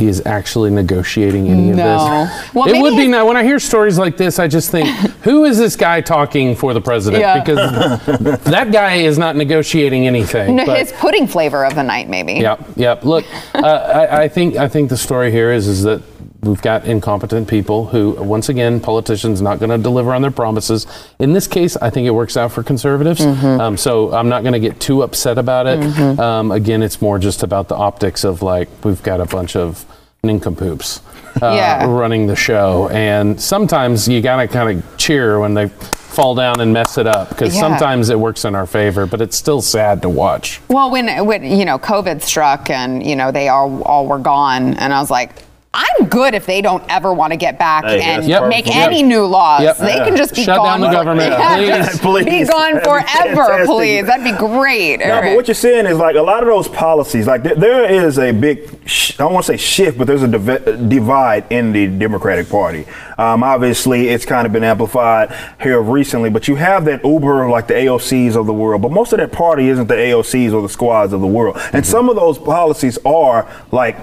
is 0.00 0.24
actually 0.26 0.70
negotiating 0.70 1.48
any 1.48 1.72
no. 1.72 1.72
of 1.72 2.28
this. 2.28 2.54
Well, 2.54 2.68
it 2.68 2.80
would 2.80 2.96
be 2.96 3.08
now 3.08 3.26
when 3.26 3.36
I 3.36 3.42
hear 3.42 3.58
stories 3.58 3.98
like 3.98 4.16
this, 4.16 4.38
I 4.38 4.46
just 4.46 4.70
think, 4.70 4.86
who 5.22 5.44
is 5.44 5.58
this 5.58 5.74
guy 5.74 6.00
talking 6.00 6.54
for 6.54 6.72
the 6.72 6.80
president? 6.80 7.20
Yeah. 7.20 7.40
Because 7.40 8.44
that 8.44 8.70
guy 8.70 8.94
is 8.94 9.18
not 9.18 9.34
negotiating 9.34 10.06
anything. 10.06 10.54
No, 10.54 10.72
his 10.72 10.92
pudding 10.92 11.26
flavor 11.26 11.64
of 11.64 11.74
the 11.74 11.82
night, 11.82 12.08
maybe. 12.08 12.34
Yep, 12.34 12.68
yep. 12.76 13.04
Look, 13.04 13.24
uh, 13.56 13.58
I, 13.58 14.22
I 14.22 14.28
think 14.28 14.54
I 14.54 14.68
think 14.68 14.88
the 14.88 14.96
story 14.96 15.32
here 15.32 15.50
is 15.50 15.66
is 15.66 15.82
that 15.82 16.00
we've 16.42 16.62
got 16.62 16.84
incompetent 16.84 17.48
people 17.48 17.86
who, 17.86 18.12
once 18.22 18.48
again, 18.48 18.80
politicians 18.80 19.42
not 19.42 19.58
going 19.58 19.70
to 19.70 19.78
deliver 19.78 20.14
on 20.14 20.22
their 20.22 20.30
promises. 20.30 20.86
In 21.18 21.32
this 21.32 21.46
case, 21.46 21.76
I 21.76 21.90
think 21.90 22.06
it 22.06 22.10
works 22.10 22.36
out 22.36 22.52
for 22.52 22.62
conservatives. 22.62 23.20
Mm-hmm. 23.20 23.60
Um, 23.60 23.76
so 23.76 24.12
I'm 24.12 24.28
not 24.28 24.42
going 24.42 24.52
to 24.52 24.60
get 24.60 24.80
too 24.80 25.02
upset 25.02 25.38
about 25.38 25.66
it. 25.66 25.80
Mm-hmm. 25.80 26.20
Um, 26.20 26.50
again, 26.52 26.82
it's 26.82 27.02
more 27.02 27.18
just 27.18 27.42
about 27.42 27.68
the 27.68 27.76
optics 27.76 28.24
of 28.24 28.42
like 28.42 28.68
we've 28.84 29.02
got 29.02 29.20
a 29.20 29.26
bunch 29.26 29.56
of 29.56 29.84
nincompoops 30.22 31.00
uh, 31.42 31.52
yeah. 31.54 31.84
running 31.86 32.26
the 32.26 32.36
show, 32.36 32.88
and 32.90 33.40
sometimes 33.40 34.08
you 34.08 34.20
got 34.20 34.36
to 34.36 34.48
kind 34.48 34.78
of 34.78 34.96
cheer 34.96 35.40
when 35.40 35.54
they 35.54 35.68
fall 35.68 36.34
down 36.34 36.60
and 36.60 36.72
mess 36.72 36.98
it 36.98 37.06
up 37.06 37.28
because 37.28 37.54
yeah. 37.54 37.60
sometimes 37.60 38.10
it 38.10 38.18
works 38.18 38.44
in 38.44 38.54
our 38.54 38.66
favor, 38.66 39.06
but 39.06 39.20
it's 39.20 39.36
still 39.36 39.62
sad 39.62 40.02
to 40.02 40.08
watch. 40.08 40.60
Well, 40.68 40.90
when 40.90 41.26
when 41.26 41.44
you 41.44 41.64
know 41.64 41.78
COVID 41.78 42.22
struck 42.22 42.70
and 42.70 43.04
you 43.04 43.16
know 43.16 43.32
they 43.32 43.48
all 43.48 43.82
all 43.82 44.06
were 44.06 44.18
gone, 44.18 44.74
and 44.74 44.92
I 44.92 45.00
was 45.00 45.10
like 45.10 45.42
I'm 45.78 46.08
good 46.08 46.34
if 46.34 46.44
they 46.44 46.60
don't 46.60 46.82
ever 46.88 47.12
want 47.12 47.32
to 47.32 47.36
get 47.36 47.56
back 47.56 47.84
hey, 47.84 48.00
and 48.02 48.24
yep. 48.24 48.48
make 48.48 48.66
any 48.66 49.00
new 49.00 49.24
laws. 49.24 49.62
Yep. 49.62 49.76
They 49.76 49.94
can 49.94 50.16
just 50.16 50.34
be 50.34 50.42
Shut 50.42 50.56
gone. 50.56 50.80
down 50.80 50.80
the 50.80 50.90
government, 50.90 51.30
yeah, 51.30 51.88
please. 52.00 52.24
Be 52.24 52.44
gone 52.44 52.80
forever, 52.80 53.64
please. 53.64 54.04
That'd 54.06 54.24
be 54.24 54.32
great. 54.32 54.96
No, 54.98 55.08
right. 55.08 55.22
but 55.22 55.36
what 55.36 55.46
you're 55.46 55.54
saying 55.54 55.86
is 55.86 55.96
like 55.96 56.16
a 56.16 56.22
lot 56.22 56.42
of 56.42 56.48
those 56.48 56.66
policies, 56.66 57.28
like 57.28 57.44
th- 57.44 57.58
there 57.58 57.84
is 57.84 58.18
a 58.18 58.32
big, 58.32 58.68
sh- 58.88 59.12
I 59.14 59.18
don't 59.18 59.32
want 59.32 59.46
to 59.46 59.52
say 59.52 59.56
shift, 59.56 59.98
but 59.98 60.08
there's 60.08 60.24
a 60.24 60.28
div- 60.28 60.88
divide 60.88 61.44
in 61.50 61.70
the 61.70 61.86
Democratic 61.86 62.48
Party. 62.48 62.84
Um, 63.16 63.44
obviously, 63.44 64.08
it's 64.08 64.24
kind 64.24 64.46
of 64.46 64.52
been 64.52 64.64
amplified 64.64 65.32
here 65.60 65.80
recently, 65.80 66.28
but 66.28 66.48
you 66.48 66.56
have 66.56 66.86
that 66.86 67.04
Uber, 67.04 67.48
like 67.50 67.68
the 67.68 67.74
AOCs 67.74 68.34
of 68.34 68.46
the 68.46 68.52
world, 68.52 68.82
but 68.82 68.90
most 68.90 69.12
of 69.12 69.18
that 69.18 69.30
party 69.30 69.68
isn't 69.68 69.86
the 69.86 69.94
AOCs 69.94 70.52
or 70.52 70.60
the 70.60 70.68
squads 70.68 71.12
of 71.12 71.20
the 71.20 71.26
world. 71.26 71.56
And 71.56 71.64
mm-hmm. 71.64 71.82
some 71.84 72.08
of 72.08 72.16
those 72.16 72.36
policies 72.36 72.98
are 73.04 73.48
like 73.70 73.96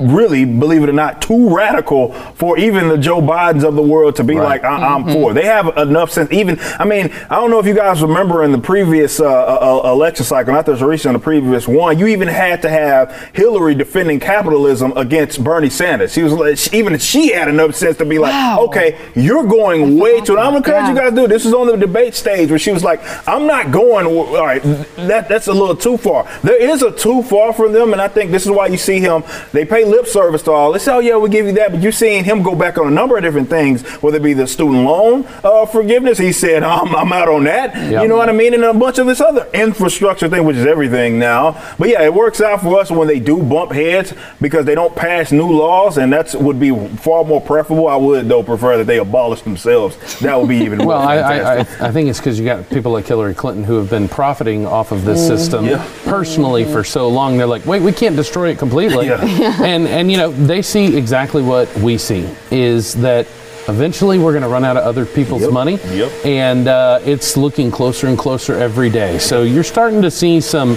really, 0.00 0.44
believe 0.44 0.82
it 0.82 0.88
or 0.88 0.92
not, 0.92 1.22
too 1.22 1.54
radical 1.54 2.12
for 2.34 2.58
even 2.58 2.88
the 2.88 2.98
Joe 2.98 3.20
Bidens 3.20 3.64
of 3.64 3.74
the 3.74 3.82
world 3.82 4.16
to 4.16 4.24
be 4.24 4.36
right. 4.36 4.62
like, 4.62 4.64
I- 4.64 4.94
am 4.94 5.04
mm-hmm. 5.04 5.12
for. 5.12 5.34
They 5.34 5.44
have 5.44 5.76
enough 5.76 6.10
sense. 6.10 6.30
Even, 6.32 6.58
I 6.78 6.84
mean, 6.84 7.12
I 7.30 7.36
don't 7.36 7.50
know 7.50 7.58
if 7.58 7.66
you 7.66 7.74
guys 7.74 8.02
remember 8.02 8.44
in 8.44 8.52
the 8.52 8.58
previous 8.58 9.20
uh, 9.20 9.26
uh, 9.26 9.80
uh 9.84 9.92
election 9.92 10.24
cycle, 10.24 10.52
not 10.52 10.66
this 10.66 10.80
recent, 10.80 11.14
the 11.14 11.18
previous 11.18 11.66
one, 11.68 11.98
you 11.98 12.06
even 12.06 12.28
had 12.28 12.62
to 12.62 12.68
have 12.68 13.30
Hillary 13.34 13.74
defending 13.74 14.20
capitalism 14.20 14.92
against 14.96 15.42
Bernie 15.42 15.70
Sanders. 15.70 16.12
She 16.12 16.22
was 16.22 16.32
like, 16.32 16.72
even 16.72 16.98
she 16.98 17.32
had 17.32 17.48
enough 17.48 17.74
sense 17.74 17.96
to 17.98 18.04
be 18.04 18.18
like, 18.18 18.32
wow. 18.32 18.64
okay, 18.66 18.98
you're 19.14 19.46
going 19.46 19.98
way 19.98 20.20
too. 20.20 20.38
I'm 20.38 20.46
gonna 20.46 20.56
encourage 20.58 20.82
yeah. 20.84 20.90
you 20.90 20.96
guys 20.96 21.10
to 21.10 21.16
do. 21.16 21.28
This 21.28 21.44
was 21.44 21.54
on 21.54 21.66
the 21.66 21.76
debate 21.76 22.14
stage 22.14 22.50
where 22.50 22.58
she 22.58 22.72
was 22.72 22.84
like, 22.84 23.00
I'm 23.28 23.46
not 23.46 23.70
going. 23.70 24.06
All 24.06 24.44
right, 24.44 24.62
that 24.96 25.28
that's 25.28 25.46
a 25.46 25.52
little 25.52 25.76
too 25.76 25.96
far. 25.96 26.28
There 26.42 26.60
is 26.60 26.82
a 26.82 26.90
too 26.90 27.22
far 27.22 27.52
for 27.52 27.68
them, 27.68 27.92
and 27.92 28.00
I 28.00 28.08
think 28.08 28.30
this 28.30 28.44
is 28.44 28.50
why 28.50 28.66
you 28.66 28.76
see 28.76 29.00
him. 29.00 29.22
They 29.52 29.64
pay 29.64 29.84
lip 29.88 30.06
service 30.06 30.42
to 30.42 30.52
all. 30.52 30.72
They 30.72 30.78
say, 30.78 30.92
oh, 30.92 30.98
yeah, 30.98 31.16
we'll 31.16 31.30
give 31.30 31.46
you 31.46 31.52
that. 31.52 31.72
But 31.72 31.82
you're 31.82 31.92
seeing 31.92 32.24
him 32.24 32.42
go 32.42 32.54
back 32.54 32.78
on 32.78 32.86
a 32.86 32.90
number 32.90 33.16
of 33.16 33.22
different 33.22 33.48
things, 33.48 33.82
whether 34.02 34.18
it 34.18 34.22
be 34.22 34.34
the 34.34 34.46
student 34.46 34.84
loan 34.84 35.26
uh, 35.42 35.66
forgiveness. 35.66 36.18
He 36.18 36.32
said, 36.32 36.62
I'm, 36.62 36.94
I'm 36.94 37.12
out 37.12 37.28
on 37.28 37.44
that. 37.44 37.74
Yep. 37.74 38.02
You 38.02 38.08
know 38.08 38.16
what 38.16 38.28
I 38.28 38.32
mean? 38.32 38.54
And 38.54 38.64
a 38.64 38.74
bunch 38.74 38.98
of 38.98 39.06
this 39.06 39.20
other 39.20 39.48
infrastructure 39.52 40.28
thing, 40.28 40.44
which 40.44 40.56
is 40.56 40.66
everything 40.66 41.18
now. 41.18 41.52
But 41.78 41.88
yeah, 41.88 42.02
it 42.02 42.12
works 42.12 42.40
out 42.40 42.62
for 42.62 42.78
us 42.78 42.90
when 42.90 43.08
they 43.08 43.20
do 43.20 43.42
bump 43.42 43.72
heads 43.72 44.14
because 44.40 44.64
they 44.64 44.74
don't 44.74 44.94
pass 44.94 45.32
new 45.32 45.50
laws. 45.50 45.98
And 45.98 46.12
that 46.12 46.34
would 46.34 46.60
be 46.60 46.70
far 46.96 47.24
more 47.24 47.40
preferable. 47.40 47.88
I 47.88 47.96
would, 47.96 48.28
though, 48.28 48.42
prefer 48.42 48.78
that 48.78 48.84
they 48.84 48.98
abolish 48.98 49.42
themselves. 49.42 49.96
That 50.20 50.38
would 50.38 50.48
be 50.48 50.58
even 50.58 50.78
well, 50.84 51.00
I, 51.00 51.16
I, 51.16 51.38
I, 51.38 51.58
I, 51.60 51.92
think 51.92 52.08
it's 52.08 52.18
because 52.18 52.38
you 52.38 52.44
got 52.44 52.68
people 52.70 52.92
like 52.92 53.06
Hillary 53.06 53.34
Clinton 53.34 53.64
who 53.64 53.76
have 53.76 53.90
been 53.90 54.08
profiting 54.08 54.66
off 54.66 54.92
of 54.92 55.04
this 55.04 55.20
mm, 55.20 55.26
system 55.28 55.64
yeah. 55.66 55.86
personally 56.04 56.64
for 56.64 56.84
so 56.84 57.08
long. 57.08 57.36
They're 57.36 57.46
like, 57.46 57.66
wait, 57.66 57.82
we 57.82 57.92
can't 57.92 58.16
destroy 58.16 58.50
it 58.50 58.58
completely. 58.58 59.06
Yeah. 59.06 59.18
and 59.62 59.77
and 59.86 60.10
you 60.10 60.16
know 60.16 60.30
they 60.30 60.62
see 60.62 60.96
exactly 60.96 61.42
what 61.42 61.74
we 61.78 61.98
see 61.98 62.28
is 62.50 62.94
that 62.94 63.26
eventually 63.68 64.18
we're 64.18 64.32
going 64.32 64.42
to 64.42 64.48
run 64.48 64.64
out 64.64 64.76
of 64.76 64.84
other 64.84 65.04
people's 65.04 65.42
yep. 65.42 65.52
money 65.52 65.76
yep. 65.90 66.10
and 66.24 66.68
uh, 66.68 66.98
it's 67.04 67.36
looking 67.36 67.70
closer 67.70 68.06
and 68.06 68.18
closer 68.18 68.54
every 68.54 68.88
day 68.88 69.18
so 69.18 69.42
you're 69.42 69.64
starting 69.64 70.00
to 70.02 70.10
see 70.10 70.40
some 70.40 70.76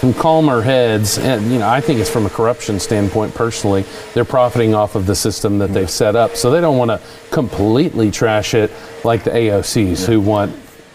some 0.00 0.12
calmer 0.14 0.60
heads 0.60 1.18
and 1.18 1.50
you 1.52 1.60
know 1.60 1.68
i 1.68 1.80
think 1.80 2.00
it's 2.00 2.10
from 2.10 2.26
a 2.26 2.30
corruption 2.30 2.80
standpoint 2.80 3.32
personally 3.34 3.84
they're 4.14 4.24
profiting 4.24 4.74
off 4.74 4.96
of 4.96 5.06
the 5.06 5.14
system 5.14 5.58
that 5.58 5.72
they've 5.72 5.90
set 5.90 6.16
up 6.16 6.34
so 6.34 6.50
they 6.50 6.60
don't 6.60 6.76
want 6.76 6.90
to 6.90 7.00
completely 7.30 8.10
trash 8.10 8.54
it 8.54 8.72
like 9.04 9.22
the 9.22 9.30
aocs 9.30 10.04
who 10.04 10.20
want 10.20 10.52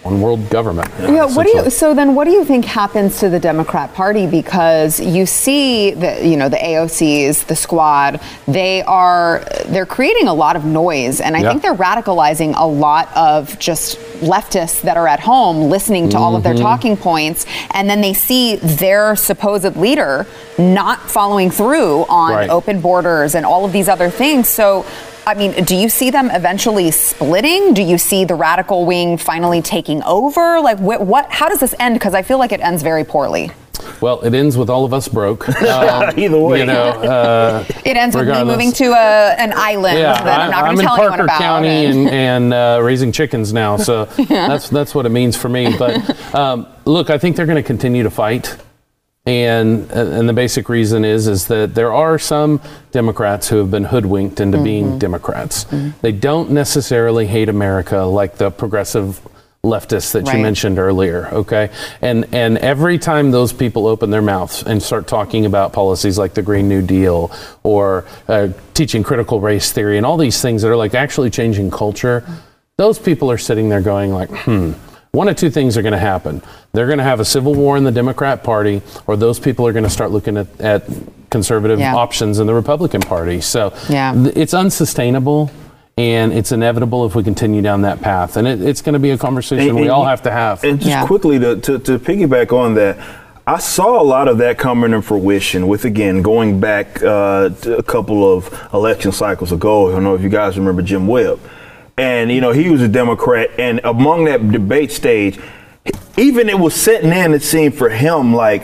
one 0.07 0.21
world 0.21 0.49
government. 0.49 0.89
Yeah, 0.99 1.25
what 1.25 1.45
do 1.45 1.51
you? 1.57 1.69
So 1.69 1.93
then, 1.93 2.15
what 2.15 2.25
do 2.25 2.31
you 2.31 2.45
think 2.45 2.63
happens 2.63 3.19
to 3.19 3.29
the 3.29 3.39
Democrat 3.39 3.93
Party? 3.93 4.25
Because 4.25 4.99
you 4.99 5.25
see 5.25 5.91
the, 5.91 6.25
you 6.25 6.37
know, 6.37 6.47
the 6.47 6.57
AOCs, 6.57 7.45
the 7.45 7.55
Squad, 7.55 8.21
they 8.47 8.83
are 8.83 9.43
they're 9.65 9.85
creating 9.85 10.27
a 10.27 10.33
lot 10.33 10.55
of 10.55 10.63
noise, 10.63 11.19
and 11.19 11.35
I 11.35 11.41
yeah. 11.41 11.49
think 11.49 11.61
they're 11.61 11.75
radicalizing 11.75 12.53
a 12.55 12.65
lot 12.65 13.09
of 13.15 13.59
just 13.59 13.97
leftists 14.21 14.81
that 14.81 14.95
are 14.97 15.07
at 15.07 15.19
home 15.19 15.69
listening 15.69 16.09
to 16.09 16.15
mm-hmm. 16.15 16.23
all 16.23 16.35
of 16.35 16.43
their 16.43 16.53
mm-hmm. 16.53 16.63
talking 16.63 16.97
points, 16.97 17.45
and 17.71 17.89
then 17.89 17.99
they 17.99 18.13
see 18.13 18.55
their 18.55 19.15
supposed 19.15 19.75
leader 19.75 20.25
not 20.57 21.01
following 21.01 21.51
through 21.51 22.05
on 22.07 22.31
right. 22.31 22.49
open 22.49 22.79
borders 22.79 23.35
and 23.35 23.45
all 23.45 23.65
of 23.65 23.73
these 23.73 23.89
other 23.89 24.09
things. 24.09 24.47
So 24.47 24.85
I 25.27 25.33
mean, 25.33 25.65
do 25.65 25.75
you 25.75 25.89
see 25.89 26.09
them 26.09 26.31
eventually 26.31 26.89
splitting? 26.89 27.73
Do 27.73 27.83
you 27.83 27.97
see 27.97 28.23
the 28.23 28.33
radical 28.33 28.85
wing 28.85 29.17
finally 29.17 29.61
taking 29.61 30.01
over? 30.03 30.61
Like, 30.61 30.79
what? 30.79 31.05
what 31.05 31.29
how 31.29 31.49
does 31.49 31.59
this 31.59 31.75
end? 31.81 31.95
Because 31.95 32.13
I 32.13 32.21
feel 32.21 32.37
like 32.39 32.53
it 32.53 32.61
ends 32.61 32.81
very 32.81 33.03
poorly. 33.03 33.51
Well, 33.99 34.21
it 34.21 34.33
ends 34.33 34.57
with 34.57 34.69
all 34.69 34.85
of 34.85 34.93
us 34.93 35.09
broke. 35.09 35.45
Um, 35.67 36.17
Either 36.17 36.39
way, 36.39 36.59
you 36.61 36.65
know, 36.65 36.89
uh, 36.89 37.65
it 37.83 37.97
ends 37.97 38.15
regardless. 38.15 38.39
with 38.39 38.47
me 38.47 38.65
moving 38.65 38.71
to 38.71 38.85
a, 38.93 39.35
an 39.37 39.51
island 39.53 39.97
yeah, 39.97 40.23
that 40.23 40.39
I'm 40.39 40.49
not 40.49 40.63
going 40.63 40.77
to 40.77 40.83
tell 40.83 40.97
anyone 40.97 41.19
about. 41.19 41.39
County 41.39 41.85
and, 41.85 42.09
and 42.27 42.53
uh, 42.53 42.79
raising 42.81 43.11
chickens 43.11 43.51
now, 43.51 43.75
so 43.75 44.07
yeah. 44.17 44.47
that's 44.47 44.69
that's 44.69 44.95
what 44.95 45.05
it 45.05 45.09
means 45.09 45.35
for 45.35 45.49
me. 45.49 45.75
But 45.77 46.33
um, 46.33 46.67
look, 46.85 47.09
I 47.09 47.17
think 47.17 47.35
they're 47.35 47.45
going 47.45 47.61
to 47.61 47.67
continue 47.67 48.03
to 48.03 48.09
fight. 48.09 48.55
And, 49.27 49.91
and 49.91 50.29
the 50.29 50.33
basic 50.33 50.69
reason 50.69 51.03
is 51.03 51.27
is 51.27 51.47
that 51.47 51.75
there 51.75 51.91
are 51.91 52.17
some 52.17 52.61
Democrats 52.91 53.49
who 53.49 53.57
have 53.57 53.69
been 53.69 53.83
hoodwinked 53.83 54.39
into 54.39 54.57
mm-hmm. 54.57 54.63
being 54.63 54.99
Democrats. 54.99 55.65
Mm-hmm. 55.65 55.99
They 56.01 56.13
don't 56.13 56.51
necessarily 56.51 57.27
hate 57.27 57.49
America 57.49 58.03
like 58.03 58.37
the 58.37 58.49
progressive 58.51 59.19
leftists 59.63 60.13
that 60.13 60.25
Right. 60.25 60.37
you 60.37 60.41
mentioned 60.41 60.79
earlier. 60.79 61.27
Okay, 61.31 61.69
and 62.01 62.25
and 62.31 62.57
every 62.59 62.97
time 62.97 63.31
those 63.31 63.51
people 63.51 63.85
open 63.85 64.11
their 64.11 64.21
mouths 64.21 64.63
and 64.63 64.81
start 64.81 65.07
talking 65.07 65.45
about 65.45 65.73
policies 65.73 66.17
like 66.17 66.33
the 66.33 66.41
Green 66.41 66.69
New 66.69 66.81
Deal 66.81 67.29
or 67.63 68.05
uh, 68.29 68.49
teaching 68.73 69.03
critical 69.03 69.41
race 69.41 69.71
theory 69.73 69.97
and 69.97 70.05
all 70.05 70.17
these 70.17 70.41
things 70.41 70.61
that 70.61 70.69
are 70.69 70.77
like 70.77 70.93
actually 70.93 71.29
changing 71.29 71.69
culture, 71.69 72.23
those 72.77 72.97
people 72.97 73.29
are 73.29 73.37
sitting 73.37 73.69
there 73.69 73.81
going 73.81 74.13
like, 74.13 74.29
hmm. 74.29 74.71
One 75.11 75.27
of 75.29 75.35
two 75.35 75.49
things 75.49 75.77
are 75.77 75.81
going 75.81 75.93
to 75.93 75.97
happen. 75.99 76.41
They're 76.73 76.85
going 76.85 76.97
to 76.99 77.03
have 77.03 77.19
a 77.19 77.25
civil 77.25 77.55
war 77.55 77.77
in 77.77 77.83
the 77.83 77.91
Democrat 77.91 78.43
Party, 78.43 78.81
or 79.07 79.15
those 79.15 79.39
people 79.39 79.65
are 79.65 79.71
going 79.73 79.85
to 79.85 79.89
start 79.89 80.11
looking 80.11 80.37
at, 80.37 80.47
at 80.61 80.83
conservative 81.29 81.79
Yeah. 81.79 81.95
options 81.95 82.39
in 82.39 82.47
the 82.47 82.53
Republican 82.53 83.01
Party. 83.01 83.41
So 83.41 83.73
Yeah. 83.89 84.13
th- 84.13 84.35
it's 84.35 84.53
unsustainable 84.53 85.49
and 85.97 86.31
it's 86.33 86.51
inevitable 86.51 87.05
if 87.05 87.15
we 87.15 87.23
continue 87.23 87.61
down 87.61 87.81
that 87.81 88.01
path. 88.01 88.37
And 88.37 88.47
it, 88.47 88.61
it's 88.61 88.81
going 88.81 88.93
to 88.93 88.99
be 88.99 89.09
a 89.11 89.17
conversation 89.17 89.69
And- 89.69 89.75
we 89.77 89.83
and 89.83 89.91
all 89.91 90.05
have 90.05 90.21
to 90.23 90.31
have. 90.31 90.63
And 90.63 90.77
just 90.79 90.89
Yeah. 90.89 91.05
quickly 91.07 91.39
to, 91.39 91.55
to, 91.57 91.79
to 91.79 91.97
piggyback 91.99 92.51
on 92.53 92.75
that, 92.75 92.97
I 93.47 93.59
saw 93.59 94.01
a 94.01 94.03
lot 94.03 94.27
of 94.27 94.37
that 94.39 94.57
coming 94.57 94.91
to 94.91 95.01
fruition 95.01 95.67
with, 95.69 95.85
again, 95.85 96.21
going 96.21 96.59
back 96.59 97.01
uh, 97.01 97.49
to 97.49 97.77
a 97.77 97.83
couple 97.83 98.31
of 98.31 98.49
election 98.73 99.13
cycles 99.13 99.53
ago. 99.53 99.87
I 99.87 99.93
don't 99.93 100.03
know 100.03 100.15
if 100.15 100.21
you 100.21 100.29
guys 100.29 100.59
remember 100.59 100.81
Jim 100.81 101.07
Webb. 101.07 101.39
And, 101.97 102.31
you 102.31 102.41
know, 102.41 102.51
he 102.51 102.69
was 102.69 102.81
a 102.81 102.87
Democrat. 102.87 103.49
And 103.57 103.81
among 103.83 104.25
that 104.25 104.51
debate 104.51 104.91
stage, 104.91 105.39
even 106.15 106.49
it 106.49 106.59
was 106.59 106.75
sitting 106.75 107.11
in, 107.11 107.33
it 107.33 107.41
seemed 107.41 107.75
for 107.75 107.89
him 107.89 108.33
like, 108.33 108.63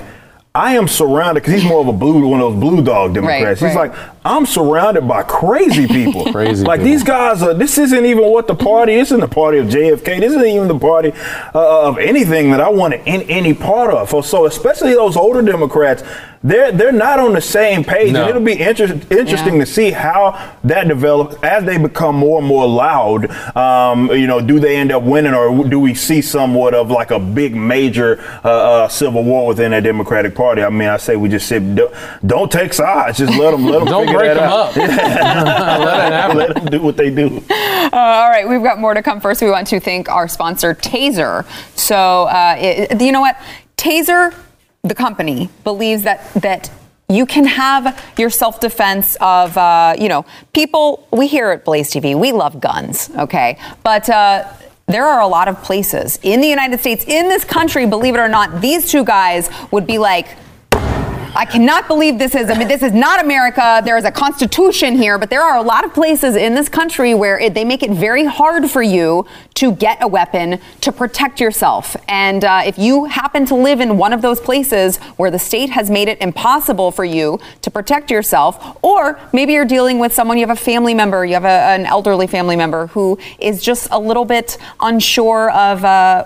I 0.55 0.75
am 0.75 0.87
surrounded 0.87 1.41
because 1.41 1.55
he's 1.59 1.67
more 1.67 1.81
of 1.81 1.87
a 1.87 1.93
blue, 1.93 2.27
one 2.27 2.39
of 2.39 2.53
those 2.53 2.61
blue 2.61 2.83
dog 2.83 3.15
Democrats. 3.15 3.59
he's 3.59 3.75
right. 3.75 3.89
like, 3.89 4.09
I'm 4.23 4.45
surrounded 4.45 5.07
by 5.07 5.23
crazy 5.23 5.87
people. 5.87 6.25
Crazy 6.31 6.63
like 6.63 6.79
people. 6.79 6.91
these 6.91 7.03
guys 7.03 7.41
are. 7.41 7.55
This 7.55 7.79
isn't 7.79 8.05
even 8.05 8.29
what 8.29 8.45
the 8.45 8.53
party. 8.53 8.95
This 8.95 9.07
isn't 9.07 9.19
the 9.19 9.27
party 9.27 9.57
of 9.57 9.65
JFK. 9.65 10.19
This 10.19 10.31
isn't 10.31 10.45
even 10.45 10.67
the 10.67 10.77
party 10.77 11.11
uh, 11.55 11.87
of 11.87 11.97
anything 11.97 12.51
that 12.51 12.61
I 12.61 12.69
want 12.69 12.93
in 12.93 13.23
any 13.23 13.55
part 13.55 13.91
of. 13.91 14.11
So, 14.11 14.21
so 14.21 14.45
especially 14.45 14.93
those 14.93 15.17
older 15.17 15.41
Democrats, 15.41 16.03
they're 16.43 16.71
they're 16.73 16.91
not 16.91 17.19
on 17.19 17.33
the 17.33 17.41
same 17.41 17.83
page, 17.83 18.11
No. 18.11 18.21
and 18.21 18.29
it'll 18.29 18.41
be 18.41 18.59
inter- 18.59 18.99
interesting 19.09 19.55
Yeah. 19.55 19.59
to 19.61 19.65
see 19.65 19.91
how 19.91 20.37
that 20.65 20.87
develops 20.89 21.35
as 21.41 21.63
they 21.63 21.77
become 21.77 22.15
more 22.17 22.39
and 22.39 22.47
more 22.47 22.67
loud. 22.67 23.29
Um, 23.55 24.11
you 24.11 24.27
know, 24.27 24.41
do 24.41 24.59
they 24.59 24.75
end 24.75 24.91
up 24.91 25.03
winning, 25.03 25.33
or 25.33 25.63
do 25.67 25.79
we 25.79 25.93
see 25.93 26.21
somewhat 26.21 26.73
of 26.73 26.91
like 26.91 27.11
a 27.11 27.19
big 27.19 27.55
major 27.55 28.21
uh, 28.43 28.49
uh, 28.49 28.87
civil 28.89 29.23
war 29.23 29.47
within 29.47 29.71
that 29.71 29.83
Democratic 29.83 30.35
Party? 30.35 30.61
I 30.63 30.69
mean, 30.69 30.89
I 30.89 30.97
say 30.97 31.15
we 31.15 31.29
just 31.29 31.47
sit, 31.47 31.75
don't, 31.75 31.93
don't 32.25 32.51
take 32.51 32.73
sides, 32.73 33.17
just 33.19 33.37
let 33.37 33.51
them 33.51 33.65
let 33.65 33.79
them 33.79 33.87
Don't 33.93 34.05
break 34.13 34.33
that 34.33 34.35
them 34.35 34.43
out. 34.43 34.69
up. 34.69 34.75
Let 34.77 34.89
it 36.07 36.13
happen. 36.13 36.37
Let 36.37 36.55
them 36.55 36.65
do 36.65 36.81
what 36.81 36.97
they 36.97 37.09
do. 37.09 37.43
Uh, 37.49 37.95
all 37.95 38.29
right, 38.29 38.47
we've 38.47 38.63
got 38.63 38.79
more 38.79 38.93
to 38.93 39.01
come. 39.03 39.21
First, 39.21 39.41
we 39.41 39.49
want 39.49 39.67
to 39.67 39.79
thank 39.79 40.09
our 40.09 40.27
sponsor, 40.27 40.73
Taser. 40.75 41.45
So, 41.77 42.23
uh, 42.23 42.55
it, 42.57 43.01
you 43.01 43.11
know 43.11 43.21
what? 43.21 43.37
Taser, 43.77 44.33
the 44.85 44.93
company, 44.93 45.49
believes 45.63 46.03
that 46.03 46.33
that 46.33 46.69
you 47.07 47.25
can 47.25 47.45
have 47.45 48.03
your 48.17 48.29
self-defense 48.29 49.15
of, 49.21 49.57
uh, 49.57 49.95
you 49.97 50.09
know, 50.09 50.25
people. 50.53 51.07
We 51.09 51.27
here 51.27 51.51
at 51.51 51.63
Blaze 51.63 51.89
TV, 51.89 52.19
we 52.19 52.31
love 52.31 52.59
guns, 52.59 53.09
okay, 53.17 53.57
but. 53.83 54.09
Uh, 54.09 54.45
there 54.85 55.05
are 55.05 55.21
a 55.21 55.27
lot 55.27 55.47
of 55.47 55.63
places 55.63 56.19
in 56.23 56.41
the 56.41 56.47
United 56.49 56.77
States, 56.81 57.05
in 57.05 57.29
this 57.29 57.45
country, 57.45 57.85
believe 57.85 58.15
it 58.15 58.19
or 58.19 58.27
not, 58.27 58.59
these 58.59 58.91
two 58.91 59.05
guys 59.05 59.49
would 59.71 59.87
be 59.87 59.97
like, 59.97 60.27
I 61.35 61.45
cannot 61.45 61.87
believe 61.87 62.19
this 62.19 62.35
is. 62.35 62.51
I 62.51 62.57
mean, 62.57 62.67
this 62.67 62.83
is 62.83 62.93
not 62.93 63.23
America. 63.23 63.81
There 63.83 63.97
is 63.97 64.05
a 64.05 64.11
constitution 64.11 64.95
here, 64.95 65.17
but 65.17 65.31
there 65.31 65.41
are 65.41 65.57
a 65.57 65.63
lot 65.63 65.83
of 65.83 65.91
places 65.91 66.35
in 66.35 66.53
this 66.53 66.69
country 66.69 67.15
where 67.15 67.39
it, 67.39 67.55
they 67.55 67.65
make 67.65 67.81
it 67.81 67.89
very 67.89 68.23
hard 68.25 68.69
for 68.69 68.83
you 68.83 69.25
to 69.55 69.71
get 69.71 69.97
a 70.03 70.07
weapon 70.07 70.59
to 70.81 70.91
protect 70.91 71.39
yourself. 71.39 71.95
And 72.07 72.45
uh, 72.45 72.61
if 72.65 72.77
you 72.77 73.05
happen 73.05 73.47
to 73.47 73.55
live 73.55 73.79
in 73.79 73.97
one 73.97 74.13
of 74.13 74.21
those 74.21 74.39
places 74.39 74.97
where 75.17 75.31
the 75.31 75.39
state 75.39 75.71
has 75.71 75.89
made 75.89 76.07
it 76.07 76.21
impossible 76.21 76.91
for 76.91 77.03
you 77.03 77.39
to 77.63 77.71
protect 77.71 78.11
yourself, 78.11 78.77
or 78.83 79.19
maybe 79.33 79.53
you're 79.53 79.65
dealing 79.65 79.97
with 79.97 80.13
someone, 80.13 80.37
you 80.37 80.45
have 80.45 80.55
a 80.55 80.61
family 80.61 80.93
member, 80.93 81.25
you 81.25 81.33
have 81.33 81.45
a, 81.45 81.47
an 81.47 81.87
elderly 81.87 82.27
family 82.27 82.55
member 82.55 82.87
who 82.87 83.17
is 83.39 83.63
just 83.63 83.87
a 83.89 83.97
little 83.97 84.25
bit 84.25 84.59
unsure 84.81 85.49
of 85.51 85.83
uh, 85.83 86.25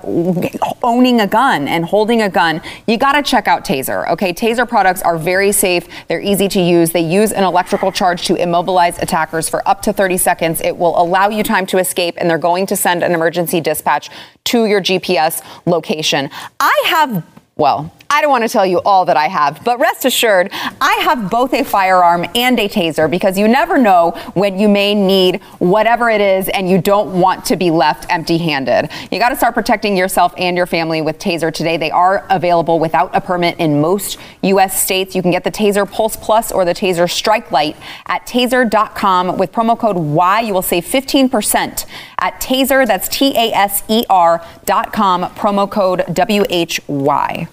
owning 0.84 1.22
a 1.22 1.28
gun 1.28 1.70
and 1.70 1.86
holding 1.86 2.22
a 2.22 2.30
gun, 2.30 2.62
you 2.88 2.98
got 2.98 3.14
to 3.14 3.24
check 3.24 3.48
out 3.48 3.64
Taser. 3.64 4.10
Okay, 4.10 4.34
Taser 4.34 4.68
products 4.68 4.97
are 5.02 5.18
very 5.18 5.52
safe. 5.52 5.88
They're 6.08 6.22
easy 6.22 6.48
to 6.50 6.62
use. 6.62 6.92
They 6.92 7.02
use 7.02 7.32
an 7.32 7.44
electrical 7.44 7.92
charge 7.92 8.26
to 8.28 8.36
immobilize 8.36 9.00
attackers 9.00 9.50
for 9.50 9.68
up 9.68 9.82
to 9.84 9.94
30 9.94 10.18
seconds. 10.18 10.62
It 10.62 10.78
will 10.78 11.00
allow 11.02 11.30
you 11.30 11.44
time 11.44 11.66
to 11.68 11.78
escape, 11.78 12.16
and 12.18 12.30
they're 12.30 12.38
going 12.38 12.66
to 12.68 12.76
send 12.76 13.04
an 13.04 13.14
emergency 13.14 13.62
dispatch 13.62 14.10
to 14.46 14.66
your 14.66 14.82
GPS 14.82 15.42
location. 15.66 16.30
I 16.60 16.84
have, 16.88 17.26
well, 17.56 17.94
I 18.10 18.22
don't 18.22 18.32
want 18.32 18.44
to 18.44 18.50
tell 18.50 18.66
you 18.66 18.82
all 18.86 19.06
that 19.06 19.18
I 19.18 19.28
have, 19.28 19.64
but 19.64 19.80
rest 19.80 20.06
assured, 20.06 20.50
I 20.80 21.00
have 21.04 21.30
both 21.30 21.54
a 21.54 21.64
firearm 21.64 22.26
and 22.36 22.60
a 22.60 22.70
taser 22.70 23.10
because 23.10 23.38
you 23.38 23.48
never 23.48 23.78
know 23.78 24.12
when 24.34 24.58
you 24.58 24.70
may 24.70 24.96
need 24.96 25.42
whatever 25.60 26.10
it 26.10 26.22
is 26.22 26.48
and 26.50 26.70
you 26.70 26.80
don't 26.80 27.20
want 27.20 27.46
to 27.46 27.56
be 27.56 27.70
left 27.70 28.06
empty 28.10 28.38
handed. 28.38 28.90
You 29.12 29.20
got 29.20 29.30
to 29.30 29.36
start 29.36 29.54
protecting 29.54 29.98
yourself 29.98 30.34
and 30.38 30.56
your 30.56 30.66
family 30.66 31.02
with 31.02 31.20
Taser 31.20 31.54
today. 31.54 31.78
They 31.78 31.92
are 31.92 32.26
available 32.30 32.80
without 32.80 33.16
a 33.16 33.22
permit 33.22 33.60
in 33.60 33.82
most 33.82 34.18
U.S. 34.44 34.82
states. 34.82 35.16
You 35.16 35.22
can 35.22 35.32
get 35.32 35.44
the 35.44 35.52
Taser 35.52 35.90
Pulse 35.90 36.16
Plus 36.16 36.52
or 36.52 36.66
the 36.66 36.74
Taser 36.74 37.10
Strike 37.10 37.52
Light 37.52 37.76
at 38.06 38.26
taser.com 38.26 39.38
with 39.38 39.52
promo 39.52 39.78
code 39.78 39.98
WHY. 39.98 40.42
You 40.42 40.54
will 40.54 40.62
save 40.62 40.86
15% 40.86 41.86
at 42.20 42.42
Taser. 42.42 42.88
That's 42.88 43.08
T 43.08 43.36
A 43.36 43.52
S 43.54 43.84
E 43.88 44.06
R 44.10 44.46
dot 44.66 44.94
com, 44.94 45.24
promo 45.36 45.70
code 45.70 46.04
W 46.14 46.44
H 46.50 46.80
Y. 46.88 47.48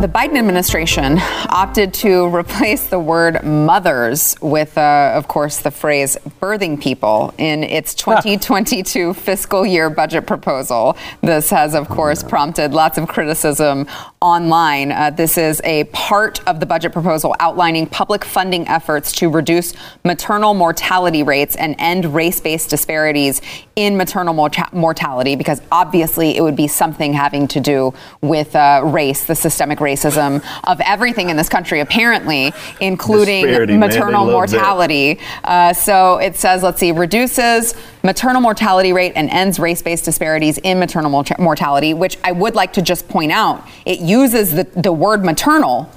The 0.00 0.06
Biden 0.06 0.38
administration 0.38 1.18
opted 1.48 1.92
to 1.94 2.32
replace 2.32 2.86
the 2.86 3.00
word 3.00 3.42
mothers 3.42 4.36
with, 4.40 4.78
uh, 4.78 5.10
of 5.16 5.26
course, 5.26 5.58
the 5.58 5.72
phrase 5.72 6.16
birthing 6.40 6.80
people 6.80 7.34
in 7.36 7.64
its 7.64 7.96
2022 7.96 9.12
fiscal 9.14 9.66
year 9.66 9.90
budget 9.90 10.24
proposal. 10.24 10.96
This 11.20 11.50
has, 11.50 11.74
of 11.74 11.88
course, 11.88 12.22
prompted 12.22 12.74
lots 12.74 12.96
of 12.96 13.08
criticism 13.08 13.88
online. 14.20 14.92
Uh, 14.92 15.10
this 15.10 15.36
is 15.36 15.60
a 15.64 15.82
part 15.84 16.46
of 16.46 16.60
the 16.60 16.66
budget 16.66 16.92
proposal 16.92 17.34
outlining 17.40 17.86
public 17.86 18.24
funding 18.24 18.68
efforts 18.68 19.10
to 19.10 19.28
reduce 19.28 19.74
maternal 20.04 20.54
mortality 20.54 21.24
rates 21.24 21.56
and 21.56 21.74
end 21.80 22.14
race 22.14 22.40
based 22.40 22.70
disparities 22.70 23.40
in 23.74 23.96
maternal 23.96 24.34
morta- 24.34 24.68
mortality, 24.72 25.34
because 25.34 25.60
obviously 25.72 26.36
it 26.36 26.40
would 26.40 26.56
be 26.56 26.68
something 26.68 27.12
having 27.12 27.48
to 27.48 27.58
do 27.58 27.92
with 28.20 28.54
uh, 28.54 28.80
race, 28.84 29.24
the 29.24 29.34
systemic 29.34 29.80
racism 29.88 30.30
of 30.64 30.80
everything 30.80 31.30
in 31.30 31.36
this 31.36 31.48
country, 31.48 31.80
apparently, 31.80 32.52
including 32.80 33.44
Disparity, 33.44 33.76
maternal 33.76 34.26
that. 34.26 34.32
mortality. 34.32 35.18
Uh, 35.44 35.72
so 35.72 36.18
it 36.18 36.36
says, 36.36 36.62
let's 36.62 36.80
see, 36.80 36.92
reduces 36.92 37.74
maternal 38.02 38.40
mortality 38.40 38.92
rate 38.92 39.12
and 39.16 39.28
ends 39.30 39.58
race 39.58 39.82
based 39.82 40.04
disparities 40.04 40.58
in 40.58 40.78
maternal 40.78 41.10
mortality, 41.38 41.94
which 41.94 42.18
I 42.24 42.32
would 42.32 42.54
like 42.54 42.72
to 42.74 42.82
just 42.82 43.08
point 43.08 43.32
out. 43.32 43.66
It 43.84 44.00
uses 44.00 44.52
the, 44.52 44.64
the 44.76 44.92
word 44.92 45.24
maternal 45.24 45.90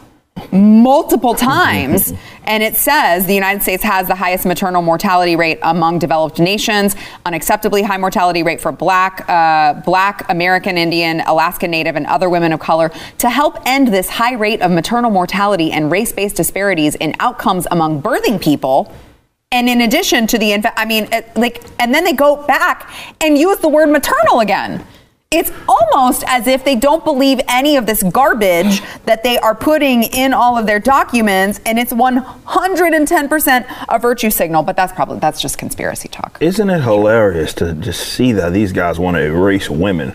multiple 0.52 1.34
times 1.34 2.14
and 2.46 2.64
it 2.64 2.76
says 2.76 3.26
the 3.26 3.34
united 3.34 3.62
states 3.62 3.84
has 3.84 4.08
the 4.08 4.16
highest 4.16 4.46
maternal 4.46 4.82
mortality 4.82 5.36
rate 5.36 5.60
among 5.62 6.00
developed 6.00 6.40
nations 6.40 6.96
unacceptably 7.26 7.84
high 7.84 7.98
mortality 7.98 8.42
rate 8.42 8.60
for 8.60 8.72
black 8.72 9.30
uh, 9.30 9.74
black 9.86 10.28
american 10.30 10.78
indian 10.78 11.22
alaska 11.22 11.68
native 11.68 11.96
and 11.96 12.06
other 12.08 12.30
women 12.30 12.52
of 12.52 12.60
color 12.60 12.90
to 13.18 13.30
help 13.30 13.60
end 13.66 13.90
this 13.90 14.10
high 14.10 14.34
rate 14.34 14.62
of 14.62 14.72
maternal 14.72 15.12
mortality 15.12 15.72
and 15.72 15.92
race-based 15.92 16.36
disparities 16.36 16.96
in 16.96 17.14
outcomes 17.20 17.68
among 17.72 18.02
birthing 18.02 18.42
people. 18.42 18.94
And 19.52 19.68
in 19.70 19.82
addition 19.82 20.28
to 20.28 20.38
the 20.38 20.54
i 20.78 20.86
mean 20.86 21.10
like 21.36 21.62
and 21.80 21.94
then 21.94 22.04
they 22.04 22.14
go 22.14 22.46
back 22.48 22.90
and 23.20 23.38
use 23.38 23.60
the 23.60 23.70
word 23.70 23.88
maternal 23.88 24.40
again 24.40 24.86
it's 25.32 25.50
almost 25.66 26.26
as 26.28 26.46
if 26.46 26.66
they 26.66 26.76
don't 26.76 27.06
believe 27.06 27.40
any 27.48 27.78
of 27.78 27.86
this 27.86 28.04
garbage 28.04 28.82
that 29.06 29.24
they 29.24 29.38
are 29.38 29.56
putting 29.56 30.04
in 30.04 30.34
all 30.34 30.58
of 30.58 30.66
their 30.66 30.80
documents, 30.80 31.62
and 31.66 31.80
it's 31.80 31.94
110% 31.94 33.86
a 33.88 33.98
virtue 34.00 34.30
signal. 34.30 34.62
But 34.62 34.76
that's 34.76 34.92
probably 34.92 35.20
that's 35.20 35.42
just 35.42 35.58
conspiracy 35.58 36.10
talk. 36.10 36.38
Isn't 36.42 36.70
it 36.70 36.82
hilarious 36.82 37.54
to 37.56 37.74
just 37.76 38.10
see 38.14 38.34
that 38.34 38.52
these 38.52 38.74
guys 38.74 39.00
want 39.00 39.16
to 39.16 39.24
erase 39.24 39.70
women? 39.70 40.14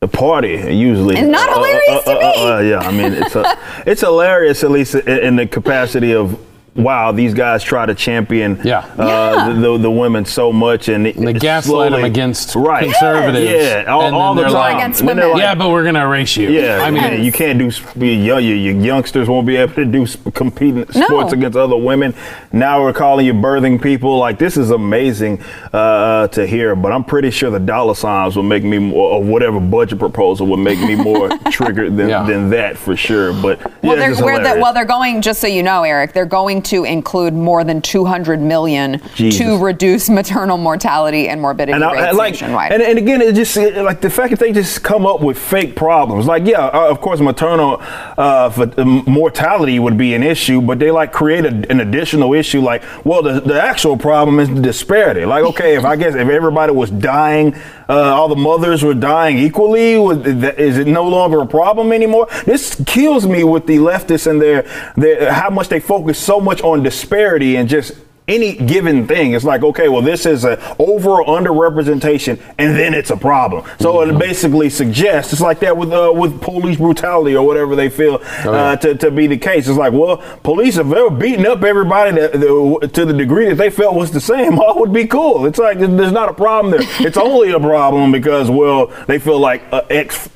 The 0.00 0.08
party 0.08 0.54
usually 0.74 1.16
It's 1.16 1.28
not 1.28 1.48
uh, 1.48 1.52
uh, 1.52 1.54
hilarious 1.54 2.06
uh, 2.06 2.14
to 2.14 2.62
me. 2.62 2.70
yeah, 2.70 2.78
I 2.80 2.90
mean 2.90 3.12
it's 3.12 3.36
a, 3.36 3.58
it's 3.86 4.00
hilarious 4.00 4.64
at 4.64 4.72
least 4.72 4.96
in, 4.96 5.08
in 5.08 5.36
the 5.36 5.46
capacity 5.46 6.12
of 6.12 6.38
wow, 6.76 7.12
these 7.12 7.34
guys 7.34 7.62
try 7.62 7.86
to 7.86 7.94
champion 7.94 8.60
Yeah. 8.64 8.78
uh, 8.98 9.06
Yeah. 9.06 9.48
The, 9.48 9.54
the, 9.60 9.78
the 9.78 9.90
women 9.90 10.24
so 10.24 10.52
much, 10.52 10.88
and 10.88 11.06
They 11.06 11.32
gaslight 11.32 11.92
them 11.92 12.04
against 12.04 12.54
right. 12.54 12.84
conservatives. 12.84 13.50
Yeah, 13.50 13.84
all, 13.88 14.02
and 14.02 14.14
all 14.14 14.34
the 14.34 14.42
time. 14.44 14.52
like, 14.52 14.74
Against 14.76 15.00
And 15.00 15.08
then 15.08 15.16
they're 15.16 15.26
women. 15.26 15.38
like, 15.40 15.42
yeah, 15.48 15.54
but 15.54 15.70
we're 15.70 15.84
gonna 15.84 16.04
erase 16.06 16.36
you. 16.36 16.50
yeah, 16.50 16.80
I 16.82 16.90
mean, 16.90 17.02
man, 17.02 17.22
you 17.24 17.32
can't 17.32 17.58
do 17.58 17.70
sp- 17.72 17.96
be 17.98 18.14
young. 18.14 18.42
Your, 18.44 18.56
your 18.56 18.74
youngsters 18.74 19.28
won't 19.28 19.46
be 19.46 19.56
able 19.56 19.74
to 19.74 19.84
do 19.84 20.06
competing 20.32 20.46
compete 20.46 20.76
in 20.76 21.02
sports 21.04 21.32
against 21.32 21.56
other 21.56 21.76
women. 21.76 22.14
Now 22.52 22.82
we're 22.82 22.92
calling 22.92 23.26
you 23.26 23.34
birthing 23.34 23.80
people. 23.82 24.18
Like 24.18 24.38
this 24.38 24.56
is 24.56 24.70
amazing 24.70 25.40
uh, 25.72 25.76
uh, 25.76 26.28
to 26.28 26.46
hear. 26.46 26.74
But 26.76 26.92
I'm 26.92 27.04
pretty 27.04 27.30
sure 27.30 27.50
the 27.50 27.58
dollar 27.58 27.94
signs 27.94 28.36
will 28.36 28.42
make 28.42 28.62
me 28.64 28.78
more, 28.78 29.12
or 29.14 29.22
whatever 29.22 29.58
budget 29.60 29.98
proposal 29.98 30.46
will 30.46 30.56
make 30.56 30.78
me 30.80 30.94
more 30.94 31.28
triggered 31.50 31.96
than, 31.96 32.08
Yeah. 32.08 32.22
than 32.24 32.50
that 32.50 32.76
for 32.78 32.96
sure. 32.96 33.32
But 33.32 33.60
Well, 33.82 33.92
it's 33.94 34.00
they're, 34.00 34.10
just 34.10 34.22
where 34.22 34.38
the, 34.42 34.60
well, 34.60 34.72
they're 34.72 34.84
going. 34.84 35.20
Just 35.22 35.40
so 35.40 35.46
you 35.46 35.62
know, 35.62 35.82
Eric, 35.82 36.12
they're 36.12 36.26
going 36.26 36.62
to 36.66 36.84
include 36.84 37.34
more 37.34 37.64
than 37.64 37.80
200 37.82 38.40
million 38.40 39.00
Jesus. 39.14 39.40
to 39.40 39.58
reduce 39.58 40.08
maternal 40.20 40.58
mortality 40.58 41.28
and 41.28 41.40
morbidity 41.40 41.72
and 41.72 41.82
rates 41.82 42.02
I 42.02 42.10
like, 42.12 42.32
nationwide. 42.34 42.72
and, 42.72 42.82
and 42.82 42.98
again, 42.98 43.20
it 43.22 43.34
just 43.34 43.56
it- 43.56 43.76
like 43.82 44.00
the 44.00 44.10
fact 44.10 44.30
that 44.30 44.38
they 44.40 44.52
just 44.52 44.82
come 44.82 45.06
up 45.06 45.20
with 45.20 45.38
fake 45.38 45.76
problems. 45.76 46.26
Like, 46.26 46.46
yeah, 46.46 46.66
uh, 46.66 46.88
of 46.90 47.00
course, 47.00 47.20
maternal 47.20 47.78
uh, 48.18 48.68
um, 48.78 49.04
mortality 49.06 49.78
would 49.78 49.96
be 49.96 50.14
an 50.14 50.22
issue, 50.22 50.60
but 50.60 50.78
they 50.78 50.90
like 50.90 51.12
create 51.12 51.44
a, 51.44 51.48
an 51.70 51.80
additional 51.80 52.34
issue. 52.34 52.60
Like, 52.60 52.82
well, 53.04 53.22
the, 53.22 53.40
the 53.40 53.60
actual 53.62 53.96
problem 53.96 54.38
is 54.40 54.48
the 54.48 54.60
disparity. 54.60 55.24
Like, 55.24 55.44
okay, 55.44 55.76
if 55.76 55.84
I 55.84 55.96
guess 55.96 56.14
if 56.14 56.28
everybody 56.28 56.72
was 56.72 56.90
dying, 56.90 57.54
uh, 57.88 58.14
all 58.14 58.28
the 58.28 58.36
mothers 58.36 58.82
were 58.82 58.94
dying 58.94 59.38
equally, 59.38 59.94
Is 59.94 60.78
it 60.78 60.86
no 60.86 61.08
longer 61.08 61.40
a 61.40 61.46
problem 61.46 61.92
anymore? 61.92 62.28
This 62.44 62.80
kills 62.86 63.26
me 63.26 63.44
with 63.44 63.66
the 63.66 63.76
leftists 63.76 64.28
and 64.28 64.40
their, 64.40 64.62
their 64.96 65.32
how 65.32 65.50
much 65.50 65.68
they 65.68 65.80
focus 65.80 66.18
so 66.18 66.40
much 66.40 66.60
on 66.62 66.82
disparity 66.82 67.56
and 67.56 67.68
just 67.68 67.92
any 68.28 68.54
given 68.54 69.06
thing. 69.06 69.34
It's 69.34 69.44
like, 69.44 69.62
okay, 69.62 69.88
well, 69.88 70.02
this 70.02 70.26
is 70.26 70.44
a 70.44 70.58
over 70.78 71.22
or 71.22 71.36
under 71.36 71.52
representation, 71.52 72.38
and 72.58 72.76
then 72.76 72.94
it's 72.94 73.10
a 73.10 73.16
problem. 73.16 73.64
So 73.78 74.02
it 74.02 74.18
basically 74.18 74.70
suggests 74.70 75.32
it's 75.32 75.42
like 75.42 75.60
that 75.60 75.76
with 75.76 75.92
uh, 75.92 76.12
with 76.14 76.40
police 76.40 76.78
brutality 76.78 77.36
or 77.36 77.46
whatever 77.46 77.76
they 77.76 77.88
feel 77.88 78.20
uh, 78.22 78.76
to, 78.76 78.94
to 78.96 79.10
be 79.10 79.26
the 79.26 79.38
case. 79.38 79.68
It's 79.68 79.78
like, 79.78 79.92
well, 79.92 80.18
police 80.42 80.76
have 80.76 80.92
ever 80.92 81.10
beating 81.10 81.46
up 81.46 81.62
everybody 81.62 82.12
that, 82.12 82.32
the, 82.32 82.90
to 82.92 83.04
the 83.04 83.12
degree 83.12 83.48
that 83.48 83.56
they 83.56 83.70
felt 83.70 83.94
was 83.94 84.10
the 84.10 84.20
same, 84.20 84.58
all 84.60 84.80
would 84.80 84.92
be 84.92 85.06
cool. 85.06 85.46
It's 85.46 85.58
like 85.58 85.78
there's 85.78 86.12
not 86.12 86.28
a 86.28 86.34
problem 86.34 86.72
there. 86.72 86.86
It's 87.06 87.16
only 87.16 87.52
a 87.52 87.60
problem 87.60 88.10
because 88.10 88.50
well, 88.50 88.86
they 89.06 89.18
feel 89.18 89.38
like 89.38 89.62
uh, 89.70 89.82
X 89.90 90.28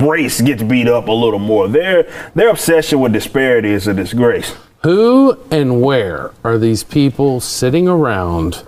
race 0.00 0.40
gets 0.40 0.62
beat 0.62 0.88
up 0.88 1.08
a 1.08 1.12
little 1.12 1.38
more. 1.38 1.68
Their 1.68 2.10
their 2.34 2.48
obsession 2.48 3.00
with 3.00 3.12
disparity 3.12 3.70
is 3.70 3.86
a 3.86 3.94
disgrace. 3.94 4.56
Who 4.82 5.38
and 5.50 5.82
where 5.82 6.30
are 6.44 6.56
these 6.58 6.84
people 6.84 7.40
sitting 7.40 7.88
around 7.88 8.62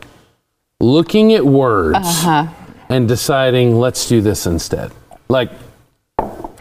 looking 0.80 1.32
at 1.34 1.44
words 1.46 1.98
Uh-huh. 2.00 2.46
and 2.88 3.06
deciding, 3.06 3.78
let's 3.78 4.08
do 4.08 4.20
this 4.20 4.46
instead? 4.46 4.90
Like, 5.28 5.50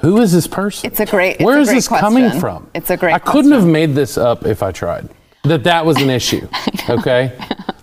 who 0.02 0.20
is 0.22 0.32
this 0.32 0.48
person? 0.48 0.88
It's 0.90 1.00
a 1.00 1.06
great- 1.06 1.42
Where 1.42 1.58
a 1.58 1.62
is 1.62 1.68
great 1.70 1.76
this 1.78 1.88
coming 1.88 2.32
from? 2.40 2.68
It's 2.76 2.90
a 2.90 2.98
great 2.98 3.14
I 3.14 3.20
couldn't 3.20 3.52
have 3.52 3.66
made 3.66 3.96
this 3.96 4.18
up 4.18 4.46
if 4.46 4.62
I 4.62 4.72
tried. 4.72 5.10
That 5.44 5.64
that 5.64 5.86
was 5.86 5.98
an 6.02 6.10
issue. 6.10 6.48
okay, 6.90 7.32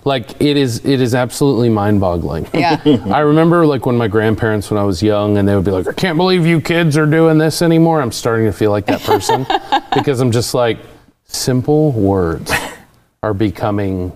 like 0.05 0.41
it 0.43 0.59
is. 0.59 0.85
It 0.85 1.01
is 1.01 1.15
absolutely 1.15 1.71
mind-boggling. 1.71 2.49
Yeah. 2.53 2.81
I 3.11 3.21
remember 3.21 3.67
like 3.67 3.87
when 3.87 3.97
my 3.97 4.09
grandparents, 4.09 4.71
when 4.71 4.79
I 4.79 4.85
was 4.85 5.03
young, 5.03 5.39
and 5.39 5.49
they 5.49 5.55
would 5.57 5.65
be 5.65 5.71
like, 5.71 5.89
"I 5.89 5.95
can't 5.95 6.19
believe 6.19 6.45
you 6.47 6.61
kids 6.61 6.99
are 6.99 7.07
doing 7.07 7.39
this 7.39 7.63
anymore." 7.63 8.03
I'm 8.03 8.13
starting 8.13 8.45
to 8.45 8.53
feel 8.53 8.71
like 8.71 8.85
that 8.87 9.01
person 9.01 9.47
because 9.95 10.21
I'm 10.21 10.33
just 10.33 10.53
like, 10.53 10.79
simple 11.27 11.93
words 11.93 12.53
are 13.23 13.35
becoming 13.35 14.13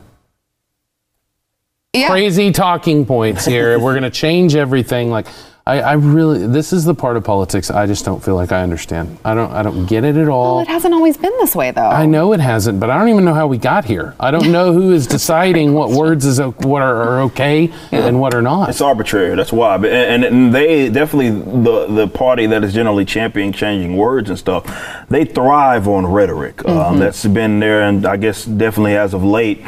yeah. 1.93 2.09
crazy 2.09 2.53
talking 2.53 3.05
points 3.05 3.45
here. 3.45 3.79
We're 3.79 3.95
gonna 3.95 4.11
change 4.11 4.55
everything. 4.55 5.11
Like, 5.11 5.27
I, 5.67 5.81
I 5.81 5.93
really, 5.93 6.47
this 6.47 6.73
is 6.73 6.85
the 6.85 6.95
part 6.95 7.17
of 7.17 7.25
politics 7.25 7.71
I 7.71 7.87
just 7.87 8.05
don't 8.05 8.25
feel 8.25 8.35
like 8.35 8.51
I 8.51 8.63
understand. 8.63 9.19
I 9.25 9.35
don't, 9.35 9.53
I 9.53 9.63
don't 9.63 9.87
get 9.87 10.05
it 10.05 10.17
at 10.17 10.29
all. 10.29 10.57
Well, 10.57 10.63
it 10.63 10.69
hasn't 10.69 10.95
always 10.95 11.17
been 11.17 11.33
this 11.39 11.55
way, 11.55 11.71
though. 11.71 11.89
I 11.89 12.07
know 12.07 12.33
it 12.33 12.41
hasn't, 12.41 12.81
but 12.81 12.91
I 12.91 12.99
don't 12.99 13.09
even 13.09 13.25
know 13.25 13.35
how 13.35 13.47
we 13.47 13.59
got 13.59 13.85
here. 13.85 14.15
I 14.19 14.31
don't 14.31 14.51
know 14.51 14.73
who 14.73 14.93
is 14.93 15.07
deciding 15.19 15.75
what 15.75 15.91
words 15.91 16.25
is 16.25 16.41
what 16.41 16.83
are, 16.83 16.97
are 17.03 17.21
okay 17.23 17.73
and 17.93 18.21
what 18.21 18.35
are 18.35 18.43
not. 18.43 18.71
It's 18.71 18.81
arbitrary. 18.81 19.37
That's 19.37 19.53
why. 19.53 19.77
But 19.77 19.93
and, 19.93 20.25
and 20.25 20.55
they 20.55 20.89
definitely 20.89 21.31
the 21.31 21.87
the 21.87 22.09
party 22.09 22.47
that 22.47 22.65
is 22.65 22.73
generally 22.73 23.05
championing 23.05 23.53
changing 23.53 23.97
words 23.97 24.31
and 24.31 24.39
stuff. 24.39 24.65
They 25.09 25.25
thrive 25.25 25.87
on 25.89 26.07
rhetoric. 26.07 26.65
Um, 26.67 26.99
that's 26.99 27.25
been 27.27 27.61
there, 27.61 27.83
and 27.83 28.07
I 28.07 28.17
guess 28.17 28.45
definitely 28.45 28.97
as 28.97 29.15
of 29.15 29.23
late. 29.25 29.63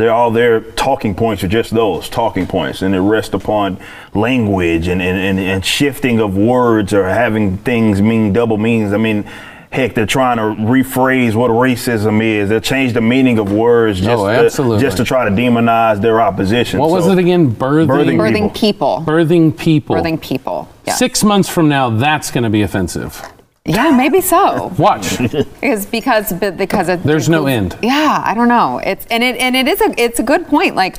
They're 0.00 0.12
all 0.12 0.30
their 0.30 0.60
talking 0.60 1.14
points 1.14 1.44
are 1.44 1.48
just 1.48 1.72
those 1.72 2.08
talking 2.08 2.46
points, 2.46 2.80
and 2.80 2.94
it 2.94 3.00
rests 3.00 3.34
upon 3.34 3.78
language 4.14 4.88
and, 4.88 5.02
and, 5.02 5.18
and, 5.18 5.38
and 5.38 5.64
shifting 5.64 6.20
of 6.20 6.36
words 6.36 6.94
or 6.94 7.06
having 7.06 7.58
things 7.58 8.00
mean 8.00 8.32
double 8.32 8.56
meanings. 8.56 8.94
I 8.94 8.96
mean, 8.96 9.24
heck, 9.70 9.94
they're 9.94 10.06
trying 10.06 10.38
to 10.38 10.62
rephrase 10.62 11.34
what 11.34 11.50
racism 11.50 12.22
is. 12.22 12.48
They 12.48 12.60
change 12.60 12.92
the 12.94 13.00
meaning 13.00 13.38
of 13.38 13.52
words 13.52 14.00
oh, 14.00 14.32
just, 14.42 14.58
Oh, 14.58 14.74
to, 14.74 14.80
just 14.80 14.96
to 14.96 15.04
try 15.04 15.28
to 15.28 15.30
demonize 15.30 16.00
their 16.00 16.20
opposition. 16.20 16.80
what 16.80 16.90
was 16.90 17.06
it 17.06 17.18
again? 17.18 17.54
Birthing, 17.54 17.86
Birthing 17.86 18.16
Birthing 18.16 18.54
people. 18.54 19.04
birthing 19.06 19.56
people. 19.56 19.96
Birthing 19.96 20.20
people. 20.20 20.68
Yeah. 20.86 20.94
Six 20.94 21.22
months 21.22 21.48
from 21.48 21.68
now, 21.68 21.90
that's 21.90 22.30
going 22.30 22.44
to 22.44 22.50
be 22.50 22.62
offensive. 22.62 23.22
Yeah, 23.64 23.90
maybe 23.90 24.20
so. 24.20 24.72
Watch. 24.78 25.18
Because 25.18 25.86
because 25.86 26.32
because 26.32 26.88
it, 26.88 27.02
There's 27.02 27.28
no 27.28 27.46
end. 27.46 27.76
Yeah, 27.82 28.22
I 28.24 28.34
don't 28.34 28.48
know. 28.48 28.78
It's 28.78 29.06
and 29.06 29.22
it 29.22 29.36
and 29.36 29.54
it 29.54 29.68
is 29.68 29.80
a 29.80 29.94
it's 30.00 30.18
a 30.18 30.22
good 30.22 30.46
point. 30.46 30.74
Like, 30.74 30.96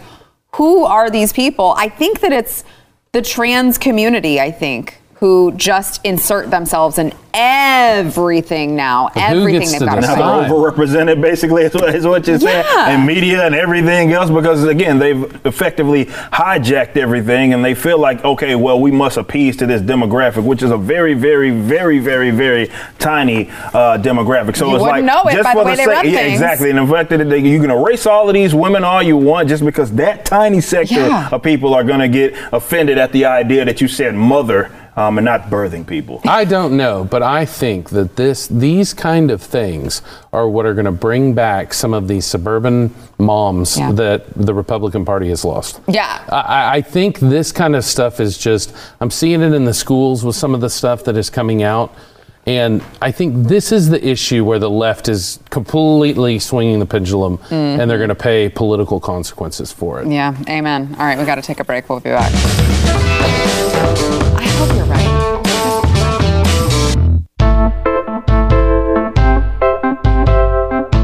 who 0.55 0.85
are 0.85 1.09
these 1.09 1.33
people? 1.33 1.73
I 1.77 1.89
think 1.89 2.19
that 2.21 2.31
it's 2.31 2.63
the 3.13 3.21
trans 3.21 3.77
community. 3.77 4.39
I 4.39 4.51
think 4.51 5.00
who 5.21 5.51
just 5.55 6.03
insert 6.03 6.49
themselves 6.49 6.97
in 6.97 7.13
everything 7.35 8.75
now. 8.75 9.07
who 9.13 9.19
everything 9.19 9.59
gets 9.61 9.71
they've 9.73 9.79
to 9.81 9.85
got 9.85 9.95
to 9.95 10.01
Now 10.01 10.15
decide? 10.15 10.17
say. 10.17 10.49
they're 10.49 10.57
overrepresented, 10.57 11.21
basically, 11.21 11.63
is 11.63 11.73
what, 11.75 11.93
is 11.95 12.07
what 12.07 12.25
you're 12.27 12.39
saying, 12.39 12.65
Yeah. 12.67 12.89
and 12.89 13.05
media 13.05 13.45
and 13.45 13.53
everything 13.53 14.13
else, 14.13 14.31
because 14.31 14.63
again, 14.63 14.97
they've 14.97 15.23
effectively 15.45 16.05
hijacked 16.05 16.97
everything, 16.97 17.53
and 17.53 17.63
they 17.63 17.75
feel 17.75 17.99
like, 17.99 18.25
okay, 18.25 18.55
well, 18.55 18.79
we 18.81 18.89
must 18.89 19.17
appease 19.17 19.55
to 19.57 19.67
this 19.67 19.79
demographic, 19.83 20.43
which 20.43 20.63
is 20.63 20.71
a 20.71 20.77
very, 20.77 21.13
very, 21.13 21.51
very, 21.51 21.99
very, 21.99 22.31
very 22.31 22.71
tiny 22.97 23.47
uh, 23.75 23.99
demographic. 23.99 24.55
So 24.57 24.69
You 24.69 24.75
it's 24.77 24.81
like 24.81 24.91
wouldn't 25.03 25.05
know 25.05 25.21
it 25.29 25.33
just 25.33 25.43
by 25.43 25.53
the 25.53 25.59
for 25.59 25.65
way 25.67 25.75
they 25.75 25.85
sake- 25.85 26.03
yeah, 26.05 26.17
things. 26.21 26.33
exactly. 26.33 26.69
And 26.71 26.79
the 26.79 26.91
fact 26.91 27.11
that 27.11 27.29
they, 27.29 27.37
you 27.39 27.61
can 27.61 27.69
erase 27.69 28.07
all 28.07 28.27
of 28.27 28.33
these 28.33 28.55
women 28.55 28.83
all 28.83 29.03
you 29.03 29.17
want, 29.17 29.49
just 29.49 29.63
because 29.63 29.91
that 29.93 30.25
tiny 30.25 30.61
sector 30.61 30.95
Yeah. 30.95 31.29
of 31.31 31.43
people 31.43 31.75
are 31.75 31.83
going 31.83 31.99
to 31.99 32.07
get 32.09 32.33
offended 32.51 32.97
at 32.97 33.11
the 33.11 33.25
idea 33.25 33.65
that 33.65 33.81
you 33.81 33.87
said 33.87 34.15
mother 34.15 34.71
um, 34.97 35.17
and 35.17 35.25
not 35.25 35.43
birthing 35.49 35.85
people. 35.87 36.21
I 36.27 36.43
don't 36.45 36.75
know, 36.75 37.03
but 37.05 37.23
I 37.23 37.45
think 37.45 37.89
that 37.91 38.15
this 38.15 38.47
these 38.47 38.93
kind 38.93 39.31
of 39.31 39.41
things 39.41 40.01
are 40.33 40.49
what 40.49 40.65
are 40.65 40.73
going 40.73 40.85
to 40.85 40.91
bring 40.91 41.33
back 41.33 41.73
some 41.73 41.93
of 41.93 42.07
these 42.07 42.25
suburban 42.25 42.93
moms 43.17 43.77
Yeah. 43.77 43.91
that 43.93 44.33
the 44.35 44.53
Republican 44.53 45.05
Party 45.05 45.29
has 45.29 45.45
lost. 45.45 45.79
Yeah. 45.87 46.23
I, 46.29 46.77
I 46.77 46.81
think 46.81 47.19
this 47.19 47.51
kind 47.51 47.75
of 47.75 47.83
stuff 47.85 48.19
is 48.19 48.37
just 48.37 48.73
I'm 48.99 49.11
seeing 49.11 49.41
it 49.41 49.53
in 49.53 49.65
the 49.65 49.73
schools 49.73 50.23
with 50.25 50.35
some 50.35 50.53
of 50.53 50.61
the 50.61 50.69
stuff 50.69 51.03
that 51.05 51.15
is 51.17 51.29
coming 51.29 51.63
out. 51.63 51.93
And 52.47 52.83
I 53.01 53.11
think 53.11 53.47
this 53.47 53.71
is 53.71 53.89
the 53.89 54.03
issue 54.05 54.43
where 54.43 54.57
the 54.57 54.69
left 54.69 55.07
is 55.07 55.39
completely 55.51 56.39
swinging 56.39 56.79
the 56.79 56.87
pendulum 56.87 57.39
and 57.51 57.89
they're 57.89 57.97
going 57.97 58.09
to 58.09 58.15
pay 58.15 58.49
political 58.49 58.99
consequences 58.99 59.71
for 59.71 60.01
it. 60.01 60.07
Yeah, 60.07 60.35
amen. 60.49 60.95
All 60.97 61.05
right, 61.05 61.19
we 61.19 61.25
got 61.25 61.35
to 61.35 61.43
take 61.43 61.59
a 61.59 61.63
break. 61.63 61.87
We'll 61.87 61.99
be 61.99 62.09
back. 62.09 62.31
I 64.35 64.47
hope 64.57 64.75
you're 64.75 64.85
right. 64.85 65.31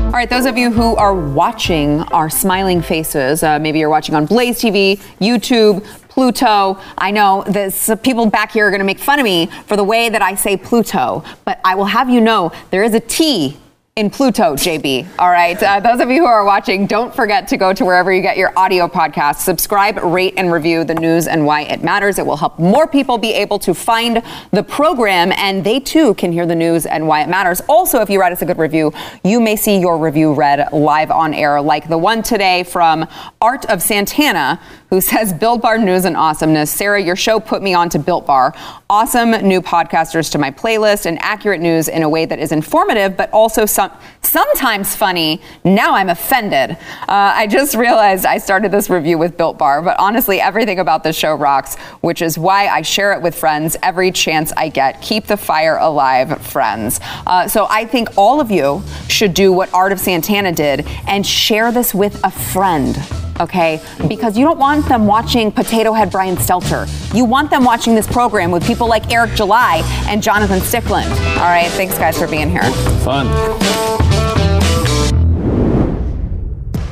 All 0.05 0.11
right, 0.13 0.29
those 0.31 0.47
of 0.47 0.57
you 0.57 0.71
who 0.71 0.95
are 0.95 1.13
watching 1.13 1.99
our 2.11 2.27
smiling 2.27 2.81
faces, 2.81 3.43
uh, 3.43 3.59
maybe 3.59 3.77
you're 3.77 3.91
watching 3.91 4.15
on 4.15 4.25
Blaze 4.25 4.59
TV, 4.59 4.97
YouTube, 5.21 5.85
Pluto. 6.17 6.79
I 6.97 7.11
know 7.11 7.43
this 7.45 7.91
people 8.01 8.25
back 8.25 8.51
here 8.51 8.65
are 8.65 8.71
going 8.71 8.79
to 8.79 8.85
make 8.85 8.97
fun 8.97 9.19
of 9.19 9.23
me 9.23 9.51
for 9.67 9.77
the 9.77 9.83
way 9.83 10.09
that 10.09 10.19
I 10.19 10.33
say 10.33 10.57
Pluto, 10.57 11.23
but 11.45 11.61
I 11.63 11.75
will 11.75 11.85
have 11.85 12.09
you 12.09 12.21
know 12.21 12.51
there 12.71 12.81
is 12.81 12.95
a 12.95 12.99
T 12.99 13.55
in 13.97 14.11
Pluto, 14.11 14.53
JB. 14.53 15.07
All 15.17 15.31
right. 15.31 15.61
Uh, 15.61 15.79
those 15.79 15.99
of 15.99 16.11
you 16.11 16.21
who 16.21 16.27
are 16.27 16.45
watching, 16.45 16.85
don't 16.85 17.13
forget 17.13 17.47
to 17.47 17.57
go 17.57 17.73
to 17.73 17.83
wherever 17.83 18.13
you 18.13 18.21
get 18.21 18.37
your 18.37 18.53
audio 18.55 18.87
podcasts. 18.87 19.37
Subscribe, 19.37 19.97
rate, 20.03 20.35
and 20.37 20.51
review 20.51 20.83
the 20.83 20.93
news 20.93 21.25
and 21.25 21.43
why 21.43 21.63
it 21.63 21.83
matters. 21.83 22.19
It 22.19 22.25
will 22.25 22.37
help 22.37 22.59
more 22.59 22.85
people 22.85 23.17
be 23.17 23.33
able 23.33 23.57
to 23.57 23.73
find 23.73 24.21
the 24.51 24.61
program, 24.61 25.31
and 25.35 25.63
they 25.63 25.79
too 25.79 26.13
can 26.13 26.31
hear 26.31 26.45
the 26.45 26.55
news 26.55 26.85
and 26.85 27.07
why 27.07 27.23
it 27.23 27.27
matters. 27.27 27.59
Also, 27.61 27.99
if 27.99 28.09
you 28.11 28.19
write 28.19 28.31
us 28.31 28.43
a 28.43 28.45
good 28.45 28.59
review, 28.59 28.93
you 29.23 29.39
may 29.39 29.55
see 29.55 29.79
your 29.79 29.97
review 29.97 30.31
read 30.31 30.71
live 30.71 31.09
on 31.09 31.33
air, 31.33 31.59
like 31.59 31.89
the 31.89 31.97
one 31.97 32.21
today 32.21 32.61
from 32.61 33.07
Art 33.41 33.65
of 33.65 33.81
Santana, 33.81 34.61
who 34.91 35.01
says, 35.07 35.33
Built 35.33 35.63
Bar 35.63 35.79
news 35.79 36.05
and 36.05 36.15
awesomeness. 36.15 36.71
Sara, 36.71 37.01
your 37.01 37.15
show 37.15 37.39
put 37.39 37.63
me 37.63 37.73
on 37.73 37.89
to 37.89 37.97
Built 37.97 38.27
Bar. 38.27 38.53
Awesome 38.91 39.31
new 39.31 39.59
podcasters 39.59 40.31
to 40.33 40.37
my 40.37 40.51
playlist 40.51 41.07
and 41.07 41.17
accurate 41.19 41.61
news 41.61 41.87
in 41.87 42.03
a 42.03 42.09
way 42.09 42.27
that 42.27 42.37
is 42.37 42.51
informative, 42.51 43.17
but 43.17 43.31
also 43.31 43.65
some 43.65 43.86
some, 44.21 44.47
sometimes 44.47 44.95
funny. 44.95 45.41
Now 45.63 45.93
I'm 45.93 46.09
offended. 46.09 46.71
Uh, 46.71 46.77
I 47.07 47.47
just 47.47 47.75
realized 47.75 48.25
I 48.25 48.37
started 48.37 48.71
this 48.71 48.89
review 48.89 49.17
with 49.17 49.37
Built 49.37 49.57
Bar, 49.57 49.81
but 49.81 49.97
honestly, 49.99 50.39
everything 50.39 50.79
about 50.79 51.03
the 51.03 51.13
show 51.13 51.35
rocks, 51.35 51.75
which 52.01 52.21
is 52.21 52.37
why 52.37 52.67
I 52.67 52.81
share 52.81 53.13
it 53.13 53.21
with 53.21 53.35
friends 53.35 53.77
every 53.83 54.11
chance 54.11 54.51
I 54.55 54.69
get. 54.69 55.01
Keep 55.01 55.27
the 55.27 55.37
fire 55.37 55.77
alive, 55.77 56.41
friends. 56.41 56.99
Uh, 57.25 57.47
so 57.47 57.67
I 57.69 57.85
think 57.85 58.09
all 58.17 58.39
of 58.39 58.49
you 58.49 58.83
should 59.09 59.33
do 59.33 59.51
what 59.51 59.73
Art 59.73 59.91
of 59.91 59.99
Santana 59.99 60.51
did 60.51 60.87
and 61.07 61.25
share 61.25 61.71
this 61.71 61.93
with 61.93 62.19
a 62.23 62.31
friend 62.31 62.97
okay? 63.39 63.81
Because 64.07 64.37
you 64.37 64.45
don't 64.45 64.59
want 64.59 64.87
them 64.87 65.05
watching 65.05 65.51
Potato 65.51 65.93
Head 65.93 66.11
Brian 66.11 66.35
Stelter. 66.35 66.87
You 67.15 67.25
want 67.25 67.49
them 67.49 67.63
watching 67.63 67.95
this 67.95 68.07
program 68.07 68.51
with 68.51 68.65
people 68.65 68.87
like 68.87 69.11
Eric 69.11 69.33
July 69.35 69.81
and 70.07 70.21
Jonathan 70.21 70.59
Stickland. 70.59 71.09
All 71.37 71.49
right, 71.49 71.69
thanks 71.71 71.97
guys 71.97 72.17
for 72.17 72.27
being 72.27 72.49
here. 72.49 72.69
Fun. 73.03 73.27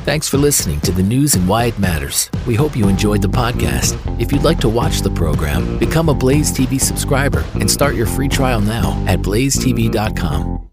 Thanks 0.04 0.28
for 0.28 0.38
listening 0.38 0.80
to 0.82 0.92
the 0.92 1.02
news 1.02 1.34
and 1.34 1.48
why 1.48 1.64
it 1.64 1.78
matters. 1.80 2.30
We 2.46 2.54
hope 2.54 2.76
you 2.76 2.88
enjoyed 2.88 3.22
the 3.22 3.28
podcast. 3.28 3.98
If 4.20 4.30
you'd 4.30 4.44
like 4.44 4.60
to 4.60 4.68
watch 4.68 5.00
the 5.00 5.10
program, 5.10 5.78
become 5.80 6.08
a 6.08 6.14
Blaze 6.14 6.52
TV 6.52 6.80
subscriber 6.80 7.44
and 7.54 7.68
start 7.68 7.96
your 7.96 8.06
free 8.06 8.28
trial 8.28 8.60
now 8.60 9.04
at 9.08 9.18
blazetv.com. 9.18 10.66